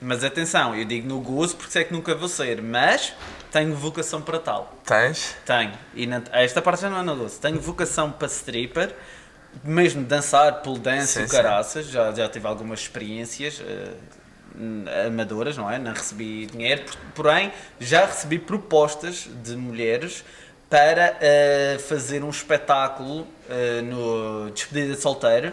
Mas 0.00 0.24
atenção, 0.24 0.74
eu 0.74 0.84
digo 0.86 1.06
no 1.06 1.20
gozo 1.20 1.56
porque 1.56 1.70
sei 1.72 1.84
que 1.84 1.92
nunca 1.92 2.14
vou 2.14 2.28
ser, 2.28 2.60
mas 2.62 3.12
tenho 3.52 3.74
vocação 3.76 4.22
para 4.22 4.38
tal. 4.38 4.76
Tens? 4.84 5.36
Tenho. 5.44 5.72
E 5.94 6.06
na- 6.06 6.22
esta 6.32 6.62
parte 6.62 6.80
já 6.82 6.90
não 6.90 7.00
é 7.00 7.02
no 7.02 7.16
gozo. 7.16 7.38
Tenho 7.38 7.60
vocação 7.60 8.10
para 8.10 8.26
stripper, 8.26 8.94
mesmo 9.64 10.04
dançar, 10.04 10.62
pole 10.62 10.78
dance 10.80 11.14
Sim, 11.14 11.24
e 11.24 11.28
sim. 11.28 11.36
caraças. 11.36 11.86
Já, 11.86 12.12
já 12.12 12.28
tive 12.28 12.46
algumas 12.46 12.80
experiências. 12.80 13.60
hum, 14.56 14.84
amadoras, 15.06 15.56
não 15.56 15.70
é? 15.70 15.78
Não 15.78 15.92
recebi 15.92 16.46
dinheiro, 16.46 16.82
por- 16.84 16.96
porém 17.14 17.52
já 17.80 18.04
recebi 18.06 18.38
propostas 18.38 19.28
de 19.42 19.56
mulheres 19.56 20.24
para 20.68 21.16
eh, 21.20 21.78
fazer 21.88 22.22
um 22.24 22.30
espetáculo 22.30 23.26
eh, 23.48 23.82
no 23.82 24.50
Despedida 24.50 24.94
de 24.94 25.00
Solteiro 25.00 25.52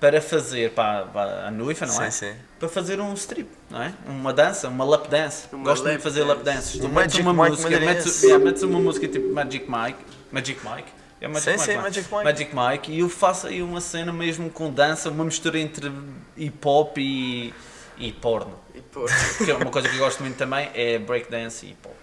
para 0.00 0.20
fazer 0.20 0.72
para, 0.72 1.06
para 1.06 1.46
a 1.46 1.50
noiva, 1.50 1.86
não 1.86 1.94
Sim, 1.94 2.02
é? 2.04 2.10
sim. 2.10 2.34
Para 2.58 2.68
fazer 2.68 3.00
um 3.00 3.14
strip, 3.14 3.48
não 3.70 3.82
é? 3.82 3.92
Uma 4.06 4.32
dança, 4.32 4.68
uma 4.68 4.84
lap 4.84 5.08
dance. 5.08 5.46
Uma 5.52 5.64
Gosto 5.64 5.84
lap 5.84 5.96
de 5.96 6.02
fazer 6.02 6.22
lap 6.24 6.42
dance. 6.42 6.56
dances. 6.56 6.80
Tu 6.80 6.88
metes 6.88 7.14
Magic 7.14 7.20
uma 7.22 7.32
Mike 7.32 7.50
música, 7.56 7.80
metes, 7.80 8.22
yeah, 8.22 8.44
metes 8.44 8.62
uma 8.62 8.78
música 8.80 9.08
tipo 9.08 9.32
Magic 9.32 9.66
Mike, 9.70 9.98
Magic 10.32 10.60
Mike. 10.68 10.88
É 11.26 11.28
Magic 11.28 11.50
Sim, 11.50 11.50
Mike, 11.58 11.64
sim? 11.72 11.76
Magic 11.78 12.08
Mike. 12.14 12.24
Magic 12.24 12.56
Mike 12.56 12.92
e 12.92 12.98
eu 13.00 13.08
faço 13.08 13.46
aí 13.48 13.62
uma 13.62 13.80
cena 13.80 14.12
mesmo 14.12 14.48
com 14.50 14.70
dança, 14.70 15.10
uma 15.10 15.24
mistura 15.24 15.58
entre 15.58 15.92
hip 16.36 16.58
hop 16.66 16.96
e, 16.98 17.52
e 17.98 18.12
porno. 18.12 18.54
E 18.74 18.80
pô, 18.80 19.04
Que 19.44 19.50
é 19.50 19.54
uma 19.54 19.70
coisa 19.70 19.88
que 19.88 19.96
eu 19.96 20.00
gosto 20.00 20.20
muito 20.22 20.36
também, 20.36 20.70
é 20.74 20.98
breakdance 20.98 21.66
e 21.66 21.70
hip 21.70 21.86
hop. 21.86 21.94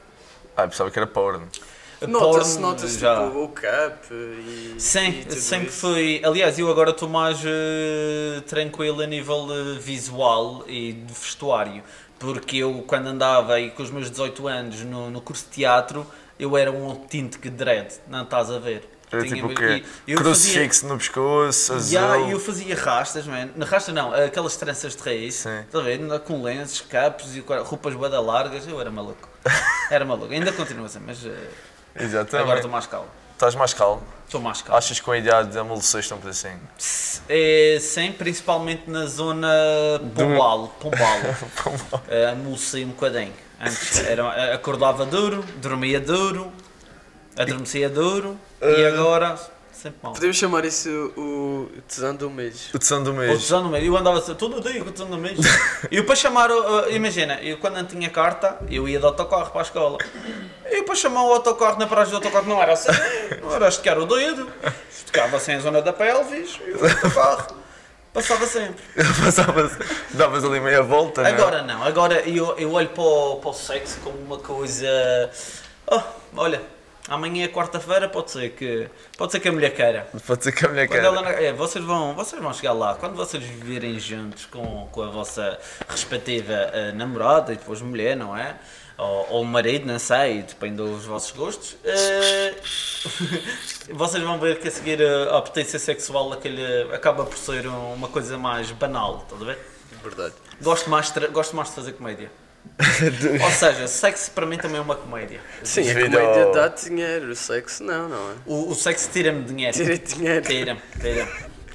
Ah, 0.55 0.63
eu 0.63 0.69
pensava 0.69 0.91
que 0.91 0.99
era 0.99 1.07
porno. 1.07 1.47
nota-se, 2.07 2.53
Porno, 2.53 2.67
nota-se 2.69 2.99
já. 2.99 3.25
tipo 3.25 3.43
o 3.43 3.49
cap 3.49 4.07
e. 4.13 4.75
Sim, 4.77 5.09
e 5.09 5.25
tudo 5.25 5.39
sempre 5.39 5.69
isso. 5.69 5.79
foi. 5.79 6.21
Aliás, 6.23 6.59
eu 6.59 6.69
agora 6.69 6.91
estou 6.91 7.07
mais 7.09 7.39
eh, 7.45 8.41
tranquilo 8.45 9.01
a 9.01 9.07
nível 9.07 9.47
eh, 9.49 9.79
visual 9.79 10.63
e 10.67 10.93
de 10.93 11.13
vestuário. 11.13 11.81
Porque 12.19 12.57
eu, 12.57 12.83
quando 12.87 13.07
andava 13.07 13.53
aí 13.55 13.71
com 13.71 13.81
os 13.83 13.89
meus 13.91 14.09
18 14.11 14.47
anos 14.47 14.81
no, 14.81 15.09
no 15.09 15.21
curso 15.21 15.45
de 15.45 15.51
teatro, 15.51 16.05
eu 16.39 16.55
era 16.57 16.71
um 16.71 16.95
tinto 17.07 17.39
que 17.39 17.49
dread, 17.49 17.93
não 18.07 18.23
estás 18.23 18.49
a 18.51 18.59
ver? 18.59 18.87
Era 19.13 19.21
Tinha- 19.23 19.35
tipo 19.35 19.47
o 19.47 19.55
quê? 19.55 19.83
eu 20.07 20.17
Crucifixo 20.17 20.87
no 20.87 20.97
pescoço, 20.97 21.73
azul. 21.73 21.91
Já, 21.91 22.17
eu 22.19 22.39
fazia 22.39 22.75
rastas, 22.75 23.27
man. 23.27 23.49
Na 23.55 23.65
rasta 23.65 23.91
não, 23.91 24.11
aquelas 24.13 24.55
tranças 24.55 24.95
de 24.95 25.03
raiz, 25.03 25.35
Sim. 25.35 25.63
a 25.73 25.79
ver? 25.81 25.99
Com 26.21 26.41
lenços, 26.41 26.81
capos 26.81 27.35
e 27.35 27.39
roupas 27.41 27.93
bada 27.93 28.19
largas, 28.19 28.67
eu 28.67 28.81
era 28.81 28.89
maluco. 28.89 29.29
Era 29.91 30.03
maluco, 30.03 30.33
ainda 30.33 30.51
continua 30.51 30.87
assim, 30.87 30.99
mas 31.05 31.23
eh, 31.25 31.31
Exatamente. 31.95 32.35
agora 32.37 32.55
estou 32.57 32.71
mais 32.71 32.87
calmo. 32.87 33.07
Estás 33.33 33.55
mais 33.55 33.73
calmo. 33.73 34.01
Estou 34.25 34.41
mais 34.41 34.61
calmo. 34.61 34.77
Achas 34.77 34.97
que 34.99 35.05
com 35.05 35.11
a 35.11 35.17
idade 35.17 35.57
amoleceste 35.59 36.13
um 36.13 36.17
pedacinho? 36.17 36.59
É, 37.29 37.77
sim, 37.81 38.11
principalmente 38.13 38.89
na 38.89 39.05
zona 39.05 39.47
Pombal, 40.15 40.69
Pombal. 40.79 42.01
Eh, 42.07 42.29
Amoleci 42.29 42.83
um 42.85 42.89
bocadinho. 42.89 43.33
Antes 43.61 43.99
era, 44.05 44.53
acordava 44.53 45.05
duro, 45.05 45.43
dormia 45.57 45.99
duro, 45.99 46.51
adormecia 47.37 47.89
duro 47.89 48.37
e 48.77 48.85
agora 48.85 49.35
sempre 49.71 49.99
mal. 50.01 50.13
Podemos 50.13 50.37
chamar 50.37 50.63
isso 50.65 50.89
o 51.17 51.67
tesão 51.87 52.15
do 52.15 52.29
mês. 52.29 52.69
O 52.73 52.79
tesão 52.79 53.03
do 53.03 53.11
O 53.11 53.13
mês. 53.13 53.41
tesão 53.41 53.63
no 53.63 53.69
meio, 53.69 53.85
eu 53.87 53.97
andava 53.97 54.17
assim, 54.19 54.33
todo 54.35 54.61
dia 54.61 54.81
com 54.81 54.89
o 54.89 54.91
tesão 54.91 55.07
no 55.09 55.17
meio. 55.17 55.35
E 55.91 55.97
eu 55.97 56.05
para 56.05 56.15
chamar, 56.15 56.49
o- 56.51 56.79
eh, 56.85 56.93
imagina, 56.95 57.41
eu 57.41 57.57
quando 57.57 57.75
não 57.75 57.85
tinha 57.85 58.09
carta, 58.09 58.57
eu 58.69 58.87
ia 58.87 58.99
de 58.99 59.05
autocarro 59.05 59.51
para 59.51 59.61
a 59.61 59.63
escola. 59.63 59.97
E 60.71 60.77
eu 60.77 60.83
para 60.85 60.95
chamar 60.95 61.23
o 61.23 61.33
autocarro 61.33 61.77
na 61.77 61.85
paragem 61.87 62.11
do 62.11 62.15
autocarro 62.17 62.47
não 62.47 62.61
era 62.61 62.73
assim, 62.73 62.91
não 63.41 63.53
era 63.53 63.67
esticar 63.67 63.97
o 63.99 64.05
dedo, 64.05 64.47
esticava 64.89 65.35
assim 65.37 65.53
a 65.53 65.59
zona 65.59 65.81
da 65.81 65.91
pelvis 65.91 66.59
e 66.65 66.71
o 66.71 66.83
autocarro 66.85 67.55
passava 68.13 68.45
sempre. 68.47 68.81
Passavas, 69.25 69.71
davas 70.13 70.45
ali 70.45 70.59
meia 70.61 70.81
volta, 70.83 71.23
não 71.23 71.29
é? 71.29 71.33
Agora 71.33 71.61
não, 71.63 71.83
agora 71.83 72.21
eu, 72.29 72.55
eu 72.57 72.71
olho 72.71 72.89
para 72.89 73.03
o, 73.03 73.35
para 73.37 73.49
o 73.49 73.53
sexo 73.53 73.97
como 74.03 74.17
uma 74.19 74.37
coisa. 74.37 74.87
Oh, 75.87 75.99
olha, 76.37 76.61
amanhã 77.13 77.45
é 77.45 77.47
quarta-feira, 77.47 78.07
pode 78.09 78.31
ser 78.31 78.49
que. 78.51 78.89
Pode 79.17 79.31
ser 79.31 79.39
que 79.39 79.47
a 79.47 79.51
mulher 79.51 79.73
queira. 79.73 80.07
Pode 80.25 80.43
ser 80.43 80.51
que 80.51 80.65
a 80.65 80.69
mulher 80.69 80.87
Quando 80.87 81.01
queira. 81.01 81.07
ela, 81.07 81.29
é, 81.31 81.51
vocês, 81.53 81.83
vão, 81.83 82.13
vocês 82.15 82.41
vão 82.41 82.53
chegar 82.53 82.73
lá, 82.73 82.95
quando 82.95 83.15
vocês 83.15 83.43
viverem 83.43 83.99
juntos 83.99 84.45
com, 84.45 84.87
com 84.91 85.01
a 85.01 85.09
vossa 85.09 85.57
respectiva 85.87 86.53
eh, 86.53 86.91
namorada 86.93 87.53
e 87.53 87.55
depois 87.57 87.81
mulher, 87.81 88.15
não 88.17 88.35
é? 88.35 88.55
Ou, 88.97 89.27
ou 89.31 89.43
marido, 89.43 89.87
não 89.87 89.97
sei, 89.97 90.43
depende 90.43 90.77
dos 90.77 91.05
vossos 91.05 91.31
gostos. 91.31 91.75
eh, 91.83 92.53
vocês 93.91 94.23
vão 94.23 94.39
ver 94.39 94.59
que 94.59 94.67
a 94.67 94.71
seguir 94.71 95.01
eh, 95.01 95.27
a 95.35 95.41
potência 95.41 95.79
sexual 95.79 96.31
aquele, 96.33 96.63
acaba 96.93 97.25
por 97.25 97.37
ser 97.37 97.67
um- 97.67 97.93
uma 97.93 98.07
coisa 98.07 98.37
mais 98.37 98.71
banal, 98.71 99.23
estás 99.23 99.41
a 99.41 99.45
ver? 99.45 99.57
Verdade. 100.03 100.33
Gosto 100.61 100.89
mais, 100.89 101.11
gosto 101.31 101.55
mais 101.55 101.69
de 101.69 101.75
fazer 101.75 101.93
comédia. 101.93 102.31
Ou 103.43 103.51
seja, 103.51 103.87
sexo 103.87 104.31
para 104.31 104.45
mim 104.45 104.57
também 104.57 104.77
é 104.77 104.81
uma 104.81 104.95
comédia. 104.95 105.39
Sim, 105.63 105.81
a 105.89 105.93
Devido 105.93 106.17
comédia 106.17 106.43
ao- 106.45 106.51
dá 106.51 106.67
dinheiro, 106.69 107.29
o 107.31 107.35
sexo 107.35 107.83
não, 107.83 108.09
não 108.09 108.31
é? 108.31 108.33
O, 108.45 108.69
o 108.71 108.75
sexo 108.75 109.09
tira-me 109.11 109.43
dinheiro. 109.43 109.73
Tira 109.75 109.97
dinheiro. 109.97 110.45
Tira-me, 110.45 110.81
tira-me. 110.99 111.31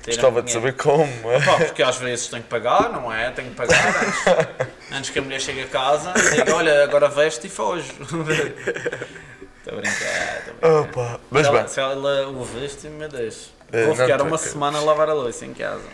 Gostava 0.06 0.42
de 0.42 0.50
saber 0.50 0.72
como. 0.74 1.04
é? 1.30 1.40
Pá, 1.44 1.56
porque 1.66 1.82
às 1.82 1.96
vezes 1.98 2.28
tenho 2.28 2.42
que 2.42 2.48
pagar, 2.48 2.90
não 2.90 3.12
é? 3.12 3.30
Tenho 3.30 3.50
que 3.50 3.54
pagar 3.56 3.78
antes, 3.88 4.66
antes 4.90 5.10
que 5.10 5.18
a 5.18 5.22
mulher 5.22 5.40
chegue 5.40 5.62
a 5.62 5.66
casa 5.66 6.14
e 6.16 6.36
diga, 6.36 6.54
olha, 6.54 6.82
agora 6.84 7.08
veste 7.08 7.46
e 7.46 7.50
foge. 7.50 7.92
Estou 8.00 8.20
a 8.20 8.24
brincar, 8.24 8.78
estou 9.58 9.78
a 9.78 9.80
brincar. 9.80 10.80
Opa. 10.80 11.20
Mas 11.30 11.44
se, 11.46 11.52
bem, 11.52 11.60
ela, 11.60 11.68
se 11.68 11.80
ela 11.80 12.28
o 12.28 12.42
veste, 12.44 12.86
me 12.88 13.06
deixa. 13.06 13.50
Eh, 13.70 13.80
Vou 13.84 13.88
não 13.88 13.94
ficar 13.96 14.06
te 14.06 14.22
uma 14.22 14.28
preocupes. 14.30 14.50
semana 14.50 14.78
a 14.78 14.80
lavar 14.80 15.10
a 15.10 15.12
louça 15.12 15.44
em 15.44 15.52
casa. 15.52 15.84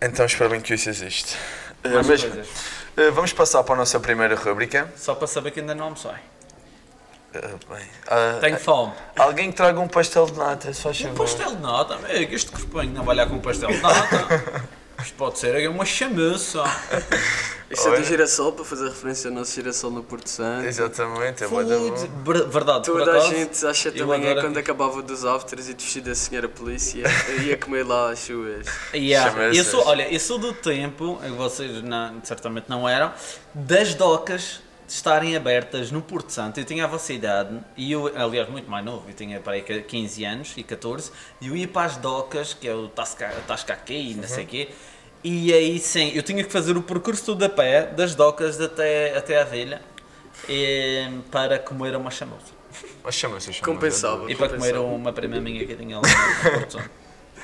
então 0.00 0.24
espero 0.24 0.50
bem 0.50 0.60
que 0.60 0.74
isso 0.74 0.88
existe. 0.88 1.36
Eh, 1.82 1.88
Mais 1.88 2.06
mas, 2.06 2.22
coisas. 2.22 2.46
Eh, 2.96 3.10
vamos 3.10 3.32
passar 3.32 3.62
para 3.64 3.74
a 3.74 3.78
nossa 3.78 3.98
primeira 4.00 4.34
rubrica. 4.34 4.92
Só 4.96 5.14
para 5.14 5.26
saber 5.26 5.50
que 5.50 5.60
ainda 5.60 5.74
não 5.74 5.84
almocei. 5.84 6.12
Eh, 7.34 7.40
bem, 7.68 7.86
ah, 8.08 8.38
Tenho 8.40 8.58
fome. 8.58 8.92
Alguém 9.16 9.50
que 9.50 9.56
traga 9.56 9.80
um 9.80 9.88
pastel 9.88 10.26
de 10.26 10.38
nata, 10.38 10.72
faz 10.72 11.00
Um 11.00 11.14
pastel 11.14 11.56
de 11.56 11.62
nata, 11.62 11.94
amigo, 11.94 12.34
este 12.34 12.50
corpinho 12.52 12.92
não 12.92 13.04
vai 13.04 13.16
lá 13.16 13.26
com 13.26 13.34
um 13.34 13.40
pastel 13.40 13.70
de 13.70 13.80
nata. 13.80 14.68
Isto 15.02 15.14
pode 15.16 15.38
ser 15.38 15.54
aí 15.54 15.66
uma 15.68 15.84
chamuça. 15.84 16.62
Isto 17.70 17.88
é 17.88 17.98
do 17.98 18.04
girassol, 18.04 18.52
para 18.52 18.64
fazer 18.64 18.84
referência 18.88 19.28
ao 19.28 19.34
nosso 19.34 19.52
girassol 19.52 19.90
no 19.90 20.02
Porto 20.04 20.28
Santo. 20.28 20.66
Exatamente, 20.66 21.42
é 21.42 21.48
bué 21.48 21.64
da 21.64 21.76
bom. 21.76 21.96
Food. 21.96 22.10
Ver- 22.24 22.46
Verdade, 22.48 22.90
por 22.90 22.98
Toda 23.00 23.12
a 23.12 23.16
acaso, 23.16 23.34
gente 23.34 23.66
às 23.66 23.78
7 23.78 23.94
da 23.94 24.00
eu 24.00 24.06
manhã, 24.06 24.30
adoro 24.30 24.46
quando 24.46 24.58
acabava 24.58 25.02
dos 25.02 25.24
afters 25.24 25.68
e 25.68 25.74
de 25.74 25.82
vestido 25.82 26.08
da 26.10 26.14
senhora 26.14 26.48
polícia, 26.48 27.02
eu 27.28 27.42
ia 27.42 27.56
comer 27.56 27.84
lá 27.84 28.10
as 28.12 28.20
suas. 28.20 28.66
Yeah. 28.94 29.52
Eu 29.54 29.64
sou, 29.64 29.84
olha, 29.86 30.12
eu 30.12 30.20
sou 30.20 30.38
do 30.38 30.52
tempo, 30.52 31.18
vocês 31.36 31.82
não, 31.82 32.20
certamente 32.22 32.66
não 32.68 32.88
eram, 32.88 33.12
das 33.54 33.94
docas 33.94 34.60
estarem 34.94 35.34
abertas 35.34 35.90
no 35.90 36.00
Porto 36.00 36.30
Santo. 36.30 36.60
Eu 36.60 36.64
tinha 36.64 36.84
a 36.84 36.86
vossa 36.86 37.12
idade, 37.12 37.58
e 37.76 37.90
eu, 37.90 38.12
aliás, 38.16 38.48
muito 38.48 38.70
mais 38.70 38.84
novo, 38.84 39.04
eu 39.08 39.14
tinha 39.14 39.40
para 39.40 39.54
aí 39.54 39.62
15 39.62 40.24
anos 40.24 40.52
e 40.56 40.62
14, 40.62 41.10
e 41.40 41.48
eu 41.48 41.56
ia 41.56 41.66
para 41.66 41.86
as 41.86 41.96
docas, 41.96 42.54
que 42.54 42.68
é 42.68 42.74
o 42.74 42.88
Tasca, 42.88 43.28
Tasca 43.46 43.72
aqui 43.72 44.12
e 44.12 44.14
não 44.14 44.28
sei 44.28 44.44
o 44.44 44.46
quê, 44.46 44.68
e 45.22 45.52
aí 45.52 45.78
sim, 45.80 46.12
eu 46.14 46.22
tinha 46.22 46.44
que 46.44 46.52
fazer 46.52 46.76
o 46.76 46.82
percurso 46.82 47.24
todo 47.24 47.42
a 47.42 47.48
pé, 47.48 47.86
das 47.86 48.14
docas 48.14 48.60
até, 48.60 49.16
até 49.16 49.40
à 49.40 49.44
velha, 49.44 49.82
eh, 50.48 51.10
para 51.30 51.58
comer 51.58 51.96
uma 51.96 52.10
chamuça. 52.10 52.52
Mas 53.02 53.14
chama-se 53.14 53.52
chama 53.52 53.66
Compensava. 53.66 54.30
E 54.30 54.36
para 54.36 54.48
comer 54.50 54.76
uma 54.78 55.12
prima 55.12 55.40
minha 55.40 55.66
que 55.66 55.74
tinha 55.74 55.98
lá 55.98 56.02
no 56.02 56.50
Porto 56.50 56.72
Santo. 56.72 56.90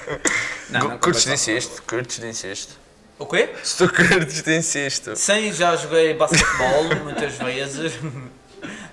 Curtes 1.01 1.25
de 1.25 1.33
incesto? 1.33 1.83
Curtes 1.83 2.19
de 2.19 2.27
incesto? 2.27 2.79
O 3.21 3.27
quê? 3.27 3.51
Se 3.63 3.77
tu 3.77 3.93
curtes 3.95 4.43
de 4.43 4.57
incesto. 4.57 5.15
Sim, 5.15 5.53
já 5.53 5.77
joguei 5.77 6.15
basquetebol 6.15 6.85
muitas 7.05 7.35
vezes. 7.35 7.93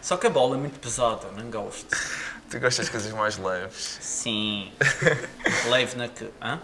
Só 0.01 0.17
que 0.17 0.27
a 0.27 0.29
bola 0.29 0.57
é 0.57 0.59
muito 0.59 0.77
pesada, 0.81 1.27
não 1.37 1.49
gosto. 1.49 1.97
Tu 2.49 2.59
gostas 2.59 2.87
de 2.87 2.91
coisas 2.91 3.11
mais 3.13 3.37
leves. 3.37 3.97
Sim. 4.01 4.73
Leve 5.71 5.95
na 5.95 6.09
que. 6.09 6.29
Hã? 6.41 6.59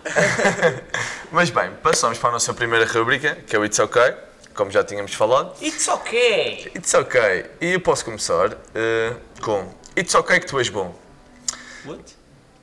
Mas 1.31 1.49
bem, 1.49 1.71
passamos 1.81 2.17
para 2.17 2.29
a 2.29 2.33
nossa 2.33 2.53
primeira 2.53 2.85
rubrica, 2.85 3.35
que 3.47 3.55
é 3.55 3.59
o 3.59 3.63
It's 3.63 3.79
OK, 3.79 4.13
como 4.53 4.69
já 4.69 4.83
tínhamos 4.83 5.13
falado. 5.13 5.55
It's 5.61 5.87
okay! 5.87 6.69
It's 6.75 6.93
OK. 6.93 7.45
E 7.61 7.71
eu 7.71 7.79
posso 7.79 8.03
começar 8.03 8.57
eh, 8.75 9.15
com 9.41 9.73
It's 9.97 10.13
OK 10.15 10.37
que 10.41 10.47
tu 10.47 10.59
és 10.59 10.67
bom. 10.67 10.93
What? 11.85 12.03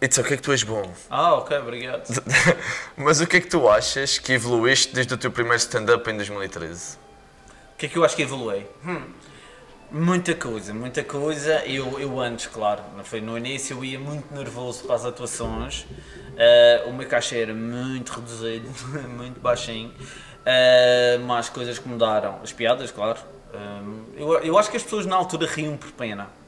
It's 0.03 0.17
OK 0.17 0.35
que 0.37 0.43
tu 0.43 0.51
és 0.53 0.63
bom. 0.63 0.91
Ah, 1.11 1.35
ok, 1.35 1.59
obrigado. 1.59 2.05
Mas 2.97 3.21
o 3.21 3.27
que 3.27 3.37
é 3.37 3.41
que 3.41 3.49
tu 3.49 3.69
achas 3.69 4.19
que 4.19 4.33
evoluíste 4.33 4.95
desde 4.95 5.13
o 5.13 5.19
teu 5.19 5.31
primeiro 5.31 5.59
stand-up 5.59 6.11
em 6.11 6.17
2013? 6.17 6.97
O 6.97 7.77
que 7.77 7.85
é 7.85 7.89
que 7.91 7.99
eu 7.99 8.05
acho 8.05 8.17
que 8.17 8.23
evoluei? 8.23 8.67
Hum, 8.83 9.03
muita 9.91 10.35
coisa, 10.35 10.73
muita 10.73 11.05
coisa. 11.05 11.63
Eu, 11.67 12.01
eu 12.01 12.19
antes, 12.19 12.47
claro, 12.47 12.83
foi 13.05 13.21
no 13.21 13.37
início, 13.37 13.77
eu 13.77 13.85
ia 13.85 13.99
muito 13.99 14.33
nervoso 14.35 14.85
para 14.85 14.95
as 14.97 15.05
atuações. 15.05 15.87
Ah, 16.39 16.89
o 16.89 16.95
meu 16.95 17.07
cachê 17.07 17.43
era 17.43 17.53
muito 17.53 18.11
reduzido, 18.15 18.71
muito 19.07 19.39
baixinho. 19.39 19.93
Ah, 20.47 21.19
mas 21.27 21.51
coisas 21.51 21.79
que 21.79 21.87
mudaram. 21.87 22.41
As 22.43 22.55
piadas, 22.55 22.91
claro. 22.91 23.21
Ah, 23.53 23.83
eu, 24.17 24.39
eu 24.39 24.57
acho 24.57 24.71
que 24.71 24.79
as 24.79 24.83
pessoas 24.83 25.05
na 25.05 25.17
altura 25.17 25.47
riam 25.47 25.77
por 25.77 25.93
pena. 25.93 26.40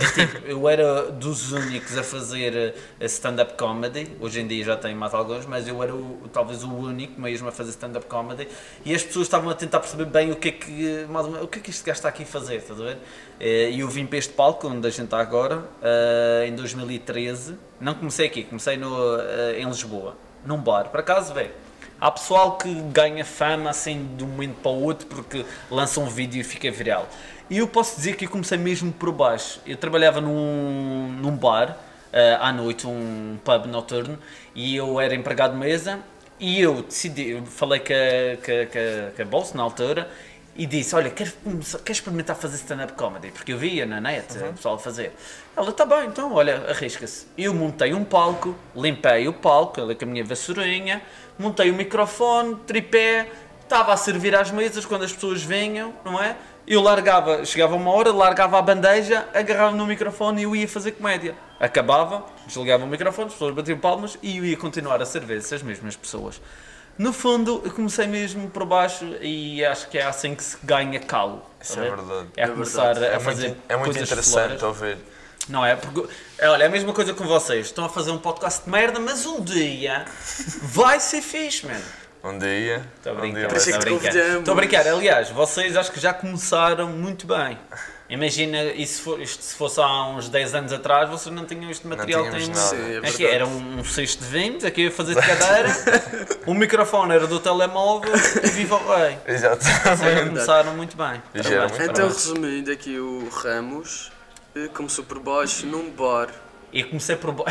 É 0.00 0.06
tipo, 0.12 0.46
eu 0.46 0.66
era 0.66 1.10
dos 1.12 1.52
únicos 1.52 1.98
a 1.98 2.02
fazer 2.02 2.74
eh, 2.98 3.04
stand-up 3.04 3.52
comedy, 3.58 4.16
hoje 4.18 4.40
em 4.40 4.46
dia 4.46 4.64
já 4.64 4.74
tenho 4.76 4.96
mais 4.96 5.12
alguns, 5.12 5.44
mas 5.44 5.68
eu 5.68 5.82
era 5.82 5.94
o, 5.94 6.26
talvez 6.32 6.64
o 6.64 6.72
único 6.72 7.20
mesmo 7.20 7.48
a 7.48 7.52
fazer 7.52 7.68
stand-up 7.70 8.06
comedy 8.06 8.48
e 8.82 8.94
as 8.94 9.02
pessoas 9.02 9.26
estavam 9.26 9.50
a 9.50 9.54
tentar 9.54 9.78
perceber 9.78 10.06
bem 10.06 10.30
o 10.30 10.36
que 10.36 10.48
é 10.48 10.52
que, 10.52 11.06
mais 11.10 11.26
ou 11.26 11.32
menos, 11.32 11.44
o 11.44 11.48
que, 11.48 11.58
é 11.58 11.62
que 11.62 11.68
este 11.68 11.84
gajo 11.84 11.98
está 11.98 12.08
aqui 12.08 12.22
a 12.22 12.26
fazer, 12.26 12.56
estás 12.56 12.80
a 12.80 12.84
ver? 12.84 12.98
Eh, 13.38 13.70
E 13.72 13.80
eu 13.80 13.88
vim 13.88 14.06
para 14.06 14.16
este 14.18 14.32
palco, 14.32 14.68
onde 14.68 14.86
a 14.86 14.90
gente 14.90 15.04
está 15.04 15.20
agora, 15.20 15.64
eh, 15.82 16.46
em 16.48 16.54
2013, 16.54 17.56
não 17.78 17.92
comecei 17.94 18.26
aqui, 18.26 18.44
comecei 18.44 18.78
no, 18.78 19.18
em 19.58 19.66
Lisboa, 19.66 20.16
num 20.46 20.56
bar, 20.58 20.88
por 20.88 21.00
acaso, 21.00 21.34
velho. 21.34 21.52
Há 22.00 22.10
pessoal 22.10 22.56
que 22.56 22.72
ganha 22.90 23.26
fama 23.26 23.68
assim 23.68 24.08
de 24.16 24.24
um 24.24 24.28
momento 24.28 24.56
para 24.62 24.70
o 24.70 24.82
outro 24.82 25.06
porque 25.06 25.44
lança 25.70 26.00
um 26.00 26.06
vídeo 26.06 26.40
e 26.40 26.44
fica 26.44 26.70
viral. 26.70 27.06
E 27.50 27.58
eu 27.58 27.66
posso 27.66 27.96
dizer 27.96 28.14
que 28.14 28.26
eu 28.26 28.30
comecei 28.30 28.56
mesmo 28.56 28.92
por 28.92 29.10
baixo. 29.10 29.60
Eu 29.66 29.76
trabalhava 29.76 30.20
num, 30.20 31.08
num 31.20 31.36
bar 31.36 31.76
eh, 32.12 32.38
à 32.40 32.52
noite, 32.52 32.86
um 32.86 33.36
pub 33.44 33.66
noturno, 33.66 34.16
e 34.54 34.76
eu 34.76 35.00
era 35.00 35.16
empregado 35.16 35.54
de 35.54 35.58
mesa. 35.58 35.98
E 36.38 36.60
eu 36.60 36.82
decidi, 36.82 37.30
eu 37.30 37.44
falei 37.44 37.80
com 37.80 37.92
a, 37.92 38.36
com 38.36 38.52
a, 38.52 39.26
com 39.26 39.36
a, 39.36 39.54
na 39.56 39.62
altura 39.64 40.08
e 40.54 40.64
disse: 40.64 40.94
Olha, 40.94 41.10
quero, 41.10 41.32
quero 41.42 41.90
experimentar 41.90 42.36
fazer 42.36 42.54
stand-up 42.54 42.92
comedy, 42.92 43.32
porque 43.32 43.52
eu 43.52 43.58
via 43.58 43.84
na 43.84 44.00
net 44.00 44.38
o 44.38 44.52
pessoal 44.52 44.78
fazer. 44.78 45.12
Ela, 45.56 45.72
tá 45.72 45.84
bem, 45.84 46.06
então, 46.06 46.32
olha, 46.32 46.70
arrisca-se. 46.70 47.26
Eu 47.36 47.52
montei 47.52 47.92
um 47.92 48.04
palco, 48.04 48.54
limpei 48.76 49.26
o 49.26 49.32
palco, 49.32 49.80
ela 49.80 49.92
com 49.92 50.04
a 50.04 50.08
minha 50.08 50.24
vassourinha, 50.24 51.02
montei 51.36 51.68
o 51.68 51.74
microfone, 51.74 52.54
tripé, 52.64 53.28
estava 53.62 53.92
a 53.92 53.96
servir 53.96 54.34
às 54.34 54.50
mesas 54.50 54.84
quando 54.84 55.04
as 55.04 55.12
pessoas 55.12 55.42
vinham, 55.42 55.92
não 56.04 56.20
é? 56.22 56.36
Eu 56.70 56.80
largava, 56.80 57.44
chegava 57.44 57.74
uma 57.74 57.90
hora, 57.90 58.12
largava 58.12 58.56
a 58.56 58.62
bandeja, 58.62 59.26
agarrava 59.34 59.74
no 59.74 59.84
microfone 59.88 60.42
e 60.42 60.44
eu 60.44 60.54
ia 60.54 60.68
fazer 60.68 60.92
comédia. 60.92 61.34
Acabava, 61.58 62.24
desligava 62.46 62.84
o 62.84 62.86
microfone, 62.86 63.26
as 63.26 63.32
pessoas 63.32 63.52
batiam 63.52 63.76
palmas 63.76 64.16
e 64.22 64.38
eu 64.38 64.44
ia 64.44 64.56
continuar 64.56 65.02
a 65.02 65.04
servir 65.04 65.38
essas 65.38 65.64
mesmas 65.64 65.96
pessoas. 65.96 66.40
No 66.96 67.12
fundo, 67.12 67.60
eu 67.64 67.72
comecei 67.72 68.06
mesmo 68.06 68.48
por 68.50 68.64
baixo 68.64 69.04
e 69.20 69.64
acho 69.64 69.88
que 69.88 69.98
é 69.98 70.04
assim 70.04 70.36
que 70.36 70.44
se 70.44 70.58
ganha 70.62 71.00
calo. 71.00 71.42
Isso 71.60 71.76
é 71.80 71.90
verdade. 71.90 72.28
É, 72.36 72.44
a 72.44 72.48
começar 72.50 72.96
a 72.96 73.04
É 73.04 73.18
fazer 73.18 73.48
muito, 73.48 73.62
é 73.68 73.76
muito 73.76 73.98
interessante 73.98 74.64
ouvir. 74.64 74.96
Não 75.48 75.66
é? 75.66 75.74
Porque, 75.74 76.08
é, 76.38 76.48
olha, 76.48 76.62
é 76.62 76.66
a 76.68 76.70
mesma 76.70 76.92
coisa 76.92 77.12
com 77.12 77.24
vocês. 77.24 77.66
Estão 77.66 77.84
a 77.84 77.88
fazer 77.88 78.12
um 78.12 78.18
podcast 78.18 78.62
de 78.64 78.70
merda, 78.70 79.00
mas 79.00 79.26
um 79.26 79.40
dia 79.40 80.04
vai 80.62 81.00
ser 81.00 81.20
fixe, 81.20 81.66
mano. 81.66 81.82
Um 82.22 82.38
dia. 82.38 82.82
Estou 82.98 83.12
a 83.12 83.14
brincar, 83.14 83.56
isso 83.56 83.70
estou 83.70 83.74
a 83.96 83.98
brincar. 83.98 84.14
Estou 84.16 84.52
a 84.52 84.56
brincar. 84.56 84.86
Aliás, 84.86 85.30
vocês 85.30 85.76
acho 85.76 85.90
que 85.90 85.98
já 86.00 86.12
começaram 86.12 86.88
muito 86.88 87.26
bem. 87.26 87.58
Imagina, 88.10 88.64
e 88.64 88.84
se, 88.86 89.00
for, 89.00 89.20
isto 89.22 89.40
se 89.42 89.54
fosse 89.54 89.80
há 89.80 90.06
uns 90.08 90.28
10 90.28 90.54
anos 90.56 90.72
atrás, 90.72 91.08
vocês 91.08 91.32
não 91.32 91.46
tinham 91.46 91.70
este 91.70 91.86
material 91.86 92.24
que 92.24 92.30
tínhamos. 92.36 92.58
Sim, 92.58 92.76
é 93.04 93.08
Aqui 93.08 93.24
era 93.24 93.46
um, 93.46 93.78
um 93.78 93.84
cesto 93.84 94.24
de 94.24 94.28
vinhos, 94.30 94.64
aqui 94.64 94.82
ia 94.82 94.90
fazer 94.90 95.14
de 95.14 95.20
cadeira, 95.24 95.68
o 96.44 96.52
microfone 96.52 97.14
era 97.14 97.26
do 97.28 97.38
telemóvel 97.38 98.10
e 98.42 98.48
viva 98.48 98.74
o 98.76 98.96
rei. 98.96 99.16
Vocês 99.24 99.40
já 99.42 99.52
Exatamente. 99.52 100.28
começaram 100.30 100.74
muito 100.76 100.96
bem. 100.96 101.22
Parabéns, 101.32 101.70
muito 101.78 101.82
Então, 101.92 102.08
resumindo 102.08 102.72
aqui, 102.72 102.98
o 102.98 103.28
Ramos 103.28 104.10
eh, 104.56 104.66
começou 104.74 105.04
por 105.04 105.20
baixo 105.20 105.64
num 105.66 105.88
bar. 105.90 106.30
E 106.72 106.82
comecei 106.82 107.14
por. 107.14 107.30
ba- 107.32 107.44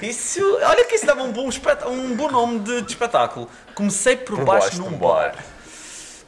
Isso, 0.00 0.40
olha 0.62 0.84
que 0.84 0.94
isso 0.94 1.06
dava 1.06 1.22
um 1.22 1.32
bom, 1.32 1.48
um 1.88 2.16
bom 2.16 2.30
nome 2.30 2.60
de, 2.60 2.82
de 2.82 2.92
espetáculo. 2.92 3.50
Comecei 3.74 4.16
por, 4.16 4.36
Por 4.36 4.44
baixo, 4.44 4.68
baixo 4.68 4.82
num 4.82 4.96
bar. 4.96 5.32
bar. 5.32 5.44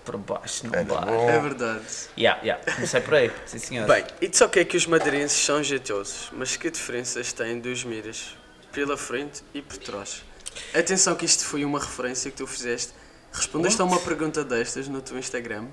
Por 0.05 0.17
baixo 0.19 0.67
num 0.67 0.75
Era 0.75 0.85
bar. 0.85 1.07
bom. 1.07 1.31
É 1.31 1.39
verdade. 1.39 1.85
Yeah, 2.19 2.41
yeah. 2.43 2.73
Comecei 2.75 3.01
por 3.01 3.15
aí, 3.15 3.33
sim 3.47 3.59
senhor. 3.59 3.87
Bem, 3.87 4.05
e 4.21 4.31
só 4.37 4.49
que 4.49 4.61
é 4.61 4.65
que 4.65 4.77
os 4.77 4.87
madeirenses 4.87 5.43
são 5.45 5.63
jeitosos, 5.63 6.29
mas 6.33 6.57
que 6.57 6.71
diferenças 6.71 7.33
têm 7.33 7.59
dos 7.59 7.85
miras? 7.85 8.37
Pela 8.73 8.97
frente 8.97 9.43
e 9.55 9.63
por 9.63 9.79
trás. 9.79 10.23
Atenção 10.75 11.15
que 11.15 11.25
isto 11.25 11.45
foi 11.45 11.65
uma 11.65 11.79
referência 11.79 12.31
que 12.31 12.37
tu 12.37 12.47
fizeste. 12.47 12.93
Respondeste 13.33 13.81
a 13.81 13.85
uma 13.85 13.99
pergunta 14.01 14.45
destas 14.45 14.89
no 14.89 15.01
teu 15.01 15.19
Instagram. 15.19 15.67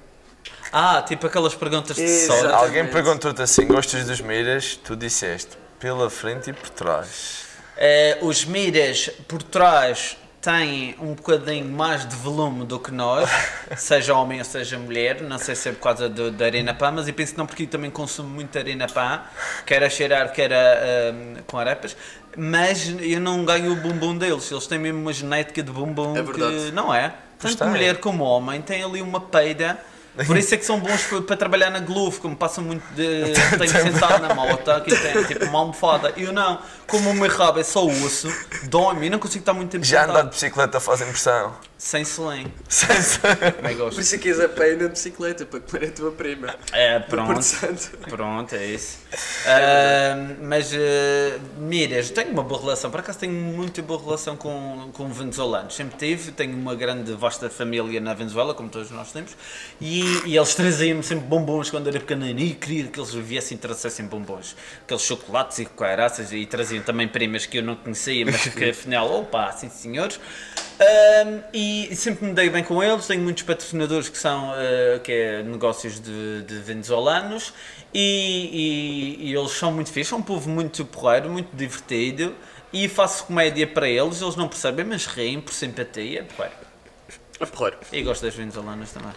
Ah, 0.72 1.04
tipo 1.08 1.28
aquelas 1.28 1.54
perguntas 1.54 1.96
de 1.96 2.26
sorte. 2.26 2.46
Alguém 2.48 2.88
perguntou-te 2.88 3.42
assim: 3.42 3.68
gostas 3.68 4.06
dos 4.06 4.22
miras? 4.22 4.76
Tu 4.78 4.96
disseste 4.96 5.58
pela 5.80 6.10
frente 6.10 6.50
e 6.50 6.54
por 6.54 6.70
trás. 6.70 7.46
Eh, 7.84 8.20
os 8.22 8.46
miras 8.46 9.10
por 9.28 9.42
trás 9.42 10.16
têm 10.40 10.96
um 11.00 11.14
bocadinho 11.16 11.66
mais 11.66 12.08
de 12.08 12.16
volume 12.16 12.64
do 12.64 12.80
que 12.80 12.92
nós, 12.92 13.28
seja 13.76 14.14
homem 14.14 14.38
ou 14.38 14.46
seja 14.46 14.78
mulher. 14.78 15.20
Não 15.22 15.40
sei 15.40 15.56
se 15.56 15.70
é 15.70 15.72
por 15.72 15.80
causa 15.82 16.08
do- 16.08 16.30
da 16.32 16.46
Arena 16.46 16.76
Pã, 16.76 16.92
mas 16.92 17.08
eu 17.08 17.14
penso 17.16 17.32
que 17.34 17.38
não, 17.40 17.48
porque 17.48 17.64
eu 17.64 17.68
também 17.68 17.90
consumo 17.90 18.30
muito 18.30 18.56
Arena 18.56 18.88
Pã, 18.88 19.22
quer 19.66 19.84
a 19.84 19.90
cheirar, 19.90 20.32
quer 20.32 20.54
a, 20.54 20.58
ahm, 21.10 21.42
com 21.48 21.58
arepas. 21.58 21.98
Mas 22.38 22.88
eu 23.02 23.20
não 23.20 23.44
ganho 23.44 23.72
o 23.72 23.76
bumbum 23.76 24.16
deles, 24.16 24.50
eles 24.52 24.68
têm 24.68 24.78
mesmo 24.78 25.00
uma 25.02 25.12
genética 25.14 25.64
de 25.64 25.72
bumbum 25.72 26.16
É 26.16 26.24
que 26.24 26.72
não 26.72 26.94
é. 26.94 27.14
Tanto 27.40 27.58
tem. 27.58 27.68
mulher 27.68 27.98
como 27.98 28.24
homem 28.24 28.62
têm 28.62 28.84
ali 28.84 29.02
uma 29.02 29.20
peida. 29.20 29.80
Por 30.28 30.38
isso 30.38 30.54
é 30.54 30.58
que 30.58 30.66
são 30.66 30.80
bons 30.80 31.04
para, 31.26 31.38
trabalhar 31.38 31.70
na 31.70 31.80
Glovo, 31.80 32.20
como 32.20 32.36
passam 32.36 32.64
muito 32.64 32.84
de. 32.94 33.34
Tenho 33.58 33.70
sentado 33.70 34.22
na 34.22 34.36
moto, 34.36 34.70
aqui 34.70 34.96
tem 34.96 35.24
tipo 35.24 35.46
uma 35.46 35.60
almofada. 35.60 36.14
Eu 36.18 36.34
não, 36.34 36.60
como 36.86 37.10
o 37.10 37.14
meu 37.14 37.30
rabo 37.30 37.60
é 37.60 37.64
só 37.64 37.86
osso, 37.86 38.28
dói-me, 38.64 39.08
eu 39.08 39.12
não 39.12 39.20
consigo 39.20 39.42
estar 39.42 39.54
muito 39.54 39.72
tempo 39.72 39.86
Já 39.86 40.04
andar 40.04 40.24
de 40.24 40.30
bicicleta 40.30 40.80
faz 40.80 41.02
impressão. 41.02 41.54
Sem 41.82 42.06
selim. 42.06 42.46
Sem 42.70 43.76
gosto. 43.76 43.96
Por 43.96 44.02
isso 44.02 44.14
é 44.14 44.18
que 44.20 44.30
és 44.30 44.40
a 44.40 44.48
pé 44.48 44.76
na 44.76 44.88
bicicleta 44.88 45.48
para 45.48 45.60
comer 45.60 45.88
a 45.88 45.92
tua 45.92 46.12
prima. 46.12 46.56
É, 46.72 47.00
pronto. 47.00 47.42
Pronto, 48.08 48.56
é 48.56 48.68
isso. 48.68 49.00
Ah, 49.48 50.16
mas, 50.44 50.72
ah, 50.76 51.40
miras, 51.58 52.12
tenho 52.12 52.30
uma 52.34 52.44
boa 52.44 52.62
relação. 52.62 52.92
Por 52.92 53.00
acaso 53.00 53.18
tenho 53.18 53.34
muito 53.34 53.82
boa 53.82 54.00
relação 54.00 54.38
com, 54.38 54.92
com 54.94 55.10
venezuelanos. 55.10 55.74
Sempre 55.74 55.98
tive, 55.98 56.32
tenho 56.32 56.56
uma 56.56 56.76
grande, 56.76 57.14
vasta 57.14 57.50
família 57.50 58.00
na 58.00 58.14
Venezuela, 58.14 58.54
como 58.54 58.70
todos 58.70 58.92
nós 58.92 59.12
temos. 59.12 59.36
E, 59.82 60.04
e 60.28 60.38
eles 60.38 60.54
traziam-me 60.54 61.02
sempre 61.02 61.26
bombons 61.26 61.72
quando 61.72 61.88
era 61.88 62.00
pequenino. 62.00 62.40
E 62.42 62.54
queria 62.54 62.86
que 62.90 63.00
eles 63.00 63.12
viessem 63.12 63.58
e 63.58 63.60
trouxessem 63.60 64.06
bombons. 64.06 64.56
Aqueles 64.84 65.02
chocolates 65.02 65.58
e 65.58 65.66
coaraças. 65.66 66.32
E 66.32 66.46
traziam 66.46 66.84
também 66.84 67.08
primas 67.08 67.48
que 67.48 67.58
eu 67.58 67.64
não 67.64 67.76
conhecia, 67.76 68.24
mas 68.24 68.50
que 68.50 68.70
afinal, 68.70 69.12
opa, 69.12 69.52
sim 69.54 69.68
senhores. 69.68 70.20
Ah, 70.80 71.50
e 71.52 71.71
sempre 71.96 72.26
me 72.28 72.34
dei 72.34 72.50
bem 72.50 72.64
com 72.64 72.82
eles, 72.84 73.06
tenho 73.08 73.22
muitos 73.22 73.44
patrocinadores 73.44 74.10
que 74.10 74.18
são 74.18 74.52
ah, 74.52 75.00
que 75.04 75.12
é 75.12 75.44
negócios 75.44 76.00
de, 76.00 76.42
de 76.44 76.56
venezuelanos 76.60 77.54
e, 77.94 79.18
e- 79.22 79.30
e 79.30 79.36
eles 79.36 79.52
são 79.52 79.72
muito 79.72 79.92
fixos, 79.92 80.10
são 80.10 80.20
um 80.20 80.24
povo 80.24 80.50
muito 80.50 80.84
porreiro, 80.86 81.30
muito 81.30 81.50
divertido 81.56 82.36
e 82.74 82.88
faço 82.88 83.26
comédia 83.26 83.68
para 83.68 83.88
eles, 83.90 84.22
eles 84.22 84.36
não 84.36 84.48
percebem, 84.48 84.86
mas 84.86 85.06
riem 85.06 85.42
por 85.42 85.54
simpatia, 85.54 86.24
porreiro. 86.36 86.56
É 87.40 87.46
porreiro. 87.46 87.78
E 87.92 88.02
gosto 88.04 88.22
das 88.24 88.34
venezuelanas 88.36 88.92
também. 88.92 89.12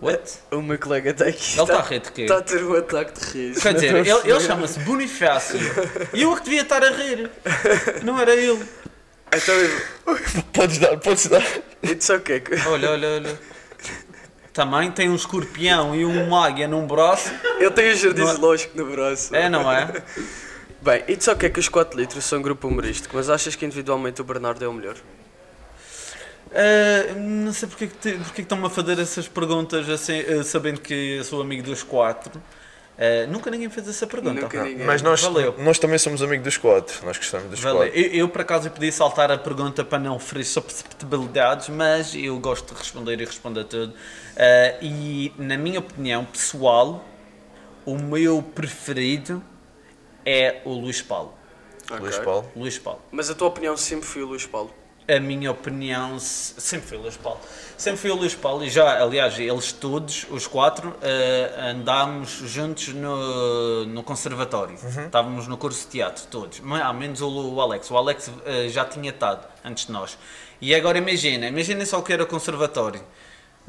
What? 0.00 0.30
O 0.50 0.60
meu 0.60 0.78
colega 0.78 1.10
está 1.10 1.24
aqui. 1.24 1.52
Ele 1.54 1.62
está 1.62 1.78
a 1.78 1.82
rir 1.82 2.00
de 2.00 2.12
quê? 2.12 2.22
Está 2.22 2.36
a 2.38 2.42
ter 2.42 2.62
um 2.62 2.74
ataque 2.76 3.18
de 3.18 3.26
riso. 3.32 3.60
Quer 3.62 3.74
dizer, 3.74 3.94
ele, 3.96 4.10
ele 4.30 4.40
chama-se 4.40 4.78
Bonifácio 4.80 5.58
e 6.12 6.20
eu 6.22 6.32
é 6.32 6.36
que 6.36 6.42
devia 6.44 6.62
estar 6.62 6.84
a 6.84 6.90
rir, 6.90 7.30
não 8.04 8.20
era 8.20 8.34
ele. 8.34 8.62
Então, 9.36 9.54
eu- 9.54 9.96
Podes 10.52 10.78
dar, 10.78 10.96
podes 10.98 11.26
dar. 11.26 11.42
it's 11.84 12.08
ok. 12.10 12.42
Olha, 12.68 12.90
olha, 12.90 13.08
olha. 13.08 13.38
Também 14.52 14.90
tem 14.90 15.10
um 15.10 15.14
escorpião 15.14 15.94
e 15.94 16.04
uma 16.04 16.46
águia 16.46 16.66
num 16.66 16.86
braço. 16.86 17.30
Ele 17.58 17.70
tem 17.70 17.92
um 17.92 17.94
jardim 17.94 18.20
Não 18.22 18.30
é- 18.30 18.32
zoológico 18.34 18.76
no 18.78 18.86
braço. 18.90 19.34
É, 19.36 19.48
não 19.48 19.70
é? 19.70 20.02
Bem, 20.80 21.04
e 21.08 21.16
só 21.20 21.34
que 21.34 21.46
é 21.46 21.50
que 21.50 21.58
os 21.60 21.68
4 21.68 21.98
litros 21.98 22.24
são 22.24 22.38
um 22.38 22.42
grupo 22.42 22.66
humorístico, 22.68 23.16
mas 23.16 23.28
achas 23.28 23.54
que 23.54 23.66
individualmente 23.66 24.20
o 24.20 24.24
Bernardo 24.24 24.64
é 24.64 24.68
o 24.68 24.72
melhor? 24.72 24.96
Ah, 26.54 27.12
não 27.16 27.52
sei 27.52 27.68
porque, 27.68 27.84
é 27.84 27.88
porque 28.14 28.40
é 28.40 28.42
estão-me 28.42 28.66
a 28.66 28.70
fazer 28.70 28.98
essas 28.98 29.28
perguntas 29.28 29.88
assim, 29.90 30.20
ah, 30.20 30.42
sabendo 30.44 30.80
que 30.80 31.16
eu 31.18 31.24
sou 31.24 31.40
amigo 31.42 31.62
dos 31.62 31.82
quatro. 31.82 32.40
Ah, 32.98 33.26
nunca 33.28 33.50
ninguém 33.50 33.68
fez 33.68 33.86
essa 33.88 34.06
pergunta. 34.06 34.40
Nunca 34.40 34.62
ninguém. 34.64 34.86
Mas 34.86 35.02
nós, 35.02 35.20
Valeu. 35.22 35.54
nós 35.58 35.78
também 35.78 35.98
somos 35.98 36.22
amigos 36.22 36.44
dos 36.44 36.56
quatro. 36.56 37.04
Nós 37.04 37.16
gostamos 37.18 37.50
dos 37.50 37.60
Valeu. 37.60 37.82
quatro. 37.82 37.98
Eu, 37.98 38.10
eu, 38.12 38.28
por 38.28 38.40
acaso 38.40 38.68
eu 38.68 38.72
podia 38.72 38.90
saltar 38.92 39.30
a 39.30 39.36
pergunta 39.36 39.84
para 39.84 39.98
não 39.98 40.18
ferir 40.18 40.44
susceptibilidades, 40.44 41.68
mas 41.68 42.14
eu 42.14 42.38
gosto 42.38 42.72
de 42.72 42.78
responder 42.80 43.20
e 43.20 43.24
responder 43.24 43.60
a 43.60 43.64
tudo. 43.64 43.94
Ah, 44.36 44.78
e 44.80 45.32
na 45.36 45.56
minha 45.58 45.78
opinião 45.80 46.24
pessoal, 46.24 47.04
o 47.84 47.96
meu 47.98 48.42
preferido 48.42 49.42
é 50.24 50.60
o 50.64 50.72
Luís 50.72 51.02
Paulo. 51.02 51.34
Luís 52.00 52.14
Ok. 52.16 52.24
Paulo. 52.24 52.50
Luís 52.56 52.78
Paulo. 52.78 53.00
Mas 53.12 53.30
a 53.30 53.34
tua 53.34 53.48
opinião 53.48 53.76
sempre 53.76 54.06
foi 54.06 54.22
o 54.22 54.26
Luís 54.26 54.44
Paulo. 54.46 54.74
A 55.08 55.20
minha 55.20 55.52
opinião 55.52 56.18
se- 56.18 56.60
sempre 56.60 56.88
foi 56.88 56.98
o 56.98 57.02
Luís 57.02 57.16
Paulo. 57.16 57.38
Sempre 57.78 58.00
foi 58.00 58.10
o 58.10 58.16
Luís 58.16 58.34
Paulo 58.34 58.64
e 58.64 58.70
já, 58.70 59.00
aliás, 59.00 59.38
eles 59.38 59.70
todos, 59.70 60.26
os 60.30 60.48
quatro, 60.48 60.96
eh, 61.00 61.70
andámos 61.70 62.30
juntos 62.44 62.88
no, 62.88 63.86
no 63.86 64.02
conservatório. 64.02 64.74
Estávamos 65.06 65.46
no 65.46 65.56
curso 65.56 65.84
de 65.84 65.92
teatro, 65.92 66.24
todos. 66.28 66.58
Mas, 66.58 66.82
Ao 66.82 66.92
menos 66.92 67.20
o, 67.20 67.28
o 67.54 67.60
Alex. 67.60 67.88
O 67.90 67.96
Alex 67.96 68.30
eh, 68.44 68.68
já 68.68 68.84
tinha 68.84 69.10
estado 69.10 69.46
antes 69.64 69.86
de 69.86 69.92
nós. 69.92 70.18
E 70.60 70.74
agora 70.74 70.98
imagina, 70.98 71.46
imagina 71.46 71.86
só 71.86 71.98
o 72.00 72.02
que 72.02 72.12
era 72.12 72.24
o 72.24 72.26
conservatório. 72.26 73.02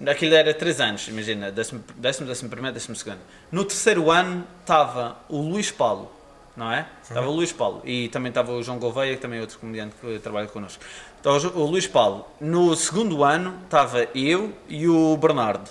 Aquilo 0.09 0.33
era 0.35 0.53
3 0.53 0.79
anos, 0.81 1.07
imagina, 1.07 1.51
décimo, 1.51 1.83
décimo, 1.95 2.27
décimo 2.27 2.49
primeiro, 2.49 2.73
décimo 2.73 2.95
segundo. 2.95 3.19
No 3.51 3.63
terceiro 3.65 4.09
ano 4.11 4.45
estava 4.61 5.17
o 5.27 5.41
Luís 5.41 5.71
Paulo, 5.71 6.11
não 6.55 6.71
é? 6.71 6.87
Estava 7.01 7.27
o 7.27 7.31
Luís 7.31 7.51
Paulo 7.51 7.81
e 7.83 8.07
também 8.09 8.29
estava 8.29 8.51
o 8.51 8.61
João 8.61 8.77
Gouveia, 8.77 9.15
que 9.15 9.21
também 9.21 9.39
é 9.39 9.41
outro 9.41 9.57
comediante 9.57 9.95
que 9.99 10.19
trabalha 10.19 10.47
connosco. 10.47 10.83
Estava 11.17 11.59
o 11.59 11.65
Luís 11.65 11.87
Paulo. 11.87 12.25
No 12.39 12.75
segundo 12.75 13.23
ano 13.23 13.55
estava 13.63 14.07
eu 14.15 14.53
e 14.69 14.87
o 14.87 15.17
Bernardo. 15.17 15.69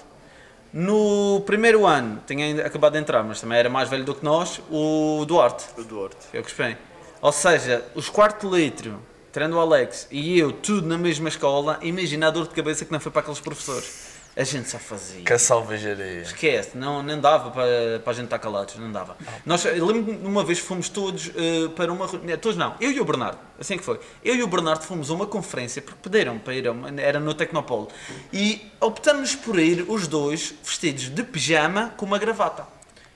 No 0.72 1.40
primeiro 1.46 1.86
ano, 1.86 2.20
tinha 2.26 2.66
acabado 2.66 2.92
de 2.92 2.98
entrar, 2.98 3.22
mas 3.22 3.40
também 3.40 3.58
era 3.58 3.70
mais 3.70 3.88
velho 3.88 4.04
do 4.04 4.14
que 4.14 4.24
nós, 4.24 4.60
o 4.70 5.24
Duarte, 5.26 5.64
O 5.78 5.84
Duarte. 5.84 6.16
que 6.30 6.36
é 6.36 6.40
o 6.40 6.42
que 6.42 6.50
espem. 6.50 6.76
Ou 7.22 7.32
seja, 7.32 7.84
os 7.94 8.10
quarto 8.10 8.54
litro 8.54 9.00
tirando 9.32 9.54
o 9.54 9.60
Alex 9.60 10.08
e 10.10 10.38
eu, 10.38 10.50
tudo 10.50 10.86
na 10.86 10.96
mesma 10.96 11.28
escola, 11.28 11.78
imagina 11.82 12.28
a 12.28 12.30
dor 12.30 12.48
de 12.48 12.54
cabeça 12.54 12.86
que 12.86 12.92
não 12.92 12.98
foi 12.98 13.12
para 13.12 13.20
aqueles 13.20 13.38
professores. 13.38 14.05
A 14.38 14.44
gente 14.44 14.68
só 14.68 14.78
fazia. 14.78 15.22
Que 15.22 15.38
salvajaria. 15.38 16.20
Esquece, 16.20 16.76
não, 16.76 17.02
não 17.02 17.18
dava 17.18 17.50
para, 17.50 18.00
para 18.04 18.10
a 18.12 18.14
gente 18.14 18.24
estar 18.26 18.38
calados, 18.38 18.76
não 18.76 18.92
dava. 18.92 19.16
Nós, 19.46 19.64
lembro-me 19.64 20.14
de 20.18 20.26
uma 20.26 20.44
vez 20.44 20.58
fomos 20.58 20.90
todos 20.90 21.30
eh, 21.34 21.68
para 21.74 21.90
uma 21.90 22.06
reunião, 22.06 22.36
todos 22.36 22.54
não, 22.58 22.74
eu 22.78 22.90
e 22.90 23.00
o 23.00 23.04
Bernardo, 23.06 23.38
assim 23.58 23.78
que 23.78 23.82
foi. 23.84 23.98
Eu 24.22 24.34
e 24.36 24.42
o 24.42 24.46
Bernardo 24.46 24.82
fomos 24.84 25.10
a 25.10 25.14
uma 25.14 25.26
conferência, 25.26 25.80
porque 25.80 25.98
pediram 26.06 26.38
para 26.38 26.54
ir, 26.54 26.68
uma- 26.68 27.00
era 27.00 27.18
no 27.18 27.32
Tecnopolo, 27.32 27.88
e 28.30 28.70
optamos 28.78 29.34
por 29.34 29.58
ir 29.58 29.86
os 29.88 30.06
dois 30.06 30.52
vestidos 30.62 31.04
de 31.08 31.22
pijama 31.22 31.94
com 31.96 32.04
uma 32.04 32.18
gravata. 32.18 32.66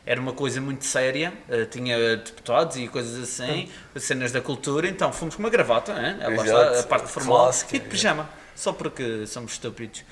Era 0.07 0.18
uma 0.18 0.33
coisa 0.33 0.59
muito 0.59 0.87
séria, 0.87 1.35
eh, 1.51 1.66
tinha 1.66 2.16
deputados 2.16 2.79
e 2.79 2.89
coisas 2.89 3.23
assim, 3.23 3.68
cenas 3.97 4.33
da 4.33 4.41
cultura, 4.41 4.89
então 4.89 5.12
fomos 5.12 5.35
com 5.37 5.43
uma 5.43 5.51
gravata, 5.51 5.93
hein? 5.93 6.16
lá 6.18 6.31
está, 6.31 6.45
Exato, 6.47 6.79
a 6.79 6.83
parte 6.85 7.09
formal, 7.11 7.43
clássica, 7.45 7.77
e 7.77 7.79
de 7.79 7.87
pijama. 7.91 8.27
Só 8.61 8.75
porque 8.75 9.27
somos 9.27 9.53
estúpidos. 9.53 10.05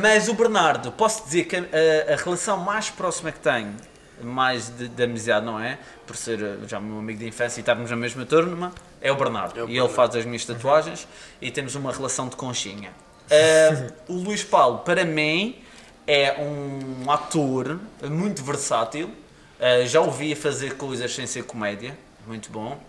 Mas 0.00 0.28
o 0.28 0.34
Bernardo, 0.34 0.92
posso 0.92 1.24
dizer 1.24 1.46
que 1.46 1.56
a, 1.56 2.12
a 2.12 2.16
relação 2.16 2.56
mais 2.56 2.90
próxima 2.90 3.32
que 3.32 3.40
tenho, 3.40 3.74
mais 4.22 4.68
de, 4.68 4.86
de 4.86 5.02
amizade, 5.02 5.44
não 5.44 5.58
é? 5.58 5.80
Por 6.06 6.14
ser 6.14 6.40
eh, 6.40 6.58
já 6.68 6.78
meu 6.78 7.00
amigo 7.00 7.18
de 7.18 7.26
infância 7.26 7.58
e 7.58 7.62
estarmos 7.62 7.90
na 7.90 7.96
mesma 7.96 8.24
turma, 8.24 8.72
é 9.00 9.10
o 9.10 9.16
Bernardo. 9.16 9.58
É 9.58 9.64
o 9.64 9.66
e 9.66 9.70
ele 9.70 9.72
Bernardo. 9.72 9.94
faz 9.94 10.14
as 10.14 10.24
minhas 10.24 10.44
tatuagens 10.44 11.08
e 11.42 11.50
temos 11.50 11.74
uma 11.74 11.92
relação 11.92 12.28
de 12.28 12.36
conchinha. 12.36 12.92
Eh, 13.28 13.88
o 14.06 14.12
Luís 14.12 14.44
Paulo, 14.44 14.78
para 14.78 15.04
mim, 15.04 15.60
é 16.06 16.40
um 16.40 17.10
ator 17.10 17.80
muito 18.08 18.44
versátil. 18.44 19.10
Eh, 19.58 19.86
já 19.86 20.00
o 20.00 20.08
vi 20.12 20.34
a 20.34 20.36
fazer 20.36 20.76
coisas 20.76 21.12
sem 21.12 21.26
ser 21.26 21.42
comédia, 21.42 21.98
muito 22.28 22.48
bom. 22.48 22.80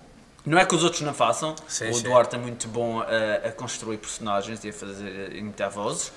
Não 0.49 0.57
é 0.57 0.65
que 0.65 0.73
os 0.73 0.83
outros 0.83 1.01
não 1.03 1.13
façam, 1.13 1.55
Sim, 1.67 1.89
o 1.89 1.93
sim. 1.93 2.03
Duarte 2.03 2.35
é 2.35 2.39
muito 2.39 2.67
bom 2.67 3.01
a, 3.01 3.47
a 3.47 3.51
construir 3.51 3.97
personagens 3.97 4.63
e 4.63 4.69
a 4.69 4.73
fazer 4.73 5.35
imitar 5.35 5.69
vozes. 5.69 6.11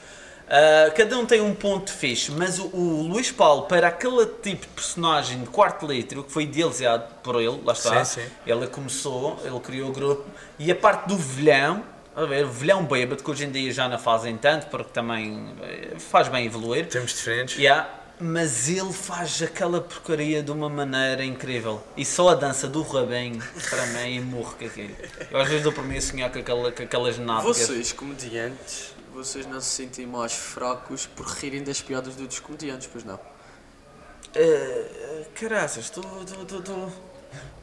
Ah, 0.48 0.90
cada 0.90 1.18
um 1.18 1.26
tem 1.26 1.40
um 1.40 1.54
ponto 1.54 1.92
fixe, 1.92 2.30
mas 2.30 2.58
o, 2.58 2.64
o 2.66 3.02
Luís 3.08 3.30
Paulo, 3.30 3.62
para 3.62 3.88
aquele 3.88 4.24
tipo 4.26 4.62
de 4.62 4.72
personagem 4.72 5.40
de 5.40 5.46
quarto 5.48 5.86
litro, 5.86 6.24
que 6.24 6.32
foi 6.32 6.44
idealizado 6.44 7.04
por 7.22 7.36
ele, 7.36 7.60
lá 7.62 7.72
está, 7.74 8.04
Sim, 8.04 8.22
sim. 8.22 8.26
ele 8.46 8.66
começou, 8.68 9.38
ele 9.44 9.60
criou 9.60 9.90
o 9.90 9.92
grupo, 9.92 10.24
e 10.58 10.70
a 10.70 10.74
parte 10.74 11.08
do 11.08 11.16
vilhão, 11.16 11.82
a 12.14 12.24
ver, 12.24 12.44
o 12.44 12.50
vilhão 12.50 12.84
bêbado, 12.84 13.22
que 13.22 13.30
hoje 13.30 13.44
em 13.44 13.50
dia 13.50 13.70
já 13.72 13.88
não 13.88 13.98
fazem 13.98 14.36
tanto, 14.36 14.66
porque 14.68 14.90
também 14.92 15.54
eh, 15.62 15.94
faz 15.98 16.28
bem 16.28 16.44
evoluir, 16.46 16.86
Temos 16.86 17.12
diferentes. 17.12 17.56
Yeah, 17.58 17.88
mas 18.22 18.68
ele 18.68 18.92
faz 18.92 19.42
aquela 19.42 19.80
porcaria 19.80 20.42
de 20.42 20.50
uma 20.50 20.68
maneira 20.68 21.24
incrível. 21.24 21.82
E 21.96 22.04
só 22.04 22.28
a 22.28 22.34
dança 22.34 22.68
do 22.68 22.82
Rabinho, 22.82 23.42
para 23.68 23.86
mim, 23.86 24.20
morro 24.20 24.54
com 24.56 24.64
aquilo. 24.64 24.94
Eu 25.30 25.40
às 25.40 25.48
vezes 25.48 25.64
dou 25.64 25.72
por 25.72 25.84
mim 25.84 25.96
a 25.96 26.00
sonhar 26.00 26.30
com, 26.30 26.38
aquela, 26.38 26.70
com 26.70 26.82
aquelas 26.82 27.18
nádegas. 27.18 27.58
Vocês, 27.58 27.92
comediantes, 27.92 28.94
vocês 29.12 29.46
não 29.46 29.60
se 29.60 29.68
sentem 29.68 30.06
mais 30.06 30.32
fracos 30.32 31.04
por 31.04 31.26
rirem 31.26 31.64
das 31.64 31.82
piadas 31.82 32.14
dos 32.14 32.38
comediantes, 32.38 32.88
pois 32.90 33.02
não? 33.02 33.16
Uh, 33.16 35.26
caraças, 35.34 35.90
tu, 35.90 36.00
tu, 36.00 36.46
tu, 36.46 36.62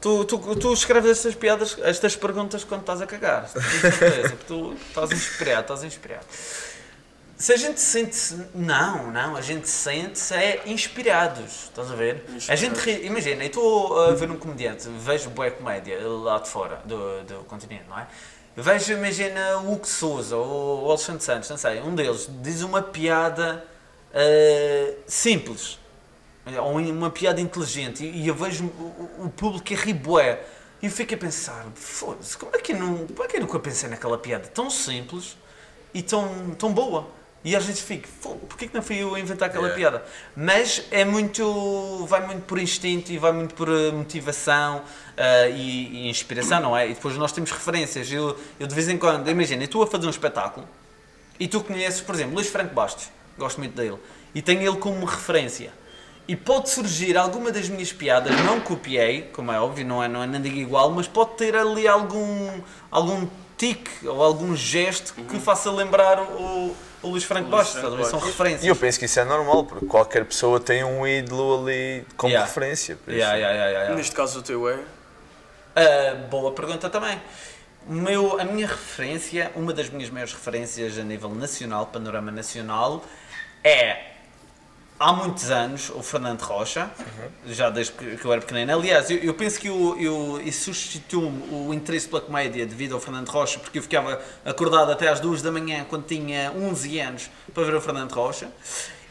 tu, 0.00 0.38
tu, 0.38 0.56
tu 0.56 0.72
escreves 0.72 1.10
estas 1.10 1.34
piadas, 1.34 1.76
estas 1.80 2.14
perguntas 2.14 2.64
quando 2.64 2.82
estás 2.82 3.00
a 3.00 3.06
cagar. 3.06 3.48
Certeza 3.48 4.36
que 4.36 4.44
tu 4.44 4.74
estás 4.74 5.10
inspirado, 5.10 5.62
estás 5.62 5.84
inspirado. 5.84 6.26
Se 7.40 7.54
a 7.54 7.56
gente 7.56 7.80
sente. 7.80 8.36
Não, 8.54 9.10
não, 9.10 9.34
a 9.34 9.40
gente 9.40 9.66
sente 9.66 10.20
é 10.34 10.60
inspirados, 10.66 11.64
estás 11.64 11.90
a 11.90 11.94
ver? 11.94 12.22
A 12.46 12.54
gente 12.54 12.76
ri, 12.76 13.06
imagina, 13.06 13.42
eu 13.42 13.46
estou 13.46 13.98
a 13.98 14.10
ver 14.12 14.30
um 14.30 14.36
comediante, 14.36 14.86
vejo 14.98 15.30
boa 15.30 15.50
comédia 15.50 16.06
lá 16.06 16.38
de 16.38 16.50
fora 16.50 16.82
do, 16.84 17.24
do 17.24 17.34
continente, 17.44 17.84
não 17.88 17.98
é? 17.98 18.06
Vejo, 18.54 18.92
imagina, 18.92 19.56
o 19.56 19.72
Hugo 19.72 19.86
Souza 19.86 20.36
ou 20.36 20.84
o 20.84 20.90
Alexandre 20.90 21.24
Santos, 21.24 21.48
não 21.48 21.56
sei, 21.56 21.80
um 21.80 21.94
deles 21.94 22.28
diz 22.42 22.60
uma 22.60 22.82
piada 22.82 23.64
eh, 24.12 24.96
simples, 25.06 25.78
ou 26.62 26.76
uma 26.76 27.08
piada 27.08 27.40
inteligente, 27.40 28.04
e, 28.04 28.28
eu 28.28 28.34
vejo 28.34 28.66
o, 29.18 29.30
público 29.34 29.72
a 29.72 29.76
rir 29.76 29.94
bué, 29.94 30.42
e 30.82 30.86
eu 30.86 30.92
fico 30.92 31.14
a 31.14 31.16
pensar, 31.16 31.66
foda-se, 31.74 32.36
como 32.36 32.54
é 32.54 32.58
que 32.58 32.72
eu, 32.72 32.78
não, 32.78 33.06
como 33.06 33.24
é 33.24 33.26
que 33.26 33.36
eu 33.38 33.40
nunca 33.40 33.58
pensei 33.58 33.88
naquela 33.88 34.18
piada 34.18 34.46
tão 34.48 34.68
simples 34.68 35.38
e 35.94 36.02
tão, 36.02 36.50
tão 36.50 36.70
boa? 36.70 37.18
E 37.42 37.56
às 37.56 37.64
vezes 37.64 37.80
fico, 37.80 38.06
"Fogo, 38.20 38.46
porquê 38.46 38.68
que 38.68 38.74
não 38.74 38.82
fui 38.82 38.96
eu 39.02 39.14
a 39.14 39.20
inventar 39.20 39.48
aquela 39.48 39.68
Yeah. 39.68 39.90
piada? 39.98 40.06
Mas 40.36 40.82
é 40.90 41.04
muito, 41.06 42.04
vai 42.06 42.26
muito 42.26 42.42
por 42.44 42.58
instinto 42.58 43.10
e 43.10 43.16
vai 43.18 43.32
muito 43.32 43.54
por 43.54 43.66
eh, 43.68 43.90
motivação 43.92 44.82
eh, 45.16 45.50
e, 45.50 46.04
e 46.04 46.08
inspiração, 46.10 46.60
não 46.60 46.76
é? 46.76 46.90
E 46.90 46.94
depois 46.94 47.16
nós 47.16 47.32
temos 47.32 47.50
referências, 47.50 48.12
eu, 48.12 48.38
eu 48.58 48.66
de 48.66 48.74
vez 48.74 48.88
em 48.90 48.98
quando, 48.98 49.28
imagina, 49.30 49.62
eu 49.62 49.66
estou 49.66 49.82
a 49.82 49.86
fazer 49.86 50.06
um 50.06 50.10
espetáculo, 50.10 50.68
e 51.38 51.48
tu 51.48 51.62
conheces, 51.62 52.02
por 52.02 52.14
exemplo, 52.14 52.34
Luís 52.34 52.48
Franco 52.48 52.74
Bastos, 52.74 53.08
gosto 53.38 53.56
muito 53.58 53.74
dele, 53.74 53.96
e 54.34 54.42
tenho 54.42 54.60
ele 54.60 54.76
como 54.76 55.06
referência. 55.06 55.72
E 56.28 56.36
pode 56.36 56.68
surgir 56.68 57.16
alguma 57.16 57.50
das 57.50 57.70
minhas 57.70 57.90
piadas, 57.90 58.38
não 58.44 58.60
copiei, 58.60 59.22
como 59.32 59.50
é 59.50 59.58
óbvio, 59.58 59.86
não 59.86 60.02
é, 60.04 60.08
não 60.08 60.22
é 60.22 60.26
nem 60.26 60.40
digo 60.42 60.58
igual, 60.58 60.90
mas 60.90 61.08
pode 61.08 61.30
ter 61.36 61.56
ali 61.56 61.88
algum, 61.88 62.60
algum 62.90 63.26
tique 63.56 64.06
ou 64.06 64.22
algum 64.22 64.54
gesto 64.54 65.14
que 65.14 65.38
faça 65.40 65.70
lembrar 65.72 66.20
o, 66.20 66.76
o 67.02 67.08
Luís 67.08 67.24
Franco 67.24 67.48
Luís 67.48 67.58
Bastos, 67.62 67.80
Franco 67.80 67.94
a 67.94 67.98
ver? 67.98 68.04
são 68.06 68.18
referências. 68.18 68.64
E 68.64 68.68
eu 68.68 68.76
penso 68.76 68.98
que 68.98 69.04
isso 69.06 69.18
é 69.20 69.24
normal, 69.24 69.64
porque 69.64 69.86
qualquer 69.86 70.24
pessoa 70.24 70.60
tem 70.60 70.84
um 70.84 71.06
ídolo 71.06 71.62
ali 71.62 72.04
como 72.16 72.30
Yeah. 72.32 72.46
referência. 72.46 72.96
por 72.96 73.12
Yeah, 73.12 73.36
isso. 73.36 73.40
yeah, 73.40 73.52
yeah, 73.54 73.64
yeah, 73.70 73.80
yeah. 73.84 73.96
Neste 73.96 74.14
caso 74.14 74.38
o 74.40 74.42
teu 74.42 74.68
é. 74.68 74.78
Ah, 75.76 76.14
boa 76.30 76.52
pergunta 76.52 76.90
também. 76.90 77.20
Meu, 77.86 78.38
a 78.40 78.44
minha 78.44 78.66
referência, 78.66 79.50
uma 79.56 79.72
das 79.72 79.88
minhas 79.88 80.10
maiores 80.10 80.34
referências 80.34 80.98
a 80.98 81.02
nível 81.02 81.30
nacional, 81.30 81.86
panorama 81.86 82.30
nacional, 82.30 83.02
é 83.64 84.09
há 85.00 85.14
muitos 85.14 85.50
anos 85.50 85.88
o 85.88 86.02
Fernando 86.02 86.42
Rocha, 86.42 86.90
já 87.46 87.70
desde 87.70 87.92
que 87.94 88.18
que 88.18 88.24
eu 88.24 88.32
era 88.32 88.42
pequenino. 88.42 88.70
Aliás, 88.70 89.10
eu, 89.10 89.16
eu 89.16 89.32
penso 89.32 89.58
que 89.58 89.68
eu, 89.68 89.96
eu, 89.98 90.40
isso 90.44 90.74
substituiu-me 90.74 91.42
o 91.50 91.72
interesse 91.72 92.06
pela 92.06 92.20
comédia 92.20 92.66
devido 92.66 92.94
ao 92.94 93.00
Fernando 93.00 93.28
Rocha, 93.30 93.58
porque 93.58 93.78
eu 93.78 93.82
ficava 93.82 94.20
acordado 94.44 94.92
até 94.92 95.08
às 95.08 95.18
duas 95.18 95.40
da 95.40 95.50
manhã 95.50 95.86
quando 95.88 96.04
tinha 96.04 96.52
11 96.52 97.00
anos 97.00 97.30
para 97.54 97.64
ver 97.64 97.74
o 97.74 97.80
Fernando 97.80 98.12
Rocha. 98.12 98.48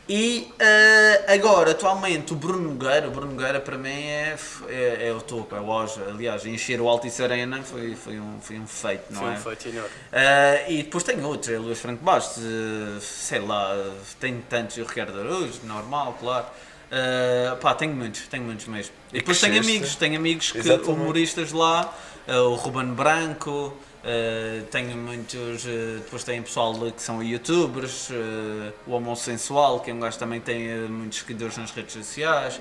E 0.10 0.51
eh, 0.57 1.36
agora, 1.36 1.70
atualmente, 1.70 2.34
o 2.34 2.36
Bruno 2.36 2.74
Nogueira, 2.74 3.07
o 3.07 3.12
Bruno 3.12 3.32
Nogueira 3.34 3.60
para 3.60 3.78
mim 3.78 3.89
é, 3.89 4.36
é, 4.68 5.07
é 5.07 5.14
o 5.14 5.22
topo, 5.22 5.55
é 5.55 5.62
o 5.62 5.72
auge. 5.72 6.01
Aliás, 6.01 6.43
encher 6.47 6.82
o 6.82 6.89
Altice 6.89 7.22
Arena 7.22 7.62
foi, 7.62 7.95
foi, 7.95 8.20
um, 8.20 8.41
foi 8.41 8.57
um 8.57 8.66
feito, 8.66 9.03
não 9.12 9.22
Foi 9.22 9.30
é? 9.30 9.34
um 9.34 9.38
feito 9.38 9.68
enorme. 9.70 9.89
Ah, 10.12 10.68
e 10.68 10.82
depois 10.82 11.03
tem 11.03 11.24
outros, 11.24 11.53
é 11.53 11.60
o 11.60 11.62
Luís 11.62 11.80
Franco 11.80 12.03
Bastos, 12.03 12.41
eh, 12.43 12.99
sei 12.99 13.39
lá, 13.39 13.72
tem 14.20 14.41
tantos, 14.49 14.78
o 14.78 14.84
Ricardo 14.84 15.20
Araújo, 15.20 15.60
normal, 15.66 16.18
claro. 16.20 16.47
Ah, 16.91 17.55
pá, 17.62 17.76
tenho 17.76 17.93
muitos, 17.93 18.28
tenho 18.28 18.43
muitos 18.43 18.66
mesmo. 18.66 18.95
E 19.14 19.20
depois 19.20 19.39
tenho 19.39 19.60
amigos, 19.62 19.95
tenho 19.95 20.16
amigos 20.16 20.51
que, 20.51 20.57
Exatamente. 20.57 20.89
humoristas 20.89 21.51
lá, 21.51 21.93
o 22.28 22.55
Ruben 22.55 22.93
Branco, 22.93 23.78
ah, 24.04 24.64
tenho 24.72 24.97
muitos, 24.97 25.66
ah, 25.66 26.00
depois 26.04 26.24
tem 26.24 26.41
pessoal 26.41 26.74
que 26.91 27.02
são 27.02 27.22
youtubers, 27.22 28.10
ah, 28.12 28.74
o 28.88 28.91
Homosensual, 28.93 29.80
que 29.82 29.91
é 29.91 29.93
um 29.93 30.00
gajo 30.00 30.14
que 30.14 30.20
também 30.20 30.39
tem 30.39 30.70
muitos 30.88 31.20
seguidores 31.20 31.58
nas 31.58 31.72
redes 31.72 31.93
sociais. 31.93 32.60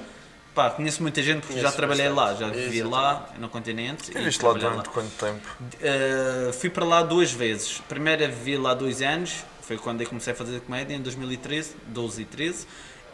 Pá, 0.54 0.70
conheço 0.70 1.02
muita 1.02 1.22
gente 1.22 1.40
porque 1.42 1.54
já 1.54 1.60
Conheço 1.60 1.76
trabalhei 1.76 2.08
lá, 2.08 2.34
já 2.34 2.46
bastante. 2.48 2.56
vivi 2.56 2.82
lá 2.82 3.28
no 3.38 3.48
continente. 3.48 4.10
E 4.10 4.20
visto 4.20 4.44
lá 4.44 4.54
durante 4.54 4.88
quanto 4.88 5.10
tempo? 5.10 5.46
Uh, 5.60 6.52
fui 6.52 6.68
para 6.68 6.84
lá 6.84 7.02
duas 7.02 7.30
vezes. 7.30 7.80
Primeira 7.88 8.26
vivi 8.26 8.56
lá 8.56 8.74
dois 8.74 9.00
anos, 9.00 9.44
foi 9.62 9.76
quando 9.76 10.00
eu 10.00 10.08
comecei 10.08 10.32
a 10.32 10.36
fazer 10.36 10.60
comédia, 10.62 10.96
em 10.96 11.00
2013, 11.00 11.76
12 11.86 12.22
e 12.22 12.24
13. 12.24 12.66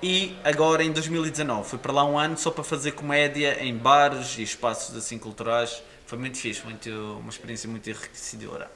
E 0.03 0.37
agora 0.43 0.83
em 0.83 0.91
2019, 0.91 1.69
fui 1.69 1.79
para 1.79 1.93
lá 1.93 2.05
um 2.05 2.19
ano 2.19 2.39
só 2.39 2.51
para 2.51 2.65
fazer 2.65 2.93
comédia 2.93 3.63
em 3.63 3.77
bares 3.77 4.39
e 4.39 4.43
espaços 4.43 4.97
assim 4.97 5.19
culturais. 5.19 5.83
Foi 6.07 6.19
muito 6.19 6.39
fixe, 6.39 6.63
muito, 6.65 6.91
uma 7.21 7.31
experiência 7.31 7.69
muito 7.69 7.89
enriquecedora. 7.89 8.71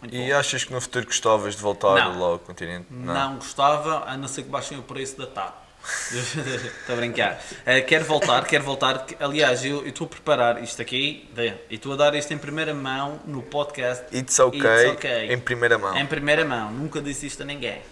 Muito 0.00 0.14
E 0.14 0.32
achas 0.32 0.64
que 0.64 0.72
no 0.72 0.80
futuro 0.80 1.06
gostavas 1.06 1.56
de 1.56 1.62
voltar 1.62 1.94
Não. 1.94 2.20
lá 2.20 2.26
ao 2.28 2.38
continente? 2.38 2.86
Não. 2.90 3.36
gostava, 3.36 4.04
a 4.06 4.16
não 4.16 4.28
ser 4.28 4.42
que 4.42 4.50
baixem 4.50 4.78
o 4.78 4.82
preço 4.82 5.16
da 5.16 5.26
TAP. 5.26 5.64
Estou 6.10 6.94
a 6.94 6.96
brincar. 6.96 7.34
Uh, 7.60 7.86
quero 7.86 8.04
voltar, 8.04 8.44
quero 8.46 8.64
voltar. 8.64 9.06
Aliás, 9.20 9.64
eu 9.64 9.86
estou 9.86 10.06
a 10.06 10.08
preparar 10.08 10.62
isto 10.62 10.80
aqui 10.80 11.28
e 11.68 11.74
estou 11.74 11.92
a 11.92 11.96
dar 11.96 12.14
isto 12.14 12.32
em 12.32 12.38
primeira 12.38 12.72
mão 12.72 13.20
no 13.26 13.42
podcast. 13.42 14.04
It's 14.16 14.38
okay, 14.38 14.60
It's 14.60 14.92
okay. 14.94 15.32
em 15.32 15.38
primeira 15.38 15.76
mão. 15.76 15.96
Em 15.96 16.06
primeira 16.06 16.44
mão, 16.44 16.70
nunca 16.70 17.02
disse 17.02 17.26
isto 17.26 17.42
a 17.42 17.46
ninguém. 17.46 17.82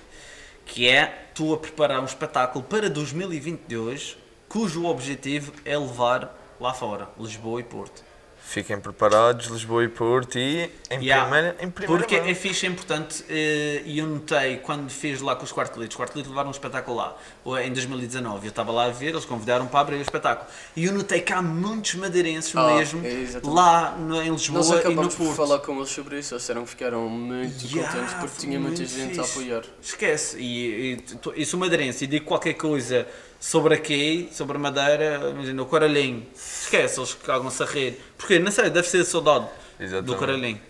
Que 0.64 0.88
é, 0.88 1.26
estou 1.28 1.54
a 1.54 1.58
preparar 1.58 2.00
um 2.00 2.06
espetáculo 2.06 2.64
para 2.64 2.88
2022, 2.88 4.16
cujo 4.48 4.86
objetivo 4.86 5.52
é 5.64 5.76
levar 5.76 6.34
lá 6.58 6.72
fora, 6.72 7.08
Lisboa 7.18 7.60
e 7.60 7.64
Porto. 7.64 8.02
Fiquem 8.44 8.78
preparados, 8.78 9.46
Lisboa 9.46 9.82
e 9.84 9.88
Porto 9.88 10.36
e 10.38 10.68
em 10.90 11.00
Yeah. 11.02 11.22
primeira, 11.24 11.56
em 11.60 11.70
primeira 11.70 11.86
Porque 12.02 12.18
mão. 12.20 12.28
é 12.28 12.34
fixe, 12.34 12.66
é 12.66 12.68
importante, 12.68 13.24
eh, 13.30 13.80
e 13.86 13.98
eu 13.98 14.06
notei 14.06 14.58
quando 14.58 14.90
fiz 14.90 15.22
lá 15.22 15.34
com 15.34 15.44
os 15.44 15.52
quartelitos, 15.52 15.94
os 15.94 15.98
quartelitos 15.98 16.28
levaram 16.28 16.48
um 16.48 16.50
espetáculo 16.52 16.96
lá, 16.98 17.16
ou 17.44 17.58
em 17.58 17.72
2019, 17.72 18.46
eu 18.46 18.50
estava 18.50 18.70
lá 18.70 18.86
a 18.86 18.90
ver, 18.90 19.08
eles 19.10 19.24
convidaram 19.24 19.66
para 19.66 19.80
abrir 19.80 19.96
o 19.96 20.02
espetáculo, 20.02 20.50
e 20.76 20.84
eu 20.84 20.92
notei 20.92 21.20
que 21.22 21.32
há 21.32 21.40
muitos 21.40 21.94
madeirenses 21.94 22.54
Ah, 22.54 22.74
mesmo, 22.74 23.06
exatamente. 23.06 23.54
lá 23.56 23.92
no- 23.92 24.20
em 24.22 24.30
Lisboa 24.30 24.58
Nós 24.58 24.68
e 24.68 24.72
no 24.72 24.78
acabamos 24.80 25.14
por 25.14 25.24
Porto. 25.24 25.36
falar 25.36 25.58
com 25.60 25.76
eles 25.78 25.88
sobre 25.90 26.18
isso, 26.18 26.34
eles 26.34 26.42
disseram 26.42 26.64
que 26.64 26.70
ficaram 26.70 27.08
muito 27.08 27.64
Yeah, 27.64 27.90
contentes 27.90 28.14
porque 28.14 28.36
tinha 28.38 28.60
muita 28.60 28.84
gente 28.84 29.18
a 29.18 29.22
fixe. 29.22 29.38
apoiar. 29.38 29.62
Esquece, 29.80 30.36
e, 30.38 30.92
e, 30.92 30.96
tu- 30.96 31.32
e 31.34 31.46
sou 31.46 31.58
madeirense 31.58 32.04
e 32.04 32.06
digo 32.06 32.26
qualquer 32.26 32.54
coisa 32.54 33.06
sobre 33.42 33.74
aqui, 33.74 34.30
sobre 34.32 34.56
a 34.56 34.60
Madeira, 34.60 35.30
imagina, 35.30 35.60
o 35.60 35.66
Coralhinho, 35.66 36.24
esquece, 36.32 37.00
eles 37.00 37.12
cagam-se 37.12 37.60
a 37.60 37.66
rir, 37.66 38.00
porque 38.16 38.38
não 38.38 38.52
sei, 38.52 38.70
deve 38.70 38.88
ser 38.88 39.04
saudade 39.04 39.46
do 39.78 39.84
Exatamente. 39.84 40.16
Coralhinho. 40.16 40.60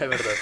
É 0.00 0.08
verdade. 0.08 0.38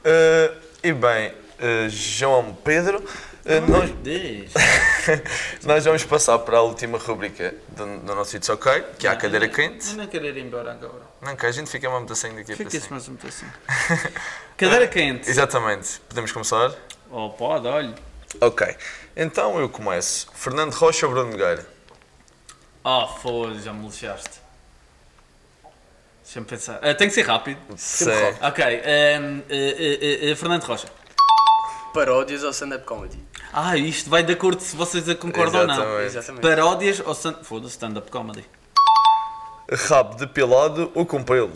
Uh, 0.00 0.56
e 0.82 0.92
bem, 0.94 1.28
uh, 1.28 1.90
João 1.90 2.56
Pedro, 2.64 2.96
uh, 2.96 3.70
nós, 3.70 3.90
nós 5.64 5.84
vamos 5.84 6.02
passar 6.04 6.38
para 6.38 6.56
a 6.56 6.62
última 6.62 6.96
rubrica 6.96 7.54
do, 7.68 7.98
do 7.98 8.14
nosso 8.14 8.38
It's 8.38 8.48
OK, 8.48 8.82
que 8.98 9.06
é 9.06 9.10
a 9.10 9.16
cadeira 9.16 9.48
quente. 9.48 9.90
Eu 9.90 9.96
não 9.98 10.06
quero 10.06 10.24
ir 10.28 10.38
embora 10.38 10.72
agora. 10.72 11.02
Não, 11.20 11.36
que 11.36 11.44
a 11.44 11.52
gente 11.52 11.70
fica 11.70 11.90
uma 11.90 12.00
mudança 12.00 12.26
daqui 12.30 12.44
para 12.44 12.56
Fica-se 12.56 12.80
cima. 12.80 12.92
mais 12.92 13.06
um 13.06 13.16
pedacinho. 13.16 13.52
Cadeira 14.56 14.88
quente. 14.88 15.28
Exatamente. 15.28 16.00
Podemos 16.08 16.32
começar? 16.32 16.74
Oh, 17.10 17.28
pode, 17.28 17.66
olha. 17.68 17.94
Ok. 18.40 18.76
Então 19.16 19.58
eu 19.58 19.68
começo. 19.68 20.28
Fernando 20.34 20.72
Rocha 20.72 21.06
ou 21.06 21.12
Bruno 21.12 21.30
Nogueira? 21.32 21.66
Ah, 22.84 23.06
foda 23.06 23.58
já 23.58 23.72
me 23.72 23.86
lixaste. 23.86 24.40
Deixa-me 26.22 26.46
pensar. 26.46 26.78
Ah, 26.82 26.94
tem 26.94 27.08
que 27.08 27.14
ser 27.14 27.22
rápido. 27.22 27.58
Sim. 27.76 28.06
Ok, 28.40 28.64
ehm, 28.64 29.42
eh, 29.48 29.98
eh, 30.00 30.30
eh, 30.30 30.34
Fernando 30.36 30.62
Rocha. 30.62 30.86
Paródias 31.92 32.44
ou 32.44 32.50
stand-up 32.50 32.84
comedy? 32.84 33.18
Ah, 33.52 33.76
isto 33.76 34.08
vai 34.08 34.22
de 34.22 34.32
acordo 34.32 34.62
se 34.62 34.76
vocês 34.76 35.04
concordam 35.14 35.62
ou 35.62 35.66
não. 35.66 35.74
Exatamente. 35.74 36.06
Exatamente. 36.06 36.42
Paródias 36.42 37.00
ou 37.00 37.12
stand... 37.12 37.42
Foda-se, 37.42 37.72
stand-up 37.72 38.10
comedy. 38.10 38.44
Rabo 39.88 40.14
depilado 40.14 40.90
ou 40.94 41.04
com 41.04 41.22
pelo? 41.22 41.52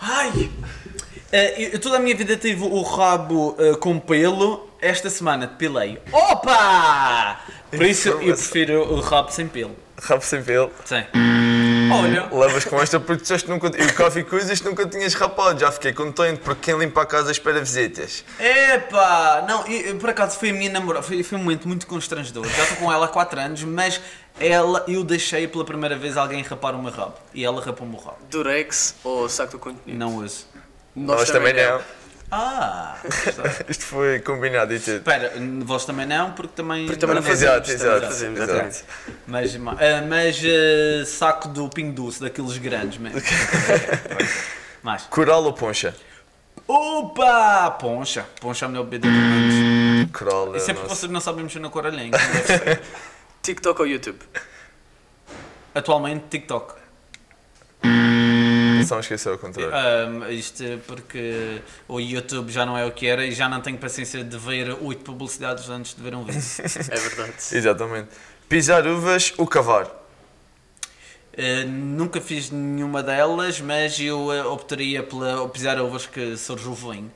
Ai! 0.00 0.50
Eh, 1.32 1.70
eu 1.74 1.78
toda 1.78 1.96
a 1.96 2.00
minha 2.00 2.14
vida 2.16 2.36
tive 2.36 2.64
o 2.64 2.82
rabo 2.82 3.56
eh, 3.58 3.74
com 3.76 3.98
pelo. 3.98 4.68
Esta 4.80 5.10
semana 5.10 5.46
depilei. 5.46 6.00
Opa! 6.10 7.38
Por 7.70 7.82
isso 7.82 8.08
eu 8.08 8.18
prefiro 8.18 8.92
o 8.92 9.00
rabo 9.00 9.30
sem 9.30 9.46
pelo. 9.46 9.76
Rabo 10.00 10.24
sem 10.24 10.42
pelo. 10.42 10.70
Sim. 10.84 11.04
Olha. 11.92 12.28
Levas 12.32 12.64
com 12.64 12.80
esta 12.80 12.98
porque 12.98 13.22
disseste 13.22 13.46
que 13.46 13.52
nunca. 13.52 13.68
Eu 13.76 13.92
cá 13.94 14.10
fico 14.10 14.30
coisas 14.30 14.60
nunca 14.62 14.86
tinhas 14.86 15.14
rapado. 15.14 15.60
Já 15.60 15.70
fiquei 15.70 15.92
contente 15.92 16.40
porque 16.40 16.72
quem 16.72 16.78
limpa 16.80 17.02
a 17.02 17.06
casa 17.06 17.30
espera 17.30 17.60
visitas. 17.60 18.24
Epá! 18.38 19.44
Não, 19.46 19.66
eu, 19.66 19.96
por 19.96 20.10
acaso 20.10 20.38
foi 20.38 20.50
a 20.50 20.52
minha 20.52 20.70
namorada, 20.70 21.02
foi, 21.02 21.22
foi 21.22 21.38
um 21.38 21.42
momento 21.42 21.68
muito 21.68 21.86
constrangedor. 21.86 22.46
Já 22.48 22.62
estou 22.62 22.78
com 22.78 22.92
ela 22.92 23.06
há 23.06 23.08
4 23.08 23.38
anos, 23.38 23.62
mas 23.64 24.00
ela, 24.38 24.84
eu 24.88 25.04
deixei 25.04 25.46
pela 25.46 25.64
primeira 25.64 25.96
vez 25.96 26.16
alguém 26.16 26.42
rapar 26.42 26.74
o 26.74 26.82
meu 26.82 26.90
rabo. 26.90 27.14
E 27.34 27.44
ela 27.44 27.62
rapou 27.62 27.86
o 27.86 27.90
meu 27.90 28.00
rabo. 28.00 28.18
Durex 28.30 28.94
ou 29.04 29.28
saco 29.28 29.52
do 29.52 29.58
contenido? 29.58 29.98
Não 29.98 30.16
uso. 30.16 30.46
Nós, 30.94 31.30
também 31.30 31.54
não. 31.54 31.80
Ah! 32.32 32.96
Isto 33.68 33.84
foi 33.84 34.20
combinado 34.20 34.72
e 34.72 34.78
tudo. 34.78 34.98
Espera, 34.98 35.32
vós 35.64 35.84
também 35.84 36.06
não, 36.06 36.32
porque 36.32 36.52
também. 36.54 36.86
Porque 36.86 37.00
também 37.00 37.16
não 37.16 37.28
Exato, 37.28 37.66
fazemos. 37.66 37.70
exato, 37.70 37.82
também 37.84 38.00
não 38.00 38.08
fazemos, 38.08 38.40
exato. 38.40 38.52
exatamente. 38.52 38.84
Mas, 39.26 39.56
ma- 39.56 39.72
ah, 39.72 40.06
mas 40.08 40.40
ah, 40.44 41.04
saco 41.06 41.48
do 41.48 41.68
Pingo 41.68 41.92
Doce, 41.92 42.20
daqueles 42.20 42.56
grandes 42.58 42.98
mesmo. 42.98 43.20
mais. 44.82 45.02
Coral 45.04 45.42
ou 45.42 45.52
poncha? 45.52 45.94
Opa! 46.68 47.70
Poncha. 47.72 48.24
Poncha 48.40 48.64
é 48.64 48.66
a 48.66 48.68
melhor 48.68 48.84
bebida 48.84 49.08
do 49.08 49.12
mundo. 49.12 50.12
Coral. 50.12 50.54
E 50.54 50.60
sempre 50.60 50.82
nossa. 50.82 50.94
vocês 50.94 51.10
não 51.10 51.20
sabem 51.20 51.42
mexer 51.42 51.58
na 51.58 51.68
coralhinha. 51.68 52.12
TikTok 53.42 53.80
ou 53.80 53.88
YouTube? 53.88 54.18
Atualmente, 55.74 56.26
TikTok. 56.30 56.74
Só 58.84 58.96
me 58.96 59.00
esqueceu 59.00 59.32
ao 59.32 59.38
contrário. 59.38 59.72
Um, 60.08 60.30
isto 60.30 60.64
porque 60.86 61.60
o 61.88 62.00
YouTube 62.00 62.50
já 62.50 62.64
não 62.64 62.76
é 62.76 62.84
o 62.84 62.92
que 62.92 63.06
era 63.06 63.24
e 63.24 63.32
já 63.32 63.48
não 63.48 63.60
tenho 63.60 63.78
paciência 63.78 64.22
de 64.22 64.38
ver 64.38 64.76
oito 64.82 65.02
publicidades 65.04 65.68
antes 65.68 65.94
de 65.94 66.02
ver 66.02 66.14
um 66.14 66.24
vídeo. 66.24 66.40
É 66.90 66.96
verdade. 66.96 67.34
Exatamente. 67.52 68.08
Pisar 68.48 68.86
uvas 68.86 69.32
ou 69.36 69.46
cavar? 69.46 69.86
Uh, 69.86 71.66
nunca 71.68 72.20
fiz 72.20 72.50
nenhuma 72.50 73.02
delas, 73.02 73.60
mas 73.60 73.98
eu 74.00 74.26
uh, 74.26 74.52
optaria 74.52 75.02
pela 75.02 75.48
pisar 75.48 75.80
ovas 75.80 76.06
que 76.06 76.36
surge 76.36 76.66
o 76.66 76.74
vinho. 76.74 77.10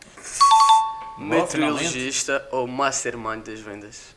Meteorologista 1.19 2.47
ou 2.51 2.67
mastermind 2.67 3.45
das 3.45 3.61
vendas? 3.61 4.15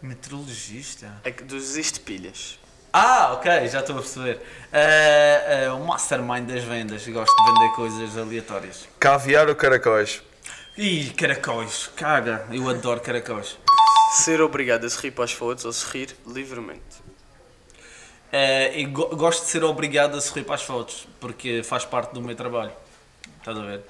Meteorologista? 0.00 1.20
É 1.22 1.30
que 1.30 1.44
dos 1.44 1.76
pilhas. 1.98 2.58
Ah, 2.92 3.32
ok, 3.34 3.68
já 3.68 3.80
estou 3.80 3.96
a 3.96 4.00
perceber. 4.00 4.40
Uh, 4.72 5.72
uh, 5.72 5.76
o 5.82 5.86
mastermind 5.86 6.46
das 6.46 6.62
vendas. 6.62 7.06
Gosto 7.08 7.34
de 7.34 7.52
vender 7.52 7.74
coisas 7.74 8.18
aleatórias. 8.18 8.88
Caviar 8.98 9.48
ou 9.48 9.54
caracóis? 9.54 10.22
Ih, 10.76 11.10
caracóis, 11.16 11.90
caga, 11.96 12.46
eu 12.50 12.68
adoro 12.68 13.00
caracóis. 13.00 13.58
Ser 14.24 14.40
obrigado 14.42 14.84
a 14.84 14.90
se 14.90 14.98
rir 15.00 15.10
para 15.10 15.24
as 15.24 15.32
fotos 15.32 15.64
ou 15.64 15.72
se 15.72 15.86
rir 15.90 16.14
livremente? 16.26 16.82
Uh, 18.32 18.90
go- 18.90 19.14
gosto 19.16 19.44
de 19.44 19.50
ser 19.50 19.64
obrigado 19.64 20.16
a 20.16 20.20
sorrir 20.20 20.44
para 20.44 20.54
as 20.54 20.62
fotos, 20.62 21.06
porque 21.20 21.62
faz 21.62 21.84
parte 21.84 22.12
do 22.12 22.20
meu 22.22 22.34
trabalho. 22.34 22.72
Estás 23.38 23.58
a 23.58 23.62
ver? 23.62 23.84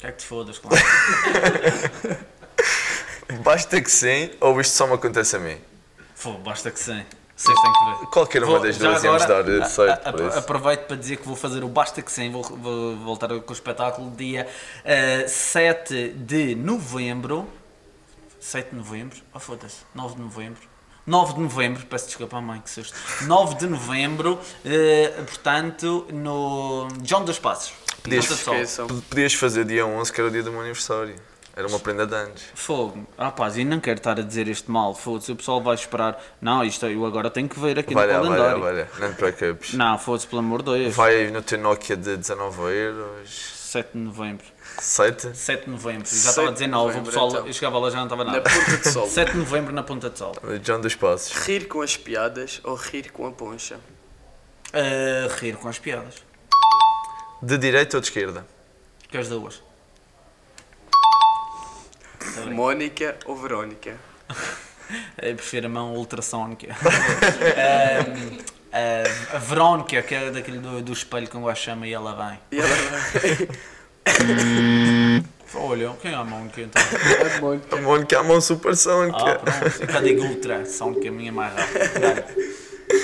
Quer 0.00 0.12
que 0.12 0.18
te 0.18 0.24
fodas, 0.26 0.58
claro. 0.58 0.76
Basta 3.42 3.80
que 3.80 3.90
sim 3.90 4.30
ou 4.40 4.60
isto 4.60 4.72
só 4.74 4.86
me 4.86 4.94
acontece 4.94 5.36
a 5.36 5.38
mim? 5.38 5.56
Pô, 6.22 6.32
basta 6.34 6.70
que 6.70 6.78
sim. 6.78 7.04
Vocês 7.36 7.60
têm 7.60 7.72
que 7.72 7.84
ver. 8.00 8.06
Qualquer 8.06 8.42
uma 8.42 8.52
Vou- 8.52 8.60
das 8.66 8.78
duas 8.78 9.04
íamos 9.04 9.22
agora, 9.22 9.44
dar 9.44 9.62
a- 9.62 9.68
certo 9.68 10.08
a- 10.08 10.12
por 10.12 10.22
a- 10.22 10.28
isso. 10.28 10.38
Aproveito 10.38 10.86
para 10.86 10.96
dizer 10.96 11.16
que 11.18 11.26
vou 11.26 11.36
fazer 11.36 11.62
o 11.62 11.68
Basta 11.68 12.00
que 12.00 12.10
Sim, 12.10 12.30
vou, 12.32 12.42
vou 12.42 12.96
voltar 12.96 13.28
com 13.28 13.50
o 13.50 13.52
espetáculo 13.52 14.10
dia 14.12 14.48
uh, 14.84 15.28
7 15.28 16.08
de 16.16 16.54
novembro. 16.54 17.46
7 18.40 18.70
de 18.70 18.76
novembro? 18.76 19.18
Oh 19.34 19.38
foda-se, 19.38 19.78
9 19.94 20.14
de 20.14 20.22
novembro. 20.22 20.60
9 21.06 21.34
de 21.34 21.40
novembro, 21.40 21.86
peço 21.86 22.06
desculpa 22.06 22.38
à 22.38 22.40
mãe, 22.40 22.60
que 22.60 22.70
susto. 22.70 22.96
9 23.26 23.54
de 23.56 23.66
novembro, 23.66 24.34
uh, 24.64 25.24
portanto, 25.24 26.06
no 26.12 26.88
John 27.02 27.22
dos 27.24 27.38
Passos. 27.38 27.72
Podias-. 28.02 28.28
Podias 29.10 29.34
fazer 29.34 29.64
dia 29.66 29.84
11, 29.86 30.12
que 30.12 30.20
era 30.20 30.28
o 30.28 30.32
dia 30.32 30.42
do 30.42 30.50
meu 30.50 30.60
aniversário. 30.60 31.14
Era 31.56 31.66
uma 31.68 31.80
prenda 31.80 32.06
de 32.06 32.14
anos. 32.14 32.42
Fogo. 32.54 33.06
Pá, 33.16 33.48
eu 33.56 33.64
não 33.64 33.80
quero 33.80 33.96
estar 33.96 34.20
a 34.20 34.22
dizer 34.22 34.46
este 34.46 34.70
mal. 34.70 34.94
Foda-se, 34.94 35.32
o 35.32 35.36
pessoal 35.36 35.62
vai 35.62 35.74
esperar. 35.74 36.22
Não, 36.38 36.62
isto 36.62 36.84
eu 36.84 37.06
agora 37.06 37.30
tenho 37.30 37.48
que 37.48 37.58
ver 37.58 37.78
aqui 37.78 37.94
Vai 37.94 38.06
no 38.06 38.12
lá, 38.12 38.18
vai 38.20 38.28
lá, 38.28 38.36
calendário. 38.36 38.62
vai 38.62 38.82
lá. 38.82 38.88
Não 39.08 39.14
te 39.14 39.16
preocupes. 39.16 39.72
Não, 39.72 39.98
foda-se, 39.98 40.26
pelo 40.26 40.40
amor 40.40 40.62
de 40.62 40.78
Deus. 40.78 40.94
Vai 40.94 41.30
no 41.30 41.40
teu 41.40 41.58
Nokia 41.58 41.96
de 41.96 42.14
19 42.18 42.60
euros. 42.74 43.30
7 43.30 43.92
de 43.94 43.98
novembro. 43.98 44.44
7? 44.78 45.34
7 45.34 45.64
de 45.64 45.70
novembro. 45.70 46.02
Eu 46.02 46.04
já 46.04 46.14
7 46.14 46.28
estava 46.28 46.48
a 46.48 46.50
de 46.50 46.54
dizer 46.56 46.66
9, 46.66 46.84
o 46.84 46.86
novembro, 46.88 47.10
pessoal, 47.10 47.28
então. 47.30 47.46
eu 47.46 47.52
chegava 47.54 47.78
lá 47.78 47.90
já 47.90 47.96
não 47.96 48.04
estava 48.04 48.24
Na 48.24 48.32
nada. 48.32 48.50
Ponta 48.50 48.76
de 48.76 48.88
Sol. 48.92 49.06
7 49.08 49.32
de 49.32 49.38
novembro 49.38 49.72
na 49.74 49.82
Ponta 49.82 50.10
de 50.10 50.18
Sol. 50.18 50.34
John 50.62 50.80
dos 50.82 50.94
Passos. 50.94 51.32
Rir 51.46 51.68
com 51.68 51.80
as 51.80 51.96
piadas 51.96 52.60
ou 52.64 52.74
rir 52.74 53.10
com 53.10 53.26
a 53.26 53.32
poncha? 53.32 53.76
Uh, 54.74 55.32
rir 55.40 55.56
com 55.56 55.68
as 55.70 55.78
piadas. 55.78 56.16
De 57.42 57.56
direita 57.56 57.96
ou 57.96 58.00
de 58.02 58.08
esquerda? 58.08 58.46
Que 59.08 59.16
as 59.16 59.28
duas. 59.28 59.62
Mónica 62.44 63.16
ou 63.24 63.36
Verónica? 63.36 63.96
Eu 65.20 65.34
prefiro 65.34 65.66
a 65.66 65.68
mão 65.68 65.94
ultrassónica. 65.94 66.68
Um, 68.76 69.32
a, 69.34 69.38
Verónica, 69.38 70.02
que 70.02 70.14
é 70.14 70.30
daquele 70.30 70.58
do, 70.58 70.82
do 70.82 70.92
espelho 70.92 71.26
que 71.26 71.34
um 71.34 71.44
gajo 71.44 71.62
chama 71.62 71.86
e 71.86 71.94
ela 71.94 72.14
vem. 72.14 72.38
E 72.52 72.60
ela 72.60 72.76
vai. 72.90 73.48
Olha, 75.54 75.94
quem 76.02 76.12
é 76.12 76.14
a 76.14 76.24
Mónica 76.24 76.60
então? 76.60 76.82
A 76.82 77.40
Mónica. 77.40 77.76
A 77.76 77.80
Mónica 77.80 78.16
é 78.16 78.18
a 78.18 78.22
mão 78.22 78.38
supersónica. 78.38 79.16
Ah, 79.18 79.36
pronto. 79.36 79.80
Eu 79.80 79.86
cá 79.86 80.00
digo 80.00 80.22
ultra, 80.24 80.66
sónica, 80.66 81.08
a 81.08 81.12
minha 81.12 81.30
é 81.30 81.32
mais 81.32 81.54
rápida. 81.54 82.26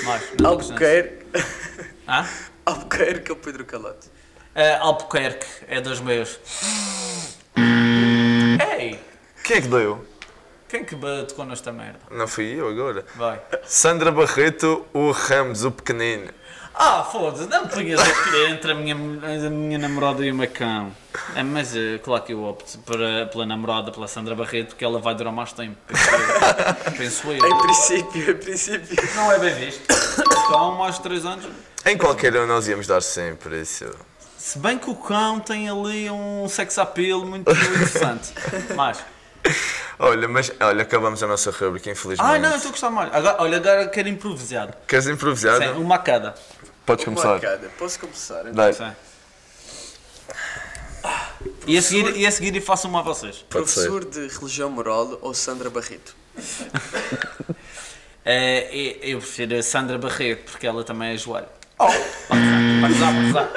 Mais, 0.03 0.23
Albuquerque. 0.43 1.25
Hã? 2.07 2.27
Albuquerque 2.65 3.31
ou 3.31 3.37
Pedro 3.37 3.65
Calote? 3.65 4.07
Uh, 4.55 4.81
Albuquerque 4.81 5.47
é 5.67 5.81
dos 5.81 5.99
meus. 5.99 6.39
Ei! 8.77 8.99
Quem 9.43 9.57
é 9.57 9.61
que 9.61 9.67
deu? 9.67 10.05
Quem 10.69 10.85
que 10.85 10.95
tocou 11.27 11.43
nesta 11.45 11.71
merda? 11.73 11.99
Não 12.09 12.25
fui 12.27 12.45
eu 12.57 12.69
agora. 12.69 13.05
Vai. 13.13 13.41
Sandra 13.65 14.09
Barreto 14.09 14.85
ou 14.93 15.11
Ramos, 15.11 15.65
o 15.65 15.71
pequenino? 15.71 16.31
Ah, 16.73 17.03
foda-se, 17.03 17.47
não 17.49 17.63
me 17.63 17.69
ponhas 17.69 17.99
a 17.99 18.07
escolher 18.09 18.49
entre 18.51 18.71
a 18.71 18.75
minha, 18.75 18.95
a 18.95 19.49
minha 19.49 19.77
namorada 19.77 20.25
e 20.25 20.31
o 20.31 20.35
Macão. 20.35 20.91
É, 21.35 21.43
mas 21.43 21.75
é 21.75 21.99
claro 21.99 22.23
que 22.23 22.33
eu 22.33 22.41
opto 22.41 22.79
para, 22.79 23.25
pela 23.27 23.45
namorada, 23.45 23.91
pela 23.91 24.07
Sandra 24.07 24.33
Barreto, 24.33 24.69
porque 24.69 24.85
ela 24.85 24.99
vai 24.99 25.13
durar 25.13 25.33
mais 25.33 25.51
tempo. 25.51 25.75
Penso 26.97 27.27
eu. 27.27 27.45
Em 27.45 27.61
princípio, 27.61 28.31
em 28.31 28.37
princípio. 28.37 29.15
Não 29.15 29.29
é 29.29 29.39
bem 29.39 29.53
visto. 29.53 29.83
Estão 29.91 30.75
mais 30.77 30.95
de 30.95 31.01
3 31.03 31.25
anos. 31.25 31.45
Em 31.85 31.97
qualquer 31.97 32.33
um 32.37 32.47
nós 32.47 32.67
íamos 32.69 32.87
dar 32.87 33.01
sempre 33.01 33.61
isso. 33.61 33.93
Se 34.37 34.57
bem 34.57 34.79
que 34.79 34.89
o 34.89 34.95
cão 34.95 35.41
tem 35.41 35.69
ali 35.69 36.09
um 36.09 36.47
sex 36.47 36.77
appeal 36.77 37.25
muito 37.25 37.51
interessante. 37.51 38.33
Mas. 38.73 39.03
Olha, 39.99 40.27
mas 40.27 40.51
olha, 40.59 40.81
acabamos 40.81 41.21
a 41.21 41.27
nossa 41.27 41.51
rubrica, 41.51 41.89
infelizmente. 41.89 42.29
Ai 42.29 42.39
não, 42.39 42.49
eu 42.49 42.55
estou 42.55 42.69
a 42.69 42.71
gostar 42.71 42.89
mais. 42.89 43.13
Agora, 43.13 43.35
olha, 43.39 43.57
agora 43.57 43.87
quero 43.87 44.09
improvisar. 44.09 44.75
Queres 44.87 45.07
improvisar? 45.07 45.59
Sim, 45.61 45.69
uma 45.79 45.95
a 45.95 45.99
cada. 45.99 46.35
Podes 46.85 47.05
Uma 47.05 47.15
começar. 47.15 47.35
a 47.35 47.39
cada. 47.39 47.69
Posso 47.69 47.99
começar? 47.99 48.41
então? 48.41 48.53
Dai. 48.53 48.73
Sim. 48.73 48.91
E 51.65 51.77
a 51.77 51.81
seguir, 51.81 52.15
e 52.17 52.25
a 52.25 52.31
seguir 52.31 52.61
faço 52.61 52.87
uma 52.87 52.99
a 52.99 53.03
vocês. 53.03 53.45
Pode 53.49 53.69
ser. 53.69 53.89
Professor 53.89 54.05
de 54.05 54.27
Religião 54.27 54.69
Moral 54.69 55.17
ou 55.21 55.33
Sandra 55.33 55.69
Barreto? 55.69 56.15
É, 58.25 58.69
eu, 59.01 59.17
prefiro 59.17 59.57
a 59.57 59.61
Sandra 59.61 59.97
Barreto 59.97 60.49
porque 60.51 60.65
ela 60.65 60.81
também 60.85 61.13
é 61.13 61.17
joelho. 61.17 61.45
Oh! 61.77 61.87
Pode 61.87 62.93
usar, 62.93 63.13
pode 63.13 63.29
usar. 63.29 63.51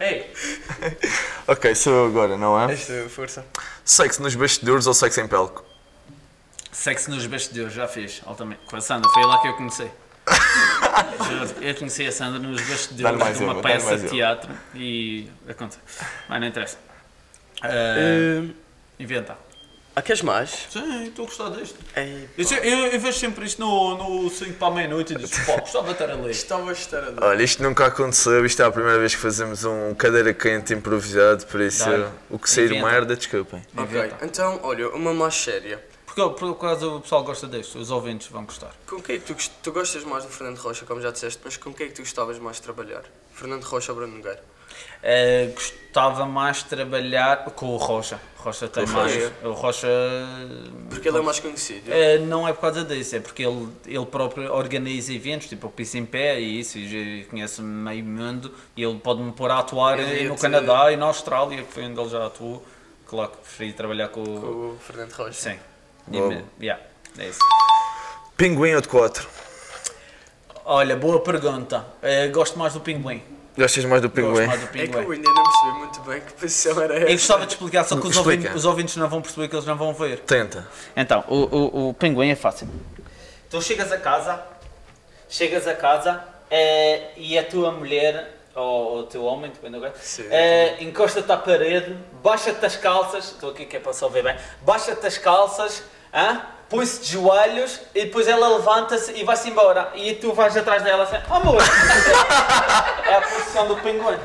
Ei! 0.00 0.32
Ok, 1.46 1.74
sou 1.74 1.92
eu 1.92 2.06
agora, 2.06 2.38
não 2.38 2.58
é? 2.58 2.72
Esta 2.72 3.06
força. 3.10 3.44
Sexo 3.84 4.22
nos 4.22 4.34
bastidores 4.34 4.86
ou 4.86 4.94
sexo 4.94 5.20
em 5.20 5.28
pelco? 5.28 5.64
Sexo 6.70 7.10
nos 7.10 7.26
bastidores, 7.26 7.72
já 7.72 7.86
fiz, 7.88 8.22
altamente. 8.24 8.62
Com 8.66 8.76
a 8.76 8.80
Sandra, 8.80 9.10
foi 9.10 9.24
lá 9.24 9.40
que 9.42 9.48
eu 9.48 9.54
comecei. 9.54 9.90
Eu 11.60 11.74
conheci 11.74 12.06
a 12.06 12.12
Sandra 12.12 12.38
nos 12.38 12.60
bastidores 12.62 13.18
mais 13.18 13.36
de 13.38 13.44
uma 13.44 13.54
dá-lhe 13.54 13.74
peça 13.74 13.98
de 13.98 14.08
teatro 14.08 14.50
e 14.74 15.28
aconteceu. 15.48 15.82
Mas 16.28 16.40
não 16.40 16.46
interessa. 16.46 16.78
Uh, 17.64 18.42
Hum, 18.42 18.54
inventa. 18.98 19.36
Ah, 19.94 20.02
queres 20.02 20.22
mais? 20.22 20.68
Sim, 20.70 21.04
estou 21.04 21.24
a 21.24 21.28
gostar 21.28 21.50
disto. 21.50 21.78
Ei, 21.96 22.28
Eu, 22.38 22.46
eu, 22.58 22.86
eu 22.86 23.00
vejo 23.00 23.18
sempre 23.18 23.44
isto 23.44 23.60
no, 23.60 23.96
no 24.22 24.30
5 24.30 24.54
para 24.54 24.68
a 24.68 24.70
meia-noite 24.70 25.12
e 25.12 25.16
digo, 25.16 25.28
pô, 25.44 25.58
gostava 25.58 25.86
de 25.88 25.92
estar 25.92 26.10
a 26.10 26.14
ler. 26.14 26.30
Estava 26.30 26.70
a 26.70 26.72
estar 26.72 26.98
a 27.04 27.10
dar. 27.10 27.24
Olha, 27.26 27.42
isto 27.42 27.62
nunca 27.62 27.86
aconteceu, 27.86 28.44
isto 28.46 28.62
é 28.62 28.64
a 28.64 28.70
primeira 28.70 28.98
vez 28.98 29.14
que 29.14 29.20
fazemos 29.20 29.64
um 29.64 29.94
cadeira 29.94 30.32
quente 30.32 30.72
improvisado, 30.72 31.46
por 31.46 31.60
isso 31.60 31.84
Dá-lhe. 31.84 32.06
o 32.30 32.38
que 32.38 32.48
sair 32.50 32.66
Inventa. 32.72 32.86
merda, 32.86 33.16
desculpem. 33.16 33.62
Ok, 33.76 34.12
então, 34.22 34.60
olha, 34.62 34.88
uma 34.90 35.12
mais 35.12 35.34
séria. 35.34 35.82
Porque 36.06 36.38
por 36.38 36.50
acaso 36.52 36.96
o 36.96 37.00
pessoal 37.00 37.24
gosta 37.24 37.46
disto, 37.46 37.78
os 37.78 37.90
ouvintes 37.90 38.28
vão 38.28 38.44
gostar. 38.44 38.70
Com 38.86 39.00
quem 39.00 39.16
é 39.16 39.18
que 39.18 39.32
tu, 39.32 39.50
tu 39.62 39.72
gostas 39.72 40.04
mais 40.04 40.24
do 40.24 40.30
Fernando 40.30 40.58
Rocha, 40.58 40.84
como 40.84 41.00
já 41.00 41.10
disseste, 41.10 41.40
mas 41.42 41.56
com 41.56 41.72
quem 41.72 41.86
é 41.86 41.88
que 41.88 41.94
tu 41.94 42.02
gostavas 42.02 42.38
mais 42.38 42.56
de 42.56 42.62
trabalhar? 42.62 43.02
Fernando 43.32 43.64
Rocha 43.64 43.92
ou 43.92 43.96
Bruno 43.96 44.16
Nogueira? 44.16 44.42
Uh, 45.02 45.52
gostava 45.52 46.24
mais 46.26 46.58
de 46.58 46.64
trabalhar 46.66 47.44
com 47.46 47.66
o 47.66 47.76
Rocha. 47.76 48.20
Rocha 48.36 48.68
tem 48.68 48.84
o 48.84 48.88
mais. 48.88 49.12
Rocha. 49.14 49.32
O 49.44 49.52
Rocha. 49.52 49.88
Porque 50.88 51.08
ele 51.08 51.18
é 51.18 51.20
mais 51.22 51.40
conhecido. 51.40 51.90
Uh, 51.90 52.24
não 52.26 52.46
é 52.46 52.52
por 52.52 52.60
causa 52.60 52.84
disso, 52.84 53.16
é 53.16 53.20
porque 53.20 53.42
ele, 53.44 53.68
ele 53.86 54.06
próprio 54.06 54.52
organiza 54.52 55.12
eventos, 55.12 55.48
tipo 55.48 55.66
o 55.66 55.70
Piso 55.70 55.98
em 55.98 56.04
Pé 56.06 56.40
e 56.40 56.60
isso, 56.60 56.78
e 56.78 57.22
já 57.22 57.28
conhece 57.30 57.60
meio 57.62 58.04
mundo, 58.04 58.54
e 58.76 58.82
ele 58.84 58.98
pode-me 58.98 59.32
pôr 59.32 59.50
a 59.50 59.58
atuar 59.58 59.98
Ele 59.98 60.24
no 60.24 60.30
ia-te- 60.30 60.40
Canadá 60.40 60.92
e 60.92 60.96
na 60.96 61.06
Austrália, 61.06 61.62
que 61.62 61.72
foi 61.72 61.84
onde 61.84 62.00
ele 62.00 62.08
já 62.08 62.26
atuou. 62.26 62.64
Claro 63.06 63.30
que 63.32 63.36
preferi 63.38 63.72
trabalhar 63.72 64.08
com, 64.08 64.24
Com 64.24 64.30
o. 64.30 64.78
Fernando 64.80 65.12
Rocha. 65.12 65.32
Sim. 65.32 65.58
Me- 66.08 66.44
yeah, 66.60 66.82
é 67.18 67.28
isso. 67.28 67.40
Pinguim 68.36 68.74
ou 68.74 68.80
de 68.80 68.88
quatro? 68.88 69.28
Olha, 70.64 70.96
boa 70.96 71.20
pergunta. 71.20 71.84
Uh, 72.02 72.32
gosto 72.32 72.58
mais 72.58 72.72
do 72.72 72.80
pinguim. 72.80 73.22
Gostas 73.56 73.84
mais 73.84 74.00
do 74.00 74.08
Gosto 74.08 74.22
pinguim? 74.32 74.46
mais 74.46 74.60
do 74.60 74.66
É 74.66 74.68
que 74.70 74.78
eu 74.96 75.02
pinguim. 75.02 75.16
ainda 75.16 75.30
não 75.30 75.42
percebi 75.44 75.78
muito 75.78 76.00
bem 76.00 76.20
que 76.20 76.32
posição 76.32 76.80
era 76.82 76.94
Eu 76.94 77.02
essa. 77.04 77.12
gostava 77.12 77.46
de 77.46 77.52
explicar, 77.52 77.84
só 77.84 77.96
que 77.96 78.06
os 78.06 78.16
Explica. 78.16 78.30
ouvintes, 78.30 78.54
os 78.56 78.64
ouvintes 78.64 78.96
não 78.96 79.08
vão 79.08 79.20
perceber 79.20 79.48
que 79.48 79.54
eles 79.54 79.66
não 79.66 79.76
vão 79.76 79.92
ver. 79.92 80.20
Tenta. 80.20 80.66
Então, 80.96 81.22
o, 81.28 81.36
o, 81.36 81.88
o 81.90 81.94
pinguim 81.94 82.30
é 82.30 82.34
fácil. 82.34 82.66
Tu 83.50 83.60
chegas 83.60 83.92
a 83.92 83.98
casa, 83.98 84.42
chegas 85.28 85.66
a 85.68 85.74
casa 85.74 86.24
eh, 86.50 87.10
e 87.18 87.38
a 87.38 87.44
tua 87.44 87.70
mulher, 87.72 88.38
ou 88.54 88.98
o 89.00 89.02
teu 89.04 89.24
homem, 89.24 89.50
depende 89.50 89.74
do 89.74 89.80
gajo, 89.80 89.94
Sim, 90.00 90.26
eh, 90.30 90.76
encosta-te 90.80 91.30
à 91.30 91.36
parede, 91.36 91.96
baixa-te 92.22 92.64
as 92.64 92.76
calças, 92.76 93.32
estou 93.32 93.50
aqui 93.50 93.66
que 93.66 93.76
é 93.76 93.80
para 93.80 93.92
só 93.92 94.08
ver 94.08 94.22
bem, 94.22 94.36
baixa-te 94.62 95.06
as 95.06 95.18
calças, 95.18 95.82
hã? 96.12 96.42
põe-se 96.72 97.02
de 97.02 97.12
joelhos 97.12 97.80
e 97.94 98.06
depois 98.06 98.26
ela 98.26 98.56
levanta-se 98.56 99.12
e 99.12 99.22
vai-se 99.24 99.50
embora. 99.50 99.92
E 99.94 100.14
tu 100.14 100.32
vais 100.32 100.56
atrás 100.56 100.82
dela 100.82 101.02
assim, 101.04 101.18
oh, 101.30 101.34
amor! 101.34 101.62
é 103.06 103.14
a 103.14 103.20
posição 103.20 103.68
do 103.68 103.76
pinguim. 103.76 104.18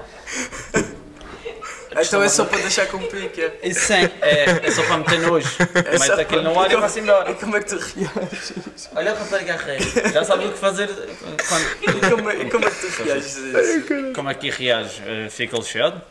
Então 2.00 2.22
é 2.24 2.30
só 2.30 2.46
para 2.46 2.60
deixar 2.60 2.86
com 2.88 3.00
pique. 3.00 3.42
é? 3.42 3.60
E 3.64 3.74
sim, 3.74 4.10
é, 4.22 4.68
é 4.68 4.72
só 4.72 4.84
para 4.84 4.98
meter 4.98 5.20
nojo. 5.20 5.48
É 5.74 5.92
Mete 5.98 6.06
só 6.06 6.14
aquilo 6.14 6.42
para- 6.44 6.52
no 6.54 6.60
ar 6.60 6.72
e 6.72 6.76
vai-se 6.76 7.00
embora. 7.00 7.32
E 7.32 7.36
como 7.36 7.56
é 7.58 7.60
que 7.62 7.66
tu 7.68 7.78
reages? 7.78 8.90
Olha 8.96 9.14
o 9.14 9.16
rapaz 9.18 9.62
rei. 9.66 9.80
Já 10.14 10.24
sabes 10.24 10.48
o 10.48 10.52
que 10.52 10.58
fazer 10.60 10.88
quando. 10.88 11.68
E 11.82 12.10
como, 12.10 12.32
e 12.32 12.50
como 12.50 12.66
é 12.66 12.70
que 12.72 12.76
tu 12.88 13.04
reages 13.04 13.38
a 13.56 13.62
isso? 13.62 14.14
Como 14.14 14.30
é 14.30 14.34
que 14.34 14.50
reage? 14.50 15.02
Eh, 15.06 15.30
fica 15.30 15.58
lixado? 15.58 16.02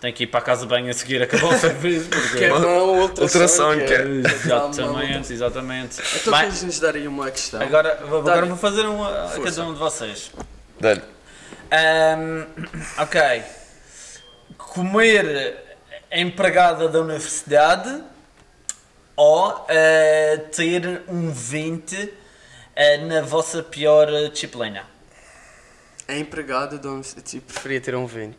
Tem 0.00 0.12
que 0.12 0.24
ir 0.24 0.26
para 0.28 0.40
a 0.40 0.42
casa 0.42 0.64
bem 0.66 0.88
a 0.88 0.92
seguir 0.94 1.22
acabar 1.22 1.54
o 1.54 1.58
serviço. 1.58 2.08
Que 2.08 2.18
Porque... 2.20 2.44
é 2.44 2.48
não 2.48 2.56
é 2.70 2.82
um 2.82 3.00
ultrassom, 3.02 3.22
Ultrassom, 3.22 3.78
que 3.86 3.92
é. 3.94 4.02
Exatamente, 4.34 5.32
exatamente. 5.32 6.02
Então 6.16 6.32
Bem, 6.32 6.42
queres 6.42 6.62
nos 6.62 6.80
dar 6.80 6.94
aí 6.96 7.06
uma 7.06 7.30
questão? 7.30 7.60
agora, 7.60 7.98
vou- 8.08 8.20
agora 8.20 8.46
vou 8.46 8.56
fazer 8.56 8.82
uma 8.86 9.08
a 9.34 9.38
cada 9.38 9.62
um 9.64 9.72
de 9.74 9.78
vocês. 9.78 10.30
Dá-lhe. 10.80 11.02
Ahm, 11.70 12.46
ok. 12.98 13.20
Comer 14.68 15.56
a 16.10 16.18
empregada 16.18 16.88
da 16.88 17.00
universidade 17.00 18.02
ou 19.16 19.66
eh, 19.68 20.36
ter 20.54 21.02
um 21.08 21.30
20 21.32 22.14
eh, 22.76 22.98
na 22.98 23.22
vossa 23.22 23.62
pior 23.62 24.06
disciplina? 24.30 24.84
A 26.08 26.14
empregada 26.14 26.78
de 26.78 26.88
onde 26.88 27.08
tipo, 27.22 27.52
preferia 27.52 27.80
ter 27.80 27.94
um 27.94 28.06
20. 28.06 28.36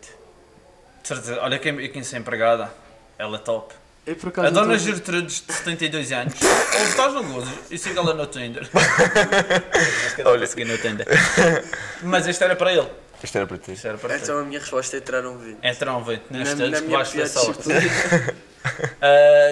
De 1.02 1.08
certeza. 1.08 1.40
Olha 1.42 1.58
quem 1.60 1.80
eu 1.80 1.92
conheço 1.92 2.16
a 2.16 2.20
empregada. 2.20 2.72
Ela 3.18 3.38
é 3.38 3.40
top. 3.40 3.74
Eu 4.06 4.16
A 4.38 4.50
dona 4.50 4.74
tô- 4.74 4.80
Gertrudes, 4.80 5.44
de 5.46 5.54
72 5.54 6.12
anos. 6.12 6.34
Ou 6.42 6.84
estás 6.86 7.14
no 7.14 7.24
gozo 7.24 7.52
e 7.70 7.78
siga 7.78 8.00
ela 8.00 8.14
no 8.16 8.26
Tinder. 8.26 8.68
Acho 8.74 10.16
que 10.16 10.22
Olha. 10.24 10.44
Olha. 10.44 10.66
no 10.66 10.78
Tinder. 10.80 11.06
Mas 12.02 12.26
isto 12.26 12.44
era 12.44 12.56
para 12.56 12.74
ele. 12.74 12.90
Isto 13.24 13.38
era 13.38 13.48
para 13.48 13.58
ti. 13.58 13.74
Isto 13.74 13.88
era 13.88 13.98
para 13.98 14.18
ti. 14.18 14.24
Então 14.24 14.40
a 14.40 14.44
minha 14.44 14.60
resposta 14.60 14.98
é 14.98 15.02
tirar 15.02 15.26
um 15.26 15.38
20. 15.38 15.58
É 15.62 15.74
tronvente, 15.74 16.24
Na, 16.30 16.40
neste 16.40 16.56
na 16.56 16.72
ter 16.72 16.82
pior 16.84 17.06
sorte. 17.06 17.70
Uh, 17.70 17.74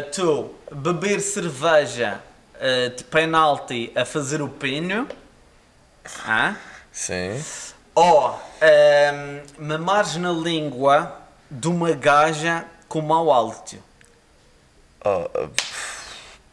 tu, 0.14 0.56
beber 0.72 1.22
cerveja 1.22 2.22
uh, 2.56 2.96
de 2.96 3.04
penalti 3.04 3.92
a 3.96 4.06
fazer 4.06 4.42
o 4.42 4.50
pinho. 4.50 5.08
Ah? 6.26 6.56
Sim. 6.92 7.44
Ou 7.94 8.32
um, 8.32 9.68
mamares 9.68 10.16
na 10.16 10.32
língua 10.32 11.18
de 11.50 11.68
uma 11.68 11.92
gaja 11.92 12.66
com 12.88 13.02
mau 13.02 13.32
hálito. 13.32 13.78
Oh, 15.04 15.26
uh, 15.26 15.52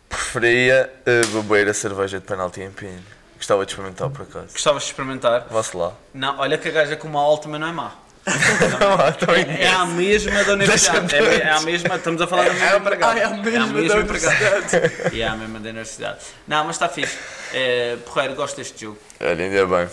preferia 0.08 0.92
uh, 1.06 1.26
beber 1.28 1.68
a 1.68 1.74
cerveja 1.74 2.20
de 2.20 2.26
penalti 2.26 2.60
em 2.60 2.70
pino. 2.70 3.15
Gostava 3.46 3.64
de 3.64 3.70
experimentar 3.70 4.10
por 4.10 4.22
acaso. 4.22 4.46
Gostavas 4.52 4.82
de 4.82 4.88
experimentar? 4.88 5.46
Vá-se 5.48 5.76
lá. 5.76 5.92
Não, 6.12 6.36
olha 6.40 6.58
que 6.58 6.66
a 6.68 6.72
gaja 6.72 6.96
com 6.96 7.06
mau 7.06 7.28
hálito 7.30 7.44
também 7.44 7.60
não 7.60 7.68
é 7.68 7.72
má. 7.72 7.92
Ah, 8.26 9.12
também 9.12 9.46
É 9.48 9.68
a 9.68 9.86
mesma 9.86 10.42
da 10.42 10.54
universidade. 10.54 11.14
É, 11.14 11.18
é 11.42 11.50
a 11.50 11.60
mesma, 11.60 11.94
estamos 11.94 12.20
a 12.20 12.26
falar 12.26 12.46
da 12.46 12.54
mesma 12.54 12.76
empregada. 12.78 13.20
É 13.20 13.24
a 13.24 13.30
mesma 13.30 13.82
da 13.84 13.94
universidade. 13.98 14.66
E 15.14 15.22
é 15.22 15.28
a 15.28 15.36
mesma 15.36 15.60
da 15.60 15.68
universidade. 15.70 16.18
Não, 16.48 16.64
mas 16.64 16.74
está 16.74 16.88
fixe. 16.88 17.16
É, 17.54 17.96
porreiro, 18.04 18.34
gosto 18.34 18.56
deste 18.56 18.80
jogo. 18.84 18.98
Olha, 19.20 19.44
ainda 19.44 19.64
bem. 19.64 19.88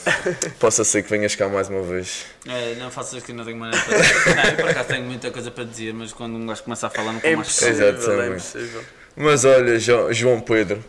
Possa 0.60 0.84
ser 0.84 1.04
que 1.04 1.10
venhas 1.12 1.36
cá 1.36 1.47
mais 1.47 1.70
uma 1.70 1.84
vez. 1.84 2.26
É, 2.47 2.74
não 2.80 2.89
faças 2.89 3.22
que 3.22 3.32
não 3.34 3.45
tenho 3.45 3.58
maneira 3.58 3.86
para 3.86 3.97
dizer. 3.99 4.36
Não, 4.36 4.43
eu 4.45 4.56
por 4.56 4.70
acaso 4.70 4.88
tenho 4.88 5.04
muita 5.06 5.30
coisa 5.30 5.51
para 5.51 5.64
dizer, 5.66 5.93
mas 5.93 6.12
quando 6.12 6.36
um 6.36 6.47
gajo 6.47 6.64
começa 6.64 6.88
a 6.88 6.89
falar 6.89 7.12
não 7.12 7.20
É 7.20 7.30
com 7.30 7.36
mais 7.38 7.47
impossível, 7.62 7.88
é 7.89 7.93
também. 7.93 8.30
impossível. 8.32 8.84
Mas 9.16 9.45
olha, 9.45 9.78
Jo- 9.78 10.12
João 10.12 10.41
Pedro, 10.41 10.84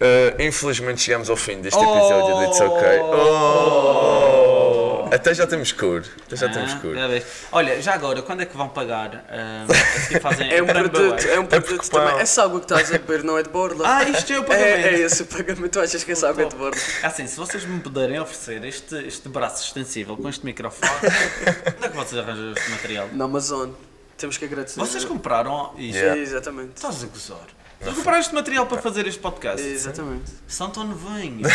uh, 0.00 0.42
infelizmente 0.42 1.02
chegamos 1.02 1.30
ao 1.30 1.36
fim 1.36 1.60
deste 1.60 1.78
episódio 1.78 2.36
do 2.36 2.44
It's 2.44 2.60
OK. 2.60 2.98
Oh! 3.00 5.08
Até 5.10 5.32
já 5.32 5.46
temos 5.46 5.72
cor. 5.72 6.04
Até 6.26 6.36
já 6.36 6.50
temos 6.50 6.72
Ah, 6.72 6.78
cor. 6.80 6.94
já 6.94 7.06
vês. 7.08 7.24
Olha, 7.50 7.80
já 7.80 7.94
agora, 7.94 8.20
quando 8.20 8.42
é 8.42 8.46
que 8.46 8.54
vão 8.54 8.68
pagar? 8.68 9.24
Assim 9.96 10.20
fazem 10.20 10.52
É 10.52 10.62
um 10.62 10.66
produto, 10.66 11.26
é 11.26 11.40
um 11.40 11.46
produto 11.46 11.76
porque, 11.76 11.88
também. 11.88 12.18
Essa 12.18 12.44
água 12.44 12.60
que 12.60 12.66
estás 12.66 12.88
a 12.92 12.98
beber 12.98 13.24
não 13.24 13.38
é 13.38 13.42
de 13.42 13.48
borla. 13.48 13.84
Ah, 13.88 14.02
isto 14.04 14.30
é 14.32 14.38
o 14.38 14.42
é, 14.44 14.46
pagamento. 14.46 14.86
é 14.86 14.92
esse 15.00 15.22
o 15.22 15.26
pagamento. 15.26 15.68
Tu 15.70 15.80
achas 15.80 16.04
que 16.04 16.12
essa 16.12 16.28
água 16.28 16.42
é 16.42 16.46
de 16.48 16.56
borla? 16.56 16.76
Assim, 17.02 17.26
se 17.26 17.36
vocês 17.38 17.64
me 17.64 17.80
puderem 17.80 18.20
oferecer 18.20 18.62
este, 18.64 18.96
este 19.06 19.28
braço 19.30 19.64
extensível 19.64 20.14
com 20.16 20.28
este 20.28 20.44
microfone, 20.44 20.90
onde 21.78 21.86
é 21.86 21.88
que 21.88 21.96
vocês 21.96 22.20
arranjam 22.20 22.52
este 22.52 22.70
material? 22.70 23.08
Na 23.12 23.24
Amazon. 23.24 23.70
Temos 24.18 24.36
que 24.36 24.44
agradecer. 24.44 24.78
Vocês 24.80 25.04
compraram 25.04 25.72
isto? 25.78 25.96
Yeah. 25.96 26.20
Exatamente. 26.20 26.72
Estás 26.76 27.02
a 27.02 27.06
gozar? 27.06 27.46
Comprar 27.84 28.18
este 28.18 28.34
material 28.34 28.66
para 28.66 28.82
fazer 28.82 29.06
este 29.06 29.20
podcast? 29.20 29.64
Exatamente. 29.64 30.30
São 30.48 30.68
tão 30.70 30.84
novinhos. 30.84 31.50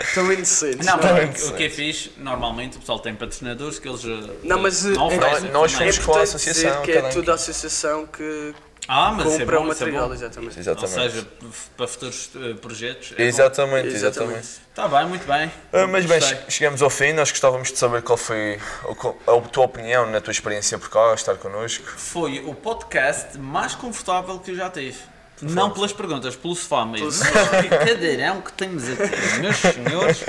Estão 0.00 0.32
inocentes. 0.32 0.86
Não, 0.86 0.96
não, 0.96 1.12
mas 1.12 1.48
o 1.48 1.54
que 1.54 1.64
é 1.64 1.70
fixe, 1.70 2.12
normalmente 2.16 2.76
o 2.78 2.80
pessoal 2.80 2.98
tem 2.98 3.14
patrocinadores 3.14 3.78
que 3.78 3.88
eles 3.88 4.04
eh, 4.04 4.30
Não, 4.42 4.58
mas 4.58 4.84
não 4.84 5.10
é- 5.10 5.16
oferecem 5.16 5.50
nós 5.50 5.72
também. 5.72 5.92
fomos 5.92 5.98
é 5.98 6.02
com 6.02 6.12
a 6.18 6.22
importante 6.22 6.22
associação, 6.24 6.70
dizer 6.70 6.82
que 6.84 6.90
é 6.92 6.94
cada 6.96 7.08
um 7.08 7.10
tudo 7.12 7.30
a 7.30 7.34
associação 7.34 8.06
que, 8.06 8.54
Ah, 8.88 9.12
mas 9.12 9.26
isso 9.26 9.36
é 9.36 9.38
compra 9.40 9.58
bom, 9.58 9.66
o 9.66 9.72
isso 9.72 9.82
é 9.82 9.86
material, 9.86 10.08
bom. 10.08 10.14
exatamente. 10.14 10.54
Ou 10.54 10.60
Exatamente. 10.60 10.94
seja, 11.12 11.18
f- 11.42 11.70
para 11.76 11.88
futuros 11.88 12.30
eh, 12.34 12.54
projetos. 12.54 13.14
é. 13.18 13.22
Exatamente, 13.22 13.88
Exatamente. 13.88 14.38
exatamente. 14.38 14.48
Tá 14.74 14.88
bem, 14.88 15.06
muito 15.08 15.26
bem. 15.26 15.52
Ah, 15.74 15.86
mas 15.86 16.06
bem, 16.06 16.18
Gostei. 16.20 16.38
che- 16.38 16.50
chegamos 16.50 16.80
ao 16.80 16.88
fim, 16.88 17.12
nós 17.12 17.30
gostávamos 17.30 17.70
de 17.70 17.78
saber 17.78 18.00
qual 18.02 18.16
foi 18.16 18.58
co- 18.96 19.14
a 19.26 19.40
tua 19.48 19.64
opinião 19.66 20.10
na 20.10 20.22
tua 20.22 20.30
experiência 20.30 20.78
por 20.78 20.88
cá, 20.88 21.12
estar 21.14 21.34
connosco. 21.36 21.84
Foi 21.98 22.38
o 22.46 22.54
podcast 22.54 23.36
mais 23.36 23.74
confortável 23.74 24.38
que 24.38 24.52
eu 24.52 24.56
já 24.56 24.70
tive. 24.70 24.96
Não 25.42 25.70
pelas 25.70 25.92
perguntas, 25.92 26.34
pelo 26.36 26.54
sofá 26.54 26.84
mesmo. 26.84 27.06
Mas 27.06 27.60
que 27.62 27.68
cadeirão 27.68 28.40
que 28.40 28.52
temos 28.52 28.84
aqui, 28.88 29.40
meus 29.40 29.56
senhores. 29.56 30.24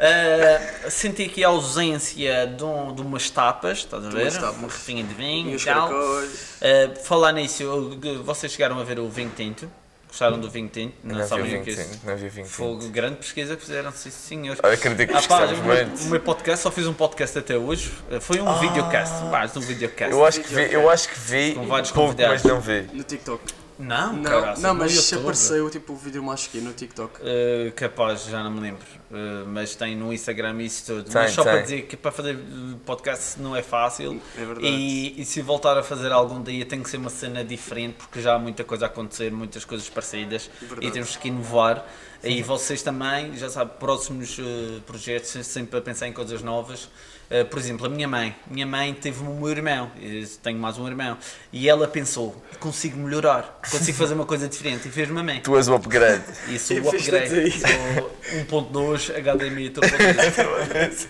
Ah, 0.00 0.90
senti 0.90 1.24
aqui 1.24 1.42
a 1.44 1.48
ausência 1.48 2.46
de, 2.46 2.62
um- 2.64 2.94
de 2.94 3.02
umas 3.02 3.28
tapas, 3.30 3.78
estás 3.78 4.04
a 4.04 4.08
ver? 4.10 4.32
tapas. 4.32 4.50
Uma 4.56 4.68
garrafinha 4.68 5.02
de 5.04 5.14
vinho 5.14 5.56
E 5.56 5.64
tal. 5.64 5.90
Ah, 5.92 6.94
falar 7.04 7.32
nisso, 7.32 7.62
eu- 7.62 8.22
vocês 8.24 8.52
chegaram 8.52 8.78
a 8.78 8.84
ver 8.84 8.98
o 8.98 9.08
vinho 9.08 9.32
tinto? 9.36 9.70
Gostaram 10.08 10.40
do 10.40 10.48
vinho 10.48 10.68
tinto? 10.68 10.94
Não, 11.04 11.16
havia 11.16 11.26
sabem 11.26 11.60
o 11.60 11.62
que 11.62 11.68
é 11.68 11.72
isso? 11.74 11.90
tinto, 11.90 12.06
não 12.06 12.12
havia 12.14 12.30
vinho 12.30 12.46
Foi 12.46 12.78
tinto. 12.78 12.88
grande 12.88 13.16
pesquisa 13.16 13.54
que 13.56 13.62
fizeram, 13.62 13.92
sim 13.92 14.10
senhores. 14.10 14.58
Ah, 14.64 14.68
acredito 14.72 15.06
que 15.10 15.14
Ah, 15.14 15.20
pá, 15.22 15.40
gostamos 15.40 15.58
o, 15.58 15.62
meu, 15.64 15.76
muito. 15.86 16.00
o 16.02 16.06
meu 16.06 16.20
podcast, 16.20 16.62
só 16.62 16.70
fiz 16.70 16.86
um 16.86 16.94
podcast 16.94 17.38
até 17.38 17.58
hoje. 17.58 17.92
Eh, 18.10 18.18
Foi 18.18 18.40
um 18.40 18.58
videocast, 18.58 19.24
mais 19.30 19.54
um 19.56 19.60
videocast. 19.60 20.10
Eu 20.10 20.24
acho 20.24 20.40
que 20.40 20.54
vi, 20.54 20.72
eu 20.72 20.88
acho 20.88 21.08
que 21.10 21.18
vi 21.18 21.52
Com 21.54 21.66
vários 21.66 21.90
pouco, 21.90 22.14
mas 22.16 22.40
convidados. 22.40 22.44
não 22.44 22.60
vi. 22.60 22.88
No 22.94 23.02
TikTok. 23.04 23.42
Não, 23.78 24.12
Não, 24.14 24.22
caraças, 24.24 24.62
não 24.62 24.74
mas 24.74 24.94
YouTube. 24.94 25.20
apareceu 25.20 25.70
tipo 25.70 25.92
o 25.92 25.96
vídeo 25.96 26.22
mais 26.22 26.46
aqui 26.46 26.60
no 26.60 26.72
TikTok. 26.72 27.20
Eh, 27.22 27.72
capaz, 27.76 28.24
já 28.24 28.42
não 28.42 28.50
me 28.50 28.60
lembro. 28.60 28.82
Eh, 29.10 29.44
mas 29.46 29.74
tem 29.74 29.94
no 29.96 30.12
Instagram 30.12 30.60
isso 30.62 30.86
tudo. 30.86 31.04
Tem, 31.04 31.12
mas 31.22 31.30
só 31.32 31.44
tem. 31.44 31.52
para 31.52 31.62
dizer 31.62 31.82
que 31.82 31.96
para 31.96 32.10
fazer 32.10 32.38
podcast 32.84 33.40
não 33.40 33.54
é 33.54 33.62
fácil. 33.62 34.20
É 34.36 34.44
verdade. 34.44 34.66
E, 34.66 35.20
e 35.20 35.24
se 35.24 35.40
voltar 35.42 35.78
a 35.78 35.82
fazer 35.82 36.10
algum 36.10 36.42
dia 36.42 36.66
tem 36.66 36.82
que 36.82 36.90
ser 36.90 36.96
uma 36.96 37.10
cena 37.10 37.44
diferente 37.44 37.94
porque 37.98 38.20
já 38.20 38.34
há 38.34 38.38
muita 38.38 38.64
coisa 38.64 38.86
a 38.86 38.88
acontecer, 38.88 39.30
muitas 39.30 39.64
coisas 39.64 39.88
parecidas 39.88 40.50
Verdade. 40.60 40.86
e 40.86 40.90
temos 40.90 41.16
que 41.16 41.28
inovar. 41.28 41.86
E 42.22 42.42
vocês 42.42 42.82
também, 42.82 43.36
já 43.36 43.48
sabem, 43.48 43.74
próximos 43.78 44.38
eh, 44.40 44.80
projetos, 44.84 45.30
sempre 45.46 45.78
a 45.78 45.80
pensar 45.80 46.08
em 46.08 46.12
coisas 46.12 46.42
novas. 46.42 46.88
Eh, 47.30 47.44
por 47.44 47.58
exemplo, 47.58 47.84
a 47.86 47.90
minha 47.90 48.08
mãe. 48.08 48.34
Minha 48.50 48.66
mãe 48.66 48.94
teve 48.94 49.22
um 49.22 49.38
meu 49.38 49.50
irmão, 49.50 49.90
eh, 50.02 50.24
tenho 50.42 50.58
mais 50.58 50.78
um 50.78 50.86
irmão, 50.88 51.18
e 51.52 51.68
ela 51.68 51.86
pensou: 51.86 52.42
consigo 52.58 52.96
melhorar, 52.98 53.60
consigo 53.70 53.98
fazer 53.98 54.14
uma 54.14 54.24
coisa 54.24 54.48
diferente, 54.48 54.88
e 54.88 54.90
fez-me 54.90 55.20
a 55.20 55.22
mim. 55.22 55.40
Tu 55.40 55.54
és 55.56 55.68
o 55.68 55.74
upgrade. 55.74 56.24
E 56.48 56.54
o 56.80 56.88
upgrade. 56.88 57.50
Sou 57.50 58.10
1.2 58.48 59.10
HDMI 59.10 59.70
3.2. 59.70 61.06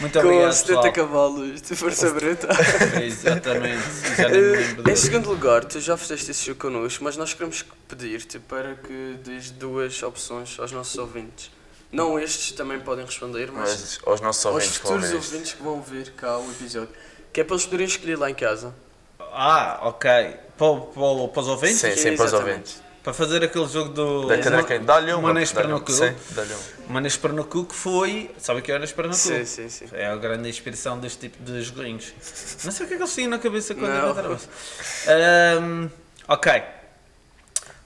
Muito 0.00 0.20
Com 0.20 0.26
obrigado, 0.26 0.52
70 0.52 0.66
pessoal. 0.76 0.92
cavalos 0.92 1.62
de 1.62 1.76
força 1.76 2.10
bruta. 2.10 2.48
Exatamente. 3.02 3.82
Já 4.18 4.28
nem 4.28 4.40
me 4.42 4.56
lembro 4.56 4.88
Eh, 4.88 4.92
Em 4.92 4.96
segundo 4.96 5.28
lugar, 5.30 5.64
tu 5.64 5.80
já 5.80 5.96
fizeste 5.96 6.30
esse 6.32 6.44
jogo 6.46 6.60
connosco, 6.60 7.02
mas 7.04 7.16
nós 7.16 7.32
queremos 7.32 7.64
pedir-te 7.88 8.38
para 8.40 8.74
que 8.74 9.16
dês 9.24 9.50
duas 9.50 10.02
opções 10.02 10.58
aos 10.58 10.72
nossos 10.72 10.98
ouvintes. 10.98 11.50
Não 11.92 12.18
estes 12.18 12.52
também 12.52 12.80
podem 12.80 13.04
responder, 13.04 13.50
mas, 13.52 13.70
Mas 13.70 14.00
aos 14.04 14.20
nossos 14.20 14.44
aos 14.44 14.54
ouvintes 14.54 14.78
que 14.78 14.86
vão 14.86 15.00
futuros 15.00 15.14
ouvintes 15.14 15.52
que 15.52 15.62
vão 15.62 15.82
ver 15.82 16.10
cá 16.12 16.38
o 16.38 16.50
episódio. 16.50 16.88
Que 17.32 17.40
é 17.40 17.44
para 17.44 17.54
eles 17.54 17.64
poderem 17.64 17.86
escolher 17.86 18.18
lá 18.18 18.30
em 18.30 18.34
casa. 18.34 18.74
Ah, 19.20 19.80
ok. 19.82 20.10
Para, 20.10 20.76
para, 20.76 21.28
para 21.28 21.40
os 21.40 21.48
ouvintes? 21.48 21.78
Sim, 21.78 21.94
sim, 21.94 22.16
para 22.16 22.26
os 22.26 22.32
ouvintes. 22.32 22.82
Para 23.06 23.14
fazer 23.14 23.44
aquele 23.44 23.68
jogo 23.68 23.90
do. 23.90 24.26
Da 24.26 24.36
quem? 24.64 24.82
Dá-lhe 24.82 25.12
uma. 25.12 25.28
Manês. 25.28 25.52
Pernocu. 25.52 25.92
Sim, 25.92 26.12
dá-lhe 26.30 26.52
uma. 26.52 26.94
Manês 26.94 27.16
Pernocu 27.16 27.64
que 27.64 27.74
foi. 27.74 28.30
Sabe 28.36 28.58
o 28.58 28.62
que 28.62 28.72
era 28.72 28.84
Pernocu? 28.84 29.16
Sim, 29.16 29.44
sim, 29.44 29.68
sim. 29.68 29.86
É 29.92 30.06
a 30.06 30.16
grande 30.16 30.48
inspiração 30.48 30.98
deste 30.98 31.28
tipo 31.28 31.40
de 31.44 31.62
joguinhos. 31.62 32.12
Não 32.64 32.72
sei 32.72 32.84
o 32.84 32.88
que 32.88 32.94
é 32.94 32.96
que 32.96 33.02
eles 33.04 33.14
tinham 33.14 33.30
na 33.30 33.38
cabeça 33.38 33.76
quando 33.76 34.34
isso. 34.34 34.48
Ahm, 35.08 35.88
ok. 36.26 36.75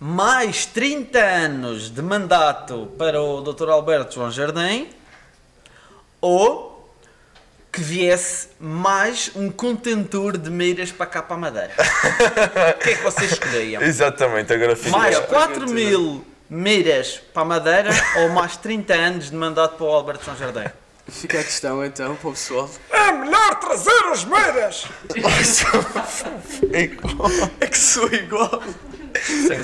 Mais 0.02 0.64
30 0.64 1.18
anos 1.18 1.90
de 1.90 2.00
mandato 2.00 2.90
para 2.96 3.20
o 3.20 3.42
Dr. 3.42 3.68
Alberto 3.68 4.14
João 4.14 4.30
Jardim 4.30 4.88
ou 6.22 6.70
que 7.70 7.82
viesse 7.82 8.48
mais 8.58 9.30
um 9.36 9.50
contentor 9.50 10.38
de 10.38 10.48
meiras 10.50 10.90
para 10.90 11.04
cá 11.06 11.22
para 11.22 11.36
a 11.36 11.38
Madeira. 11.38 11.72
O 11.76 12.78
que 12.82 12.90
é 12.90 12.96
que 12.96 13.02
vocês 13.02 13.32
escolhiam? 13.32 13.82
Exatamente, 13.82 14.52
agora 14.52 14.74
fica. 14.74 14.90
Mais 14.96 15.16
É, 15.16 15.20
4 15.20 15.54
porque- 15.60 15.72
mil 15.74 16.24
meiras 16.48 17.20
para 17.34 17.42
a 17.42 17.44
Madeira 17.44 17.90
ou 18.22 18.30
mais 18.30 18.56
30 18.56 18.94
anos 18.94 19.30
de 19.30 19.36
mandato 19.36 19.76
para 19.76 19.86
o 19.86 19.90
Alberto 19.90 20.24
João 20.24 20.36
Jardim? 20.36 20.68
Fica 21.08 21.40
a 21.40 21.44
questão 21.44 21.84
então 21.84 22.16
para 22.16 22.28
o 22.28 22.32
pessoal. 22.32 22.70
É 22.90 23.12
melhor 23.12 23.54
trazer 23.60 24.02
as 24.10 24.24
meiras! 24.24 24.86
É 27.60 27.66
que 27.66 27.78
sou 27.78 28.10
igual. 28.12 28.62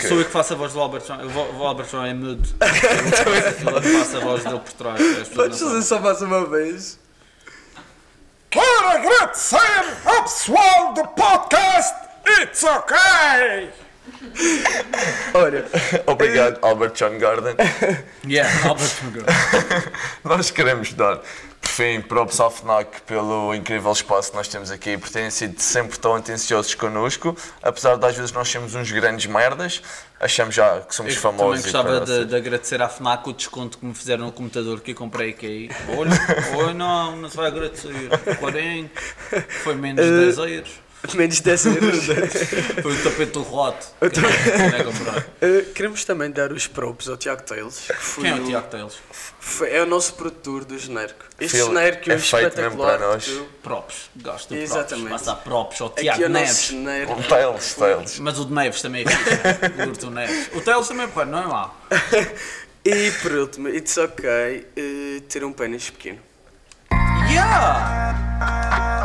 Sou 0.07 0.19
eu 0.19 0.25
que 0.25 0.31
faço 0.31 0.53
a 0.53 0.57
voz 0.57 0.73
do 0.73 0.81
Alberto 0.81 1.07
João. 1.09 1.21
O 1.27 1.59
o 1.59 1.67
Alberto 1.67 1.93
João 1.93 2.05
é 2.05 2.15
mudo. 2.15 2.49
Ele 2.61 3.99
faço 3.99 4.17
a 4.17 4.21
voz 4.21 4.45
dele 4.45 4.61
por 4.61 4.73
trás. 4.73 5.29
Podes 5.29 5.61
não 5.61 5.69
fazer 5.69 5.83
só 5.83 5.99
mais 6.01 6.23
uma 6.23 6.47
vez? 6.47 6.99
Quero 8.51 8.89
agradecer 8.89 9.85
ao 10.05 10.23
pessoal 10.23 10.93
do 10.95 11.05
podcast 11.09 11.95
It's 12.41 12.63
Okay! 12.63 13.71
Olha, 15.35 15.65
Obrigado, 16.07 16.59
Albert 16.63 16.93
John 16.93 17.19
Garden. 17.19 17.55
sabem. 17.57 18.05
Yeah, 18.27 18.69
Alberto 18.69 19.03
João. 19.13 19.93
Nós 20.37 20.51
queremos 20.51 20.93
dar, 20.93 21.21
fim, 21.77 22.01
props 22.01 22.41
ao 22.41 22.51
FNAC 22.51 23.03
pelo 23.03 23.55
incrível 23.55 23.93
espaço 23.93 24.31
que 24.31 24.37
nós 24.37 24.49
temos 24.49 24.70
aqui, 24.70 24.97
por 24.97 25.11
terem 25.11 25.31
sido 25.31 25.61
sempre 25.61 25.99
tão 25.99 26.14
atenciosos 26.14 26.74
connosco, 26.74 27.37
apesar 27.62 27.97
de 27.97 28.07
às 28.07 28.16
vezes 28.16 28.33
nós 28.33 28.49
sermos 28.49 28.74
uns 28.74 28.91
grandes 28.91 29.27
merdas, 29.27 29.83
achamos 30.18 30.55
já 30.55 30.81
que 30.81 30.95
somos 30.95 31.14
Eu 31.14 31.20
também 31.20 31.39
famosos. 31.39 31.61
e 31.61 31.62
gostava 31.64 32.01
de, 32.01 32.24
de 32.24 32.35
agradecer 32.35 32.81
à 32.81 32.89
FNAC 32.89 33.29
o 33.29 33.33
desconto 33.35 33.77
que 33.77 33.85
me 33.85 33.95
fizeram 33.95 34.24
no 34.24 34.33
computador 34.33 34.81
que 34.81 34.93
eu 34.93 34.95
comprei 34.95 35.31
aqui. 35.31 35.68
Olha, 35.97 36.11
olha 36.57 36.72
não, 36.72 37.14
não 37.16 37.29
se 37.29 37.37
vai 37.37 37.49
agradecer. 37.49 37.93
40, 38.41 39.01
foi 39.62 39.74
menos 39.74 40.03
de 40.03 40.11
10 40.11 40.39
euros. 40.39 40.86
menos 41.14 41.40
10 41.40 41.66
euros. 41.66 42.05
Foi 42.82 42.92
o 42.94 43.03
tapete 43.03 43.32
do 43.32 43.42
rote. 43.42 43.86
Quem 44.01 44.66
é 44.66 44.70
que 44.78 44.84
comprar? 44.84 45.18
Uh, 45.42 45.64
queremos 45.74 46.05
também 46.05 46.30
dar 46.30 46.53
os 46.53 46.66
props 46.66 47.09
ao 47.09 47.16
Tiago 47.16 47.42
Tails. 47.42 47.80
Que 47.86 48.20
Quem 48.22 48.30
é 48.30 48.34
o 48.34 48.42
o- 48.42 48.47
Tiago 48.47 48.66
Teles? 48.68 48.94
foi- 49.38 49.70
é 49.72 49.82
o 49.82 49.86
nosso 49.86 50.14
produtor 50.14 50.64
do 50.64 50.76
genérico. 50.78 51.24
Este 51.38 51.57
Phil, 51.57 51.66
genérico 51.68 52.11
é 52.11 52.18
feito 52.18 52.34
mesmo 52.36 52.49
espetacular. 52.49 52.99
para 52.99 53.07
nós. 53.09 53.24
que 53.24 53.30
tu- 53.34 53.47
Props. 53.62 53.97
Gosto 54.16 54.49
do 54.49 54.57
Exatamente. 54.61 55.09
props. 55.09 55.24
Passa 55.26 55.36
props 55.36 55.80
ao 55.80 55.86
Aqui 55.88 56.01
Tiago 56.03 56.22
é 56.22 56.26
o 56.26 56.28
nosso 56.28 56.42
Neves. 56.44 56.66
genérico. 56.66 57.12
Um 57.12 57.22
Tails, 57.22 57.74
Tails. 57.74 58.18
Mas 58.20 58.38
o 58.40 58.44
de 58.44 58.53
Neves 58.53 58.82
também 58.82 59.05
é 59.05 59.09
fixe. 59.11 59.84
Curto 59.84 60.07
o 60.09 60.11
Neves. 60.11 60.49
O 60.55 60.61
Teles 60.61 60.88
também, 60.88 61.09
pá, 61.09 61.24
não 61.24 61.38
é 61.38 61.47
mau. 61.47 61.76
E 62.84 63.11
por 63.22 63.32
último, 63.32 63.68
it's 63.68 63.97
ok 63.97 64.28
uh, 64.76 65.20
ter 65.22 65.44
um 65.44 65.53
pênis 65.53 65.90
pequeno. 65.90 66.18
Yeah! 67.30 68.95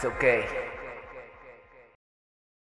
It's 0.00 0.06
okay. 0.06 0.59